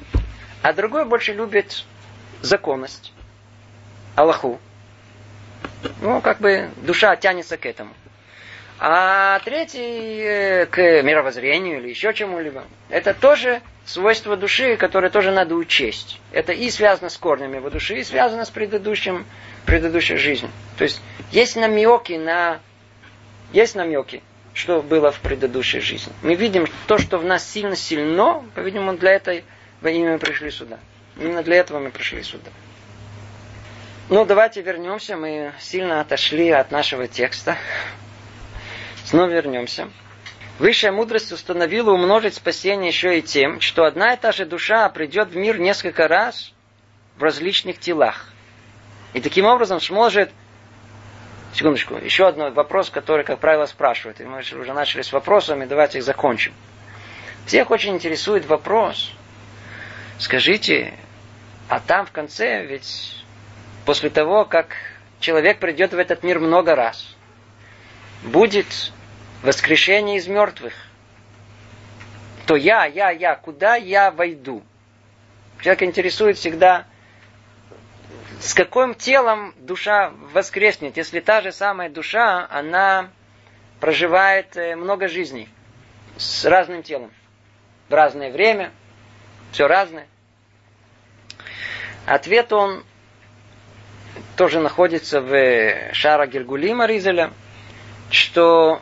А 0.62 0.72
другой 0.72 1.04
больше 1.04 1.32
любит 1.32 1.84
законность, 2.42 3.12
Аллаху. 4.16 4.58
Ну, 6.00 6.20
как 6.20 6.40
бы 6.40 6.70
душа 6.78 7.14
тянется 7.16 7.56
к 7.56 7.66
этому. 7.66 7.94
А 8.78 9.38
третий 9.44 10.20
э, 10.20 10.66
к 10.66 11.02
мировоззрению 11.02 11.78
или 11.78 11.88
еще 11.88 12.12
чему-либо. 12.12 12.64
Это 12.88 13.14
тоже 13.14 13.62
свойство 13.84 14.36
души, 14.36 14.76
которое 14.76 15.10
тоже 15.10 15.30
надо 15.30 15.54
учесть. 15.54 16.20
Это 16.32 16.52
и 16.52 16.68
связано 16.70 17.08
с 17.08 17.16
корнями 17.16 17.56
его 17.56 17.70
души, 17.70 18.00
и 18.00 18.04
связано 18.04 18.44
с 18.44 18.50
предыдущим, 18.50 19.24
предыдущей 19.64 20.16
жизнью. 20.16 20.50
То 20.76 20.84
есть 20.84 21.00
есть 21.30 21.56
намеки 21.56 22.14
на 22.14 22.60
есть 23.52 23.74
намеки, 23.74 24.22
что 24.54 24.82
было 24.82 25.12
в 25.12 25.20
предыдущей 25.20 25.80
жизни. 25.80 26.12
Мы 26.22 26.34
видим 26.34 26.66
то, 26.86 26.98
что 26.98 27.18
в 27.18 27.24
нас 27.24 27.48
сильно 27.48 27.76
сильно, 27.76 28.44
по-видимому, 28.54 28.96
для 28.96 29.12
этой 29.12 29.44
именно 29.82 30.12
мы 30.12 30.18
пришли 30.18 30.50
сюда. 30.50 30.78
Именно 31.18 31.42
для 31.42 31.56
этого 31.56 31.78
мы 31.78 31.90
пришли 31.90 32.22
сюда. 32.22 32.50
Ну, 34.08 34.24
давайте 34.24 34.62
вернемся. 34.62 35.16
Мы 35.16 35.52
сильно 35.58 36.00
отошли 36.00 36.50
от 36.50 36.70
нашего 36.70 37.08
текста. 37.08 37.56
Снова 39.04 39.28
вернемся. 39.28 39.88
Высшая 40.58 40.92
мудрость 40.92 41.32
установила 41.32 41.92
умножить 41.92 42.34
спасение 42.34 42.88
еще 42.88 43.18
и 43.18 43.22
тем, 43.22 43.60
что 43.60 43.84
одна 43.84 44.14
и 44.14 44.16
та 44.16 44.32
же 44.32 44.46
душа 44.46 44.88
придет 44.88 45.28
в 45.28 45.36
мир 45.36 45.58
несколько 45.58 46.08
раз 46.08 46.52
в 47.16 47.22
различных 47.22 47.78
телах. 47.78 48.32
И 49.12 49.20
таким 49.20 49.46
образом 49.46 49.80
сможет 49.80 50.30
Секундочку. 51.54 51.96
Еще 51.96 52.26
один 52.26 52.52
вопрос, 52.52 52.90
который, 52.90 53.24
как 53.24 53.38
правило, 53.38 53.66
спрашивают. 53.66 54.20
И 54.20 54.24
мы 54.24 54.38
уже 54.38 54.72
начали 54.72 55.02
с 55.02 55.12
вопросами, 55.12 55.64
давайте 55.64 55.98
их 55.98 56.04
закончим. 56.04 56.52
Всех 57.46 57.70
очень 57.70 57.94
интересует 57.94 58.44
вопрос. 58.46 59.12
Скажите, 60.18 60.94
а 61.68 61.80
там 61.80 62.06
в 62.06 62.12
конце 62.12 62.64
ведь 62.64 63.24
после 63.84 64.10
того, 64.10 64.44
как 64.44 64.76
человек 65.20 65.58
придет 65.58 65.92
в 65.92 65.98
этот 65.98 66.22
мир 66.22 66.40
много 66.40 66.74
раз, 66.74 67.16
будет 68.22 68.92
воскрешение 69.42 70.16
из 70.16 70.26
мертвых, 70.26 70.74
то 72.46 72.56
я, 72.56 72.86
я, 72.86 73.10
я, 73.10 73.34
куда 73.34 73.76
я 73.76 74.10
войду? 74.10 74.62
Человек 75.60 75.82
интересует 75.82 76.36
всегда, 76.36 76.86
с 78.40 78.54
каким 78.54 78.94
телом 78.94 79.54
душа 79.58 80.12
воскреснет, 80.32 80.96
если 80.96 81.20
та 81.20 81.40
же 81.40 81.52
самая 81.52 81.88
душа, 81.88 82.46
она 82.50 83.10
проживает 83.80 84.56
э, 84.56 84.76
много 84.76 85.08
жизней 85.08 85.48
с 86.16 86.44
разным 86.44 86.82
телом, 86.82 87.10
в 87.88 87.94
разное 87.94 88.30
время, 88.30 88.72
все 89.52 89.66
разное. 89.66 90.06
Ответ 92.06 92.52
он 92.52 92.84
тоже 94.36 94.60
находится 94.60 95.20
в 95.20 95.92
Шара 95.92 96.26
Гергулима 96.26 96.86
Ризеля, 96.86 97.32
что 98.10 98.80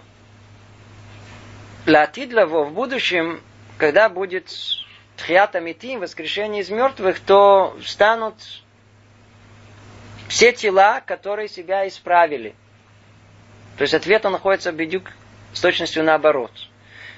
Латидлаво 1.86 2.64
в 2.64 2.72
будущем, 2.72 3.40
когда 3.78 4.08
будет 4.08 4.50
Тхията 5.16 5.60
Митим, 5.60 6.00
воскрешение 6.00 6.62
из 6.62 6.70
мертвых, 6.70 7.20
то 7.20 7.76
станут 7.84 8.34
все 10.28 10.52
тела, 10.52 11.02
которые 11.04 11.48
себя 11.48 11.86
исправили. 11.86 12.54
То 13.76 13.82
есть 13.82 13.94
ответ 13.94 14.24
он 14.24 14.32
находится 14.32 14.72
бедюк 14.72 15.10
с 15.52 15.60
точностью 15.60 16.04
наоборот. 16.04 16.52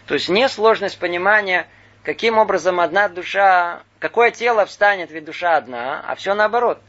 То 0.06 0.14
есть 0.14 0.28
не 0.28 0.48
сложность 0.48 0.98
понимания, 0.98 1.66
каким 2.02 2.38
образом 2.38 2.80
одна 2.80 3.08
душа, 3.08 3.82
какое 3.98 4.30
тело 4.30 4.66
встанет, 4.66 5.10
ведь 5.10 5.24
душа 5.24 5.56
одна, 5.56 6.02
а 6.06 6.14
все 6.14 6.34
наоборот. 6.34 6.80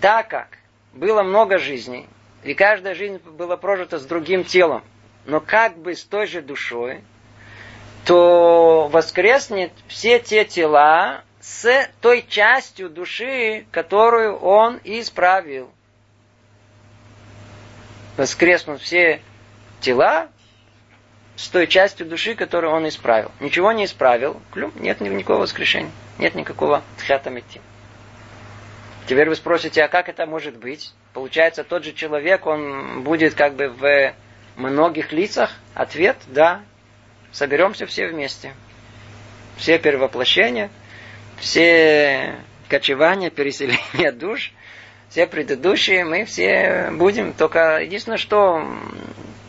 Так 0.00 0.28
как 0.28 0.58
было 0.92 1.22
много 1.22 1.58
жизней, 1.58 2.08
и 2.42 2.54
каждая 2.54 2.94
жизнь 2.94 3.18
была 3.18 3.56
прожита 3.56 3.98
с 3.98 4.04
другим 4.04 4.44
телом, 4.44 4.82
но 5.24 5.40
как 5.40 5.78
бы 5.78 5.94
с 5.94 6.02
той 6.02 6.26
же 6.26 6.42
душой, 6.42 7.02
то 8.04 8.88
воскреснет 8.88 9.72
все 9.86 10.18
те 10.18 10.44
тела 10.44 11.22
с 11.42 11.90
той 12.00 12.24
частью 12.28 12.88
души, 12.88 13.66
которую 13.72 14.36
он 14.36 14.80
исправил. 14.84 15.70
Воскреснут 18.16 18.80
все 18.80 19.20
тела 19.80 20.28
с 21.34 21.48
той 21.48 21.66
частью 21.66 22.06
души, 22.06 22.36
которую 22.36 22.72
он 22.72 22.86
исправил. 22.86 23.32
Ничего 23.40 23.72
не 23.72 23.86
исправил, 23.86 24.40
нет 24.76 25.00
никакого 25.00 25.40
воскрешения, 25.40 25.90
нет 26.18 26.36
никакого 26.36 26.82
тхатамити. 26.98 27.60
Теперь 29.08 29.28
вы 29.28 29.34
спросите, 29.34 29.82
а 29.82 29.88
как 29.88 30.08
это 30.08 30.26
может 30.26 30.56
быть? 30.56 30.94
Получается, 31.12 31.64
тот 31.64 31.82
же 31.82 31.92
человек, 31.92 32.46
он 32.46 33.02
будет 33.02 33.34
как 33.34 33.54
бы 33.54 33.68
в 33.68 34.14
многих 34.54 35.10
лицах? 35.10 35.50
Ответ– 35.74 36.16
да. 36.28 36.62
Соберемся 37.32 37.86
все 37.86 38.06
вместе. 38.06 38.54
Все 39.56 39.78
перевоплощения, 39.78 40.70
все 41.42 42.36
кочевания, 42.68 43.28
переселения 43.28 44.12
душ, 44.12 44.52
все 45.10 45.26
предыдущие, 45.26 46.04
мы 46.04 46.24
все 46.24 46.90
будем. 46.92 47.32
Только 47.32 47.80
единственное, 47.82 48.16
что 48.16 48.64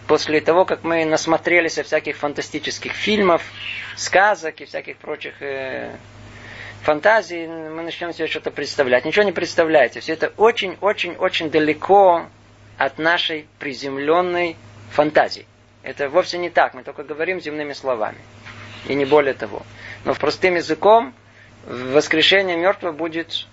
после 0.07 0.41
того, 0.41 0.65
как 0.65 0.83
мы 0.83 1.05
насмотрелись 1.05 1.77
всяких 1.77 2.17
фантастических 2.17 2.91
фильмов, 2.91 3.43
сказок 3.95 4.59
и 4.59 4.65
всяких 4.65 4.97
прочих 4.97 5.39
э, 5.41 5.95
фантазий, 6.81 7.45
мы 7.47 7.83
начнем 7.83 8.11
себе 8.11 8.27
что-то 8.27 8.49
представлять. 8.49 9.05
Ничего 9.05 9.23
не 9.23 9.31
представляете. 9.31 9.99
Все 9.99 10.13
это 10.13 10.33
очень-очень-очень 10.35 11.51
далеко 11.51 12.25
от 12.79 12.97
нашей 12.97 13.47
приземленной 13.59 14.57
фантазии. 14.89 15.45
Это 15.83 16.09
вовсе 16.09 16.39
не 16.39 16.49
так. 16.49 16.73
Мы 16.73 16.81
только 16.81 17.03
говорим 17.03 17.39
земными 17.39 17.73
словами. 17.73 18.17
И 18.87 18.95
не 18.95 19.05
более 19.05 19.35
того. 19.35 19.61
Но 20.05 20.15
в 20.15 20.19
простым 20.19 20.55
языком 20.55 21.13
воскрешение 21.65 22.57
мертвых 22.57 22.95
будет 22.95 23.47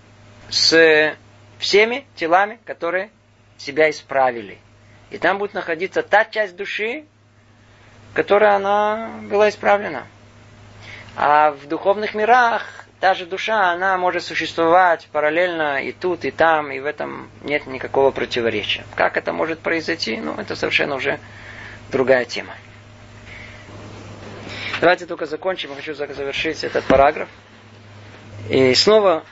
с 0.49 1.15
всеми 1.59 2.05
телами, 2.15 2.59
которые 2.65 3.09
себя 3.57 3.89
исправили. 3.89 4.57
И 5.11 5.17
там 5.17 5.37
будет 5.37 5.53
находиться 5.53 6.01
та 6.01 6.25
часть 6.25 6.55
души, 6.55 7.05
которая 8.13 8.55
она 8.55 9.09
была 9.29 9.49
исправлена. 9.49 10.07
А 11.15 11.51
в 11.51 11.67
духовных 11.67 12.13
мирах 12.15 12.85
та 12.99 13.13
же 13.13 13.25
душа, 13.25 13.71
она 13.71 13.97
может 13.97 14.23
существовать 14.23 15.07
параллельно 15.11 15.83
и 15.83 15.91
тут, 15.91 16.23
и 16.23 16.31
там, 16.31 16.71
и 16.71 16.79
в 16.79 16.85
этом 16.85 17.29
нет 17.41 17.67
никакого 17.67 18.11
противоречия. 18.11 18.85
Как 18.95 19.17
это 19.17 19.33
может 19.33 19.59
произойти? 19.59 20.17
Ну, 20.17 20.35
это 20.35 20.55
совершенно 20.55 20.95
уже 20.95 21.19
другая 21.91 22.25
тема. 22.25 22.53
Давайте 24.79 25.05
только 25.05 25.25
закончим. 25.25 25.69
Я 25.71 25.75
хочу 25.75 25.93
завершить 25.93 26.63
этот 26.63 26.85
параграф. 26.85 27.29
И 28.49 28.73
снова 28.73 29.23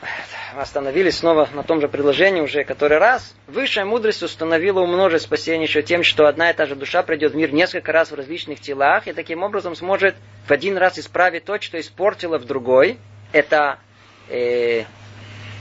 остановились 0.55 1.19
снова 1.19 1.49
на 1.53 1.63
том 1.63 1.81
же 1.81 1.87
предложении 1.87 2.41
уже 2.41 2.63
который 2.63 2.97
раз. 2.97 3.35
Высшая 3.47 3.85
мудрость 3.85 4.23
установила 4.23 4.81
умножить 4.81 5.21
спасение 5.21 5.67
еще 5.67 5.81
тем, 5.81 6.03
что 6.03 6.27
одна 6.27 6.49
и 6.49 6.53
та 6.53 6.65
же 6.65 6.75
душа 6.75 7.03
придет 7.03 7.33
в 7.33 7.35
мир 7.35 7.53
несколько 7.53 7.91
раз 7.91 8.11
в 8.11 8.15
различных 8.15 8.59
телах 8.59 9.07
и 9.07 9.13
таким 9.13 9.43
образом 9.43 9.75
сможет 9.75 10.15
в 10.47 10.51
один 10.51 10.77
раз 10.77 10.99
исправить 10.99 11.45
то, 11.45 11.59
что 11.59 11.79
испортила 11.79 12.37
в 12.37 12.45
другой. 12.45 12.97
Это 13.31 13.79
э, 14.29 14.85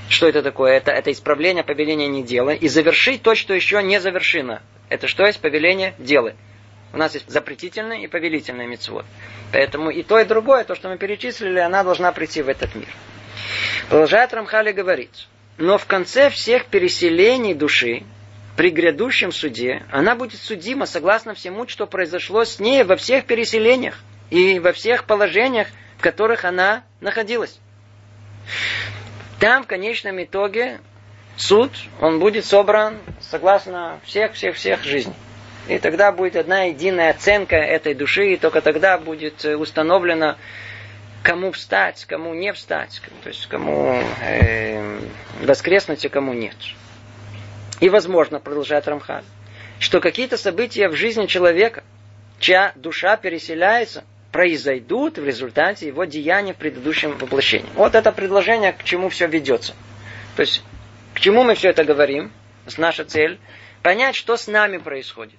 что 0.08 0.26
это 0.26 0.42
такое? 0.42 0.76
Это, 0.76 0.90
это 0.90 1.12
исправление 1.12 1.64
повеления 1.64 2.08
не 2.08 2.22
делай. 2.22 2.56
И 2.56 2.68
завершить 2.68 3.22
то, 3.22 3.34
что 3.34 3.54
еще 3.54 3.82
не 3.82 4.00
завершено. 4.00 4.62
Это 4.88 5.06
что 5.06 5.26
есть 5.26 5.40
повеление 5.40 5.94
делай. 5.98 6.34
У 6.92 6.96
нас 6.96 7.12
есть 7.14 7.28
запретительное 7.28 7.98
и 7.98 8.06
повелительное 8.06 8.66
мецвод. 8.66 9.04
Поэтому 9.52 9.90
и 9.90 10.02
то, 10.02 10.18
и 10.18 10.24
другое, 10.24 10.64
то, 10.64 10.74
что 10.74 10.88
мы 10.88 10.96
перечислили, 10.96 11.58
она 11.58 11.84
должна 11.84 12.10
прийти 12.12 12.40
в 12.40 12.48
этот 12.48 12.74
мир. 12.74 12.88
Продолжает 13.88 14.34
Рамхали 14.34 14.72
говорить, 14.72 15.28
но 15.56 15.78
в 15.78 15.86
конце 15.86 16.30
всех 16.30 16.66
переселений 16.66 17.54
души, 17.54 18.02
при 18.56 18.70
грядущем 18.70 19.30
суде, 19.30 19.84
она 19.90 20.14
будет 20.16 20.40
судима 20.40 20.86
согласно 20.86 21.34
всему, 21.34 21.68
что 21.68 21.86
произошло 21.86 22.44
с 22.44 22.58
ней 22.58 22.82
во 22.82 22.96
всех 22.96 23.24
переселениях 23.24 23.94
и 24.30 24.58
во 24.58 24.72
всех 24.72 25.04
положениях, 25.04 25.68
в 25.96 26.02
которых 26.02 26.44
она 26.44 26.82
находилась. 27.00 27.58
Там, 29.38 29.62
в 29.62 29.66
конечном 29.68 30.22
итоге, 30.22 30.80
суд, 31.36 31.70
он 32.00 32.18
будет 32.18 32.44
собран 32.44 32.98
согласно 33.20 34.00
всех-всех-всех 34.04 34.82
жизней. 34.82 35.14
И 35.68 35.78
тогда 35.78 36.10
будет 36.12 36.34
одна 36.34 36.64
единая 36.64 37.10
оценка 37.10 37.56
этой 37.56 37.94
души, 37.94 38.32
и 38.32 38.36
только 38.36 38.60
тогда 38.60 38.98
будет 38.98 39.44
установлено, 39.44 40.36
кому 41.28 41.52
встать, 41.52 42.06
кому 42.06 42.32
не 42.32 42.54
встать, 42.54 43.02
то 43.22 43.28
есть 43.28 43.46
кому 43.48 44.02
э, 44.22 44.98
воскреснуть, 45.42 46.06
а 46.06 46.08
кому 46.08 46.32
нет. 46.32 46.56
И 47.80 47.90
возможно, 47.90 48.40
продолжает 48.40 48.88
Рамхан, 48.88 49.22
что 49.78 50.00
какие-то 50.00 50.38
события 50.38 50.88
в 50.88 50.94
жизни 50.94 51.26
человека, 51.26 51.84
чья 52.38 52.72
душа 52.76 53.18
переселяется, 53.18 54.04
произойдут 54.32 55.18
в 55.18 55.24
результате 55.26 55.88
его 55.88 56.06
деяния 56.06 56.54
в 56.54 56.56
предыдущем 56.56 57.18
воплощении. 57.18 57.68
Вот 57.74 57.94
это 57.94 58.10
предложение, 58.10 58.72
к 58.72 58.82
чему 58.82 59.10
все 59.10 59.26
ведется. 59.26 59.74
То 60.34 60.40
есть, 60.40 60.64
к 61.12 61.20
чему 61.20 61.42
мы 61.44 61.56
все 61.56 61.68
это 61.68 61.84
говорим? 61.84 62.32
Наша 62.78 63.04
цель– 63.04 63.38
понять, 63.82 64.16
что 64.16 64.38
с 64.38 64.46
нами 64.46 64.78
происходит. 64.78 65.38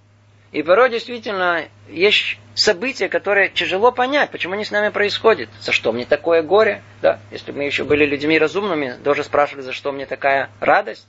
И 0.51 0.63
порой 0.63 0.89
действительно 0.89 1.65
есть 1.87 2.39
события, 2.55 3.07
которые 3.07 3.49
тяжело 3.49 3.91
понять, 3.91 4.31
почему 4.31 4.55
они 4.55 4.65
с 4.65 4.71
нами 4.71 4.89
происходят. 4.89 5.49
За 5.61 5.71
что 5.71 5.91
мне 5.91 6.05
такое 6.05 6.41
горе? 6.41 6.81
Да, 7.01 7.19
если 7.29 7.51
бы 7.51 7.59
мы 7.59 7.63
еще 7.65 7.83
были 7.83 8.03
людьми 8.03 8.39
разумными, 8.39 8.95
тоже 9.03 9.23
спрашивали, 9.23 9.61
за 9.61 9.73
что 9.73 9.91
мне 9.91 10.07
такая 10.07 10.49
радость. 10.59 11.07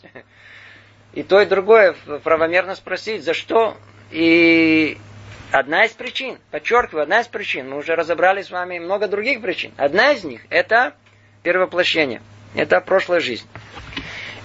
И 1.15 1.23
то, 1.23 1.41
и 1.41 1.47
другое 1.47 1.97
правомерно 2.23 2.75
спросить, 2.75 3.25
за 3.25 3.33
что. 3.33 3.77
И 4.11 4.99
одна 5.51 5.87
из 5.87 5.93
причин, 5.93 6.39
подчеркиваю, 6.51 7.05
одна 7.05 7.21
из 7.21 7.27
причин, 7.27 7.71
мы 7.71 7.79
уже 7.79 7.95
разобрали 7.95 8.43
с 8.43 8.51
вами 8.51 8.79
много 8.79 9.09
других 9.09 9.41
причин. 9.41 9.73
Одна 9.77 10.13
из 10.13 10.23
них– 10.23 10.43
это 10.51 10.95
первоплощение, 11.43 12.21
это 12.55 12.81
прошлая 12.81 13.21
жизнь. 13.21 13.47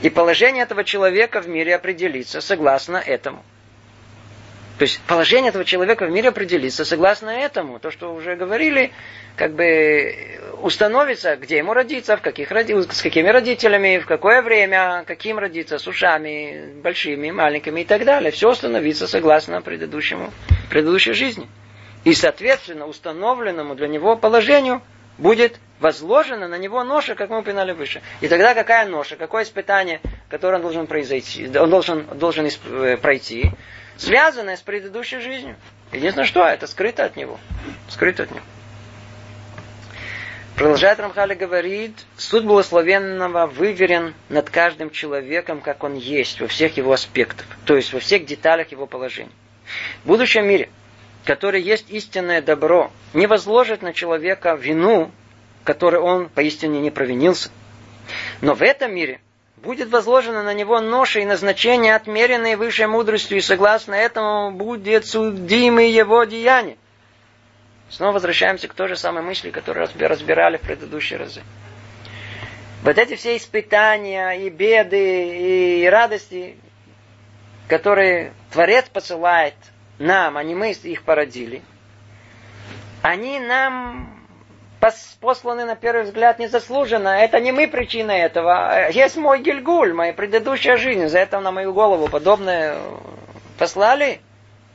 И 0.01 0.09
положение 0.09 0.63
этого 0.63 0.83
человека 0.83 1.41
в 1.41 1.47
мире 1.47 1.75
определится 1.75 2.39
согласно 2.39 2.97
этому– 2.97 3.43
то 4.77 4.83
есть 4.83 4.99
положение 5.07 5.49
этого 5.49 5.63
человека 5.63 6.05
в 6.05 6.11
мире 6.11 6.29
определится 6.29 6.83
согласно 6.83 7.29
этому. 7.29 7.79
То, 7.79 7.91
что 7.91 8.13
уже 8.13 8.35
говорили, 8.35 8.91
как 9.37 9.53
бы 9.53 10.13
установится, 10.61 11.37
где 11.37 11.57
ему 11.57 11.73
родиться, 11.73 12.17
в 12.17 12.21
каких 12.21 12.51
с 12.51 13.01
какими 13.01 13.29
родителями, 13.29 13.99
в 13.99 14.05
какое 14.05 14.41
время, 14.41 15.05
каким 15.07 15.39
родиться, 15.39 15.79
с 15.79 15.87
ушами, 15.87 16.73
большими, 16.81 17.31
маленькими 17.31 17.81
и 17.81 17.85
так 17.85 18.03
далее. 18.03 18.31
Все 18.31 18.51
установится 18.51 19.07
согласно 19.07 19.61
предыдущему, 19.61 20.31
предыдущей 20.69 21.13
жизни. 21.13 21.47
И, 22.03 22.13
соответственно, 22.13 22.85
установленному 22.85 23.75
для 23.75 23.87
него 23.87 24.17
положению 24.17 24.81
будет 25.17 25.57
возложена 25.79 26.49
на 26.49 26.57
него 26.57 26.83
ноша, 26.83 27.15
как 27.15 27.29
мы 27.29 27.39
упоминали 27.39 27.71
выше. 27.71 28.01
И 28.19 28.27
тогда 28.27 28.53
какая 28.53 28.85
ноша, 28.87 29.15
какое 29.15 29.43
испытание, 29.43 30.01
которое 30.29 30.55
он 30.55 30.61
должен 30.61 30.87
произойти, 30.87 31.49
он 31.57 31.69
должен, 31.69 32.05
должен 32.17 32.45
э, 32.47 32.97
пройти, 32.97 33.51
связанное 33.97 34.57
с 34.57 34.61
предыдущей 34.61 35.19
жизнью. 35.19 35.55
Единственное, 35.91 36.25
что 36.25 36.45
это 36.45 36.67
скрыто 36.67 37.05
от 37.05 37.15
него. 37.15 37.39
Скрыто 37.89 38.23
от 38.23 38.31
него. 38.31 38.43
Продолжает 40.55 40.99
Рамхали 40.99 41.33
говорит, 41.33 41.93
суд 42.15 42.45
благословенного 42.45 43.45
выверен 43.45 44.13
над 44.29 44.49
каждым 44.49 44.89
человеком, 44.89 45.59
как 45.59 45.83
он 45.83 45.95
есть, 45.95 46.39
во 46.39 46.47
всех 46.47 46.77
его 46.77 46.93
аспектах, 46.93 47.45
то 47.65 47.75
есть 47.75 47.91
во 47.91 47.99
всех 47.99 48.25
деталях 48.25 48.71
его 48.71 48.87
положения. 48.87 49.33
В 50.05 50.07
будущем 50.07 50.47
мире, 50.47 50.69
который 51.25 51.61
есть 51.61 51.89
истинное 51.89 52.41
добро, 52.41 52.89
не 53.13 53.27
возложит 53.27 53.81
на 53.81 53.91
человека 53.91 54.55
вину, 54.55 55.11
которой 55.65 55.99
он 55.99 56.29
поистине 56.29 56.79
не 56.79 56.89
провинился. 56.89 57.49
Но 58.39 58.53
в 58.53 58.61
этом 58.61 58.95
мире 58.95 59.19
будет 59.57 59.89
возложено 59.89 60.43
на 60.43 60.53
него 60.53 60.79
ноша 60.81 61.19
и 61.19 61.25
назначение, 61.25 61.95
отмеренные 61.95 62.57
высшей 62.57 62.87
мудростью, 62.87 63.37
и 63.37 63.41
согласно 63.41 63.93
этому 63.93 64.51
будет 64.51 65.05
судимы 65.05 65.83
его 65.83 66.23
деяния. 66.23 66.77
Снова 67.89 68.13
возвращаемся 68.13 68.67
к 68.67 68.73
той 68.73 68.87
же 68.87 68.95
самой 68.95 69.23
мысли, 69.23 69.51
которую 69.51 69.87
разбирали 69.99 70.57
в 70.57 70.61
предыдущие 70.61 71.19
разы. 71.19 71.43
Вот 72.83 72.97
эти 72.97 73.15
все 73.15 73.37
испытания 73.37 74.31
и 74.31 74.49
беды 74.49 75.81
и 75.81 75.87
радости, 75.87 76.57
которые 77.67 78.33
Творец 78.51 78.85
посылает 78.89 79.55
нам, 79.97 80.37
а 80.37 80.43
не 80.43 80.55
мы 80.55 80.71
их 80.71 81.03
породили, 81.03 81.61
они 83.01 83.39
нам 83.39 84.14
посланы 85.19 85.65
на 85.65 85.75
первый 85.75 86.03
взгляд 86.03 86.39
незаслуженно. 86.39 87.09
Это 87.09 87.39
не 87.39 87.51
мы 87.51 87.67
причина 87.67 88.11
этого. 88.11 88.89
Есть 88.91 89.17
мой 89.17 89.41
Гильгуль, 89.41 89.93
моя 89.93 90.13
предыдущая 90.13 90.77
жизнь. 90.77 91.07
За 91.07 91.19
это 91.19 91.39
на 91.39 91.51
мою 91.51 91.73
голову 91.73 92.07
подобное 92.07 92.77
послали. 93.57 94.19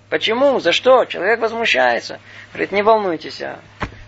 Почему? 0.09 0.59
За 0.61 0.73
что? 0.73 1.05
Человек 1.05 1.41
возмущается. 1.41 2.19
Говорит, 2.53 2.73
не 2.73 2.83
волнуйтесь. 2.83 3.41
А 3.43 3.59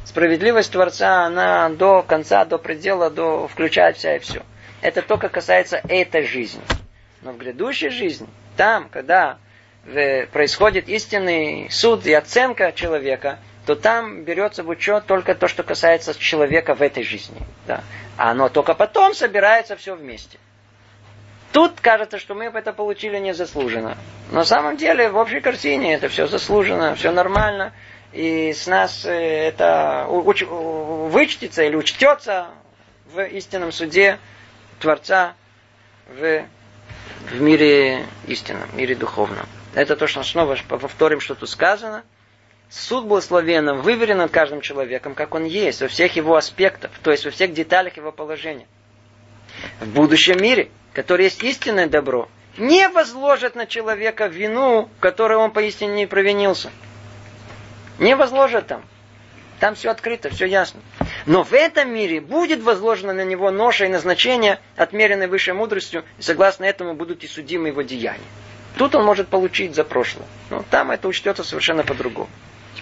справедливость 0.05 0.73
Творца, 0.73 1.25
она 1.25 1.69
до 1.69 2.03
конца, 2.03 2.45
до 2.45 2.59
предела, 2.59 3.11
до 3.11 3.47
включает 3.47 3.97
вся 3.97 4.17
и 4.17 4.19
все. 4.19 4.43
Это 4.81 5.03
только 5.03 5.29
касается 5.29 5.81
этой 5.89 6.25
жизни. 6.27 6.63
Но 7.21 7.33
в 7.33 7.39
грядущей 7.39 7.91
жизни, 7.91 8.27
там, 8.57 8.89
когда 8.91 9.39
происходит 10.33 10.89
истинный 10.89 11.69
суд 11.71 12.07
и 12.07 12.13
оценка 12.13 12.73
человека, 12.73 13.39
то 13.67 13.77
там 13.77 14.25
берется 14.25 14.63
в 14.63 14.69
учет 14.69 15.07
только 15.07 15.35
то, 15.35 15.47
что 15.47 15.63
касается 15.63 16.19
человека 16.19 16.75
в 16.75 16.83
этой 16.83 17.05
жизни. 17.05 17.41
Да. 17.67 17.83
А 18.17 18.31
оно 18.31 18.49
только 18.49 18.75
потом 18.75 19.15
собирается 19.15 19.77
все 19.77 19.95
вместе. 19.95 20.39
Тут 21.53 21.81
кажется, 21.81 22.19
что 22.19 22.35
мы 22.35 22.47
это 22.47 22.73
получили 22.73 23.19
незаслуженно. 23.19 23.97
Но 24.31 24.39
на 24.39 24.45
самом 24.45 24.77
деле 24.79 25.11
в 25.11 25.17
общей 25.17 25.41
картине 25.41 25.95
это 25.95 26.09
все 26.09 26.27
заслужено, 26.27 26.95
все 26.95 27.13
нормально. 27.13 27.73
И 28.13 28.53
с 28.53 28.67
нас 28.67 29.05
э, 29.05 29.49
это 29.49 30.07
уч- 30.09 30.45
вычтется 30.45 31.63
или 31.63 31.77
учтется 31.77 32.49
в 33.13 33.23
истинном 33.23 33.73
суде 33.73 34.19
Творца 34.81 35.35
в, 36.09 36.45
в 37.31 37.41
мире 37.41 38.07
истинном, 38.27 38.69
в 38.69 38.75
мире 38.75 38.95
духовном. 38.95 39.47
Это 39.75 39.97
то, 39.97 40.07
что 40.07 40.23
снова 40.23 40.57
повторим, 40.69 41.21
что 41.21 41.35
тут 41.35 41.49
сказано. 41.49 42.03
Суд 42.73 43.05
благословенным 43.05 43.83
выверен 43.83 44.19
над 44.19 44.31
каждым 44.31 44.63
человеком, 44.63 45.15
как 45.15 45.35
он 45.35 45.45
есть, 45.45 45.83
во 45.83 45.89
всех 45.89 46.17
его 46.17 46.37
аспектах, 46.37 46.91
то 47.03 47.11
есть 47.11 47.25
во 47.25 47.31
всех 47.31 47.53
деталях 47.53 47.97
его 47.97 48.13
положения. 48.13 48.67
В 49.81 49.89
будущем 49.89 50.41
мире– 50.43 50.71
который 50.93 51.25
есть 51.25 51.43
истинное 51.43 51.87
добро, 51.87 52.29
не 52.59 52.89
возложит 52.89 53.55
на 53.55 53.67
человека 53.67 54.27
вину, 54.27 54.89
которой 55.01 55.39
он 55.39 55.51
поистине 55.51 55.95
не 55.95 56.07
провинился. 56.07 56.71
Не 57.99 58.15
возложит 58.15 58.67
там. 58.67 58.83
Там 59.59 59.75
все 59.75 59.91
открыто, 59.91 60.29
все 60.29 60.47
ясно. 60.47 60.81
Но 61.25 61.45
в 61.45 61.53
этом 61.53 61.93
мире 61.95 62.21
будет 62.21 62.63
возложено 62.63 63.13
на 63.13 63.25
него 63.25 63.51
ноша 63.51 63.85
и 63.85 63.89
назначение, 63.89 64.59
отмеренное 64.77 65.29
высшей 65.29 65.55
мудростью, 65.55 66.05
и 66.19 66.23
согласно 66.23 66.65
этому 66.65 66.95
будут 66.95 67.23
и 67.23 67.29
судимы 67.29 67.69
его 67.69 67.83
деяния. 67.83 68.21
Тут 68.77 68.95
он 68.95 69.05
может 69.05 69.29
получить 69.29 69.75
за 69.75 69.85
прошлое. 69.85 70.27
Но 70.51 70.65
там 70.69 70.91
это 70.91 71.07
учтется 71.07 71.45
совершенно 71.45 71.85
по-другому. 71.85 72.29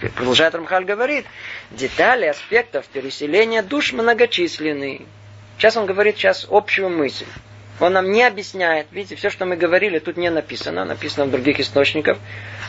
Теперь 0.01 0.13
продолжает 0.13 0.55
Рамхаль 0.55 0.87
говорит, 0.87 1.27
детали 1.71 2.25
аспектов 2.25 2.87
переселения 2.87 3.63
душ 3.63 3.93
многочисленны. 3.93 5.03
Сейчас 5.59 5.77
он 5.77 5.85
говорит 5.85 6.17
сейчас 6.17 6.47
общую 6.51 6.89
мысль. 6.89 7.27
Он 7.81 7.93
нам 7.93 8.11
не 8.11 8.23
объясняет. 8.23 8.87
Видите, 8.93 9.17
все, 9.17 9.29
что 9.29 9.45
мы 9.45 9.57
говорили, 9.57 9.99
тут 9.99 10.17
не 10.17 10.31
написано, 10.31 10.87
написано 10.87 11.27
в 11.27 11.31
других 11.31 11.61
источниках. 11.61 12.17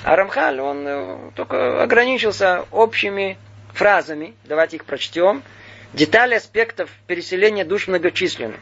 А 0.04 0.18
Рамхаль, 0.18 0.60
он 0.60 0.86
э, 0.86 1.32
только 1.34 1.82
ограничился 1.82 2.66
общими 2.70 3.38
фразами. 3.72 4.34
Давайте 4.44 4.76
их 4.76 4.84
прочтем. 4.84 5.42
Детали 5.94 6.36
аспектов 6.36 6.90
переселения 7.08 7.64
душ 7.64 7.88
многочисленны. 7.88 8.58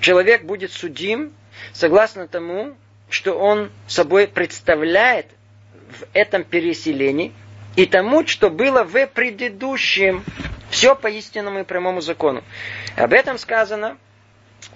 Человек 0.00 0.44
будет 0.44 0.70
судим 0.70 1.32
согласно 1.72 2.28
тому, 2.28 2.76
что 3.10 3.32
он 3.32 3.72
собой 3.88 4.28
представляет 4.28 5.26
в 5.90 6.04
этом 6.12 6.44
переселении 6.44 7.32
и 7.76 7.86
тому, 7.86 8.26
что 8.26 8.50
было 8.50 8.84
в 8.84 9.06
предыдущем. 9.06 10.24
Все 10.70 10.96
по 10.96 11.06
истинному 11.06 11.60
и 11.60 11.64
прямому 11.64 12.00
закону. 12.00 12.42
Об 12.96 13.12
этом 13.12 13.38
сказано 13.38 13.96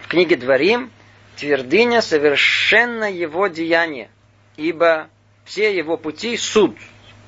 в 0.01 0.07
книге 0.07 0.37
Дворим, 0.37 0.91
твердыня 1.37 2.03
совершенно 2.03 3.11
его 3.11 3.49
деяние, 3.49 4.09
ибо 4.57 5.09
все 5.45 5.75
его 5.75 5.97
пути 5.97 6.37
суд. 6.37 6.77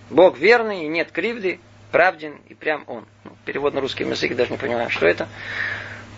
Бог 0.09 0.39
верный 0.39 0.85
и 0.85 0.89
нет 0.89 1.11
кривды, 1.11 1.59
правден 1.91 2.41
и 2.49 2.55
прям 2.55 2.85
он. 2.87 3.07
Ну, 3.25 3.33
перевод 3.45 3.75
на 3.75 3.81
русский 3.81 4.05
язык 4.05 4.37
даже 4.37 4.53
не 4.53 4.59
понимаю, 4.59 4.91
что 4.91 5.07
это. 5.07 5.29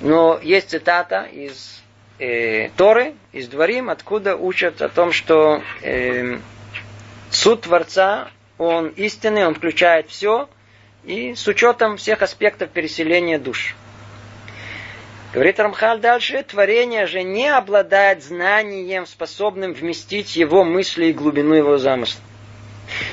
Но 0.00 0.38
есть 0.42 0.70
цитата 0.70 1.22
из 1.22 1.82
э, 2.18 2.70
Торы, 2.76 3.14
из 3.32 3.48
Дворим, 3.48 3.88
откуда 3.88 4.36
учат 4.36 4.82
о 4.82 4.88
том, 4.88 5.12
что 5.12 5.62
э, 5.82 6.38
суд 7.30 7.62
Творца, 7.62 8.30
он 8.62 8.88
истинный, 8.88 9.46
он 9.46 9.54
включает 9.54 10.08
все, 10.08 10.48
и 11.04 11.34
с 11.34 11.46
учетом 11.48 11.96
всех 11.96 12.22
аспектов 12.22 12.70
переселения 12.70 13.38
душ. 13.38 13.74
Говорит 15.32 15.58
Рамхаль 15.58 15.98
дальше, 15.98 16.42
творение 16.42 17.06
же 17.06 17.22
не 17.22 17.48
обладает 17.48 18.22
знанием, 18.22 19.06
способным 19.06 19.72
вместить 19.72 20.36
его 20.36 20.62
мысли 20.62 21.06
и 21.06 21.12
глубину 21.12 21.54
его 21.54 21.78
замысла. 21.78 22.20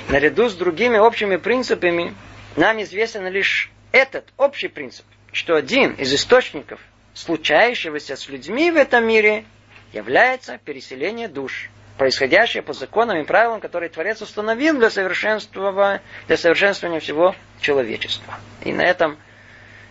Наряду 0.09 0.49
с 0.49 0.55
другими 0.55 0.97
общими 0.97 1.37
принципами 1.37 2.13
нам 2.57 2.81
известен 2.81 3.27
лишь 3.27 3.71
этот 3.93 4.25
общий 4.35 4.67
принцип, 4.67 5.05
что 5.31 5.55
один 5.55 5.93
из 5.93 6.13
источников 6.13 6.81
случающегося 7.13 8.15
с 8.17 8.27
людьми 8.27 8.69
в 8.71 8.75
этом 8.75 9.07
мире 9.07 9.45
является 9.93 10.57
переселение 10.57 11.27
душ, 11.27 11.69
происходящее 11.99 12.63
по 12.63 12.71
законам 12.71 13.17
и 13.17 13.25
правилам, 13.25 13.59
которые 13.59 13.89
Творец 13.89 14.21
установил 14.21 14.79
для 14.79 14.89
совершенствования, 14.89 16.01
для 16.27 16.37
совершенствования 16.37 17.01
всего 17.01 17.35
человечества. 17.59 18.35
И 18.63 18.71
на 18.71 18.83
этом 18.83 19.17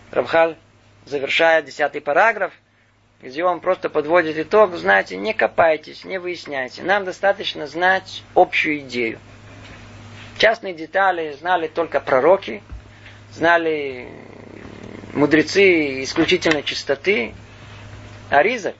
Рабхаль 0.09 0.57
завершая 1.05 1.61
десятый 1.61 2.01
параграф, 2.01 2.51
где 3.21 3.43
он 3.43 3.59
просто 3.59 3.89
подводит 3.89 4.39
итог, 4.39 4.75
знаете, 4.75 5.17
не 5.17 5.33
копайтесь, 5.33 6.03
не 6.03 6.19
выясняйте. 6.19 6.81
Нам 6.81 7.05
достаточно 7.05 7.67
знать 7.67 8.23
общую 8.33 8.79
идею. 8.79 9.19
Частные 10.39 10.73
детали 10.73 11.33
знали 11.33 11.67
только 11.67 11.99
пророки, 11.99 12.63
знали 13.31 14.09
мудрецы 15.13 16.01
исключительной 16.03 16.63
чистоты. 16.63 17.35
Ариза 18.31 18.73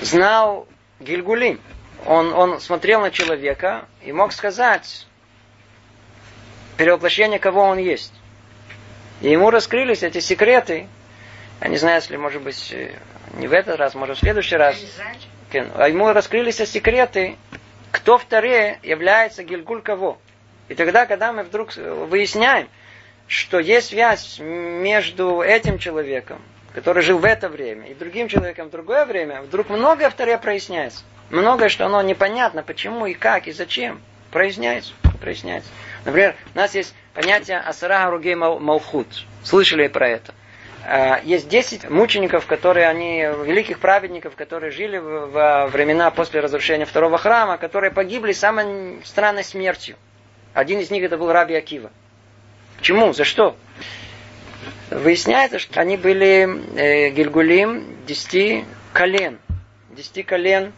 знал 0.00 0.66
Гильгулим. 1.00 1.60
Он, 2.06 2.32
он 2.32 2.60
смотрел 2.60 3.00
на 3.00 3.10
человека 3.10 3.86
и 4.02 4.12
мог 4.12 4.32
сказать 4.32 5.06
перевоплощение, 6.76 7.38
кого 7.38 7.62
он 7.62 7.78
есть. 7.78 8.12
И 9.20 9.30
ему 9.30 9.50
раскрылись 9.50 10.02
эти 10.02 10.20
секреты, 10.20 10.86
я 11.60 11.68
не 11.68 11.76
знаю, 11.76 11.96
если, 11.96 12.16
может 12.16 12.42
быть, 12.42 12.72
э, 12.72 12.92
не 13.34 13.48
в 13.48 13.52
этот 13.52 13.78
раз, 13.78 13.94
может, 13.94 14.16
в 14.16 14.20
следующий 14.20 14.56
раз. 14.56 14.76
А 15.52 15.88
ему 15.88 16.12
раскрылись 16.12 16.56
секреты, 16.56 17.36
кто 17.90 18.18
вторее 18.18 18.78
является 18.82 19.42
Гильгуль 19.42 19.82
кого. 19.82 20.18
И 20.68 20.74
тогда, 20.74 21.06
когда 21.06 21.32
мы 21.32 21.42
вдруг 21.42 21.74
выясняем, 21.74 22.68
что 23.26 23.58
есть 23.58 23.88
связь 23.88 24.38
между 24.38 25.40
этим 25.40 25.78
человеком, 25.78 26.40
который 26.74 27.02
жил 27.02 27.18
в 27.18 27.24
это 27.24 27.48
время, 27.48 27.86
и 27.86 27.94
другим 27.94 28.28
человеком 28.28 28.68
в 28.68 28.70
другое 28.70 29.04
время, 29.06 29.42
вдруг 29.42 29.68
многое 29.68 30.10
второе 30.10 30.38
проясняется. 30.38 31.04
Многое, 31.30 31.68
что 31.68 31.86
оно 31.86 32.00
непонятно, 32.02 32.62
почему 32.62 33.06
и 33.06 33.14
как 33.14 33.48
и 33.48 33.52
зачем. 33.52 34.00
проясняется. 34.30 34.92
проясняется. 35.20 35.70
Например, 36.04 36.34
у 36.54 36.58
нас 36.58 36.74
есть 36.74 36.94
понятие 37.14 37.58
Асара 37.58 38.10
Ругей 38.10 38.34
Малхут. 38.34 39.08
Слышали 39.42 39.88
про 39.88 40.08
это? 40.08 40.34
А, 40.84 41.20
есть 41.22 41.48
10 41.48 41.90
мучеников, 41.90 42.46
которые 42.46 42.88
они, 42.88 43.20
великих 43.44 43.78
праведников, 43.78 44.36
которые 44.36 44.70
жили 44.70 44.96
во 44.96 45.66
времена 45.66 46.10
после 46.10 46.40
разрушения 46.40 46.86
второго 46.86 47.18
храма, 47.18 47.58
которые 47.58 47.90
погибли 47.90 48.32
самой 48.32 49.00
странной 49.04 49.44
смертью. 49.44 49.96
Один 50.54 50.80
из 50.80 50.90
них 50.90 51.04
это 51.04 51.18
был 51.18 51.30
Раби 51.30 51.54
Акива. 51.54 51.90
Почему? 52.78 53.12
За 53.12 53.24
что? 53.24 53.56
Выясняется, 54.90 55.58
что 55.58 55.80
они 55.80 55.96
были 55.96 56.48
э, 56.78 57.10
Гильгулим 57.10 58.04
десяти 58.06 58.64
колен. 58.92 59.38
Десяти 59.90 60.22
колен. 60.22 60.72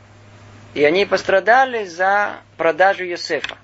И 0.75 0.85
они 0.85 1.05
пострадали 1.07 1.85
за 1.85 2.39
продажу 2.57 3.05
Йосефа. 3.05 3.57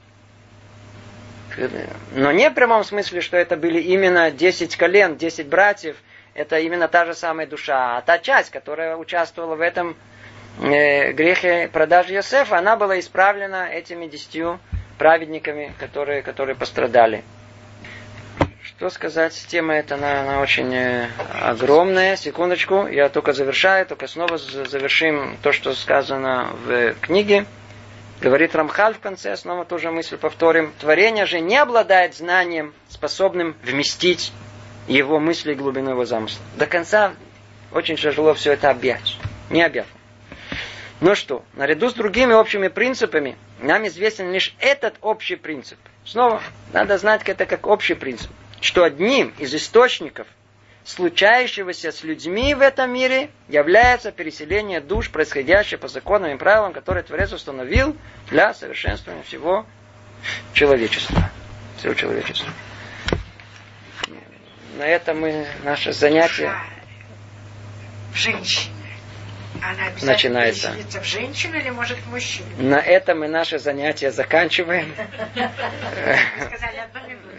Но 2.12 2.32
не 2.32 2.51
в 2.51 2.55
прямом 2.55 2.84
смысле, 2.84 3.20
что 3.20 3.36
это 3.36 3.57
были 3.57 3.80
именно 3.80 4.30
10 4.30 4.76
колен, 4.76 5.16
10 5.16 5.47
братьев, 5.47 5.97
это 6.34 6.59
именно 6.59 6.86
та 6.86 7.07
же 7.07 7.14
самая 7.14 7.47
душа. 7.47 7.97
А 7.97 8.03
та 8.03 8.18
часть, 8.18 8.51
которая 8.51 8.97
участвовала 8.97 9.57
в 9.57 9.61
этом 9.61 9.97
э, 10.61 11.12
грехе 11.12 11.68
продажи 11.72 12.12
Йосефа, 12.12 12.59
она 12.59 12.76
была 12.76 12.99
исправлена 12.99 13.68
этими 13.68 14.07
десятью 14.07 14.61
праведниками, 14.99 15.72
которые, 15.78 16.22
которые 16.22 16.57
пострадали. 16.57 17.24
Что 18.76 18.90
сказать, 18.90 19.46
тема 19.48 19.72
эта, 19.72 19.94
она, 19.94 20.20
она 20.20 20.40
очень 20.42 20.70
э, 20.74 21.08
огромная. 21.40 22.14
Секундочку, 22.16 22.86
я 22.86 23.08
только 23.08 23.32
завершаю, 23.32 23.86
только 23.86 24.06
снова 24.06 24.36
завершим 24.36 25.38
то, 25.42 25.52
что 25.52 25.72
сказано 25.72 26.50
в 26.66 26.92
книге. 27.00 27.46
Говорит 28.20 28.54
Рамхаль 28.54 28.92
в 28.92 29.00
конце, 29.00 29.34
снова 29.38 29.64
тоже 29.64 29.90
мысль 29.90 30.18
повторим. 30.18 30.74
Творение 30.78 31.24
же 31.24 31.40
не 31.40 31.56
обладает 31.56 32.14
знанием, 32.14 32.74
способным 32.90 33.56
вместить 33.62 34.30
его 34.86 35.18
мысли 35.20 35.52
и 35.52 35.54
глубину 35.54 35.92
его 35.92 36.04
замысла. 36.04 36.44
До 36.58 36.66
конца 36.66 37.14
очень 37.72 37.96
тяжело 37.96 38.34
все 38.34 38.52
это 38.52 38.68
объять. 38.68 39.16
Не 39.48 39.62
объять. 39.62 39.86
Ну 41.00 41.14
что, 41.14 41.46
наряду 41.54 41.88
с 41.88 41.94
другими 41.94 42.34
общими 42.34 42.68
принципами, 42.68 43.38
нам 43.58 43.86
известен 43.86 44.30
лишь 44.32 44.54
этот 44.58 44.96
общий 45.00 45.36
принцип. 45.36 45.78
Снова, 46.04 46.42
надо 46.74 46.98
знать 46.98 47.22
это 47.24 47.46
как 47.46 47.66
общий 47.66 47.94
принцип. 47.94 48.30
Что 48.66 48.82
одним 48.82 49.32
из 49.38 49.54
источников 49.54 50.26
случающегося 50.84 51.92
с 51.92 52.02
людьми 52.02 52.52
в 52.52 52.60
этом 52.60 52.92
мире 52.92 53.30
является 53.48 54.10
переселение 54.10 54.80
душ, 54.80 55.08
происходящее 55.10 55.78
по 55.78 55.86
законам 55.86 56.34
и 56.34 56.36
правилам, 56.36 56.72
которые 56.72 57.04
Творец 57.04 57.32
установил 57.32 57.96
для 58.28 58.52
совершенствования 58.54 59.22
всего 59.22 59.64
человечества. 60.52 61.30
Всего 61.78 61.94
человечества. 61.94 62.52
На 64.78 64.88
этом 64.88 65.20
мы 65.20 65.46
наше 65.62 65.92
занятие 65.92 66.52
Женщина. 68.14 68.75
Она 69.62 69.90
начинается. 70.02 70.72
в 71.00 71.04
женщину 71.04 71.57
или 71.57 71.70
может 71.70 71.98
в 71.98 72.11
мужчину? 72.11 72.48
На 72.59 72.80
этом 72.80 73.20
мы 73.20 73.28
наше 73.28 73.59
занятие 73.59 74.11
заканчиваем. 74.11 74.94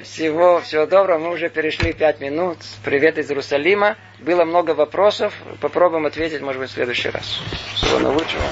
Всего, 0.03 0.61
всего 0.61 0.85
доброго. 0.85 1.19
Мы 1.19 1.29
уже 1.31 1.49
перешли 1.49 1.93
пять 1.93 2.19
минут. 2.19 2.59
Привет 2.83 3.17
из 3.17 3.29
Иерусалима. 3.29 3.97
Было 4.19 4.45
много 4.45 4.71
вопросов. 4.71 5.33
Попробуем 5.59 6.05
ответить, 6.05 6.41
может 6.41 6.61
быть, 6.61 6.69
в 6.69 6.73
следующий 6.73 7.09
раз. 7.09 7.41
Всего 7.75 7.99
наилучшего. 7.99 8.43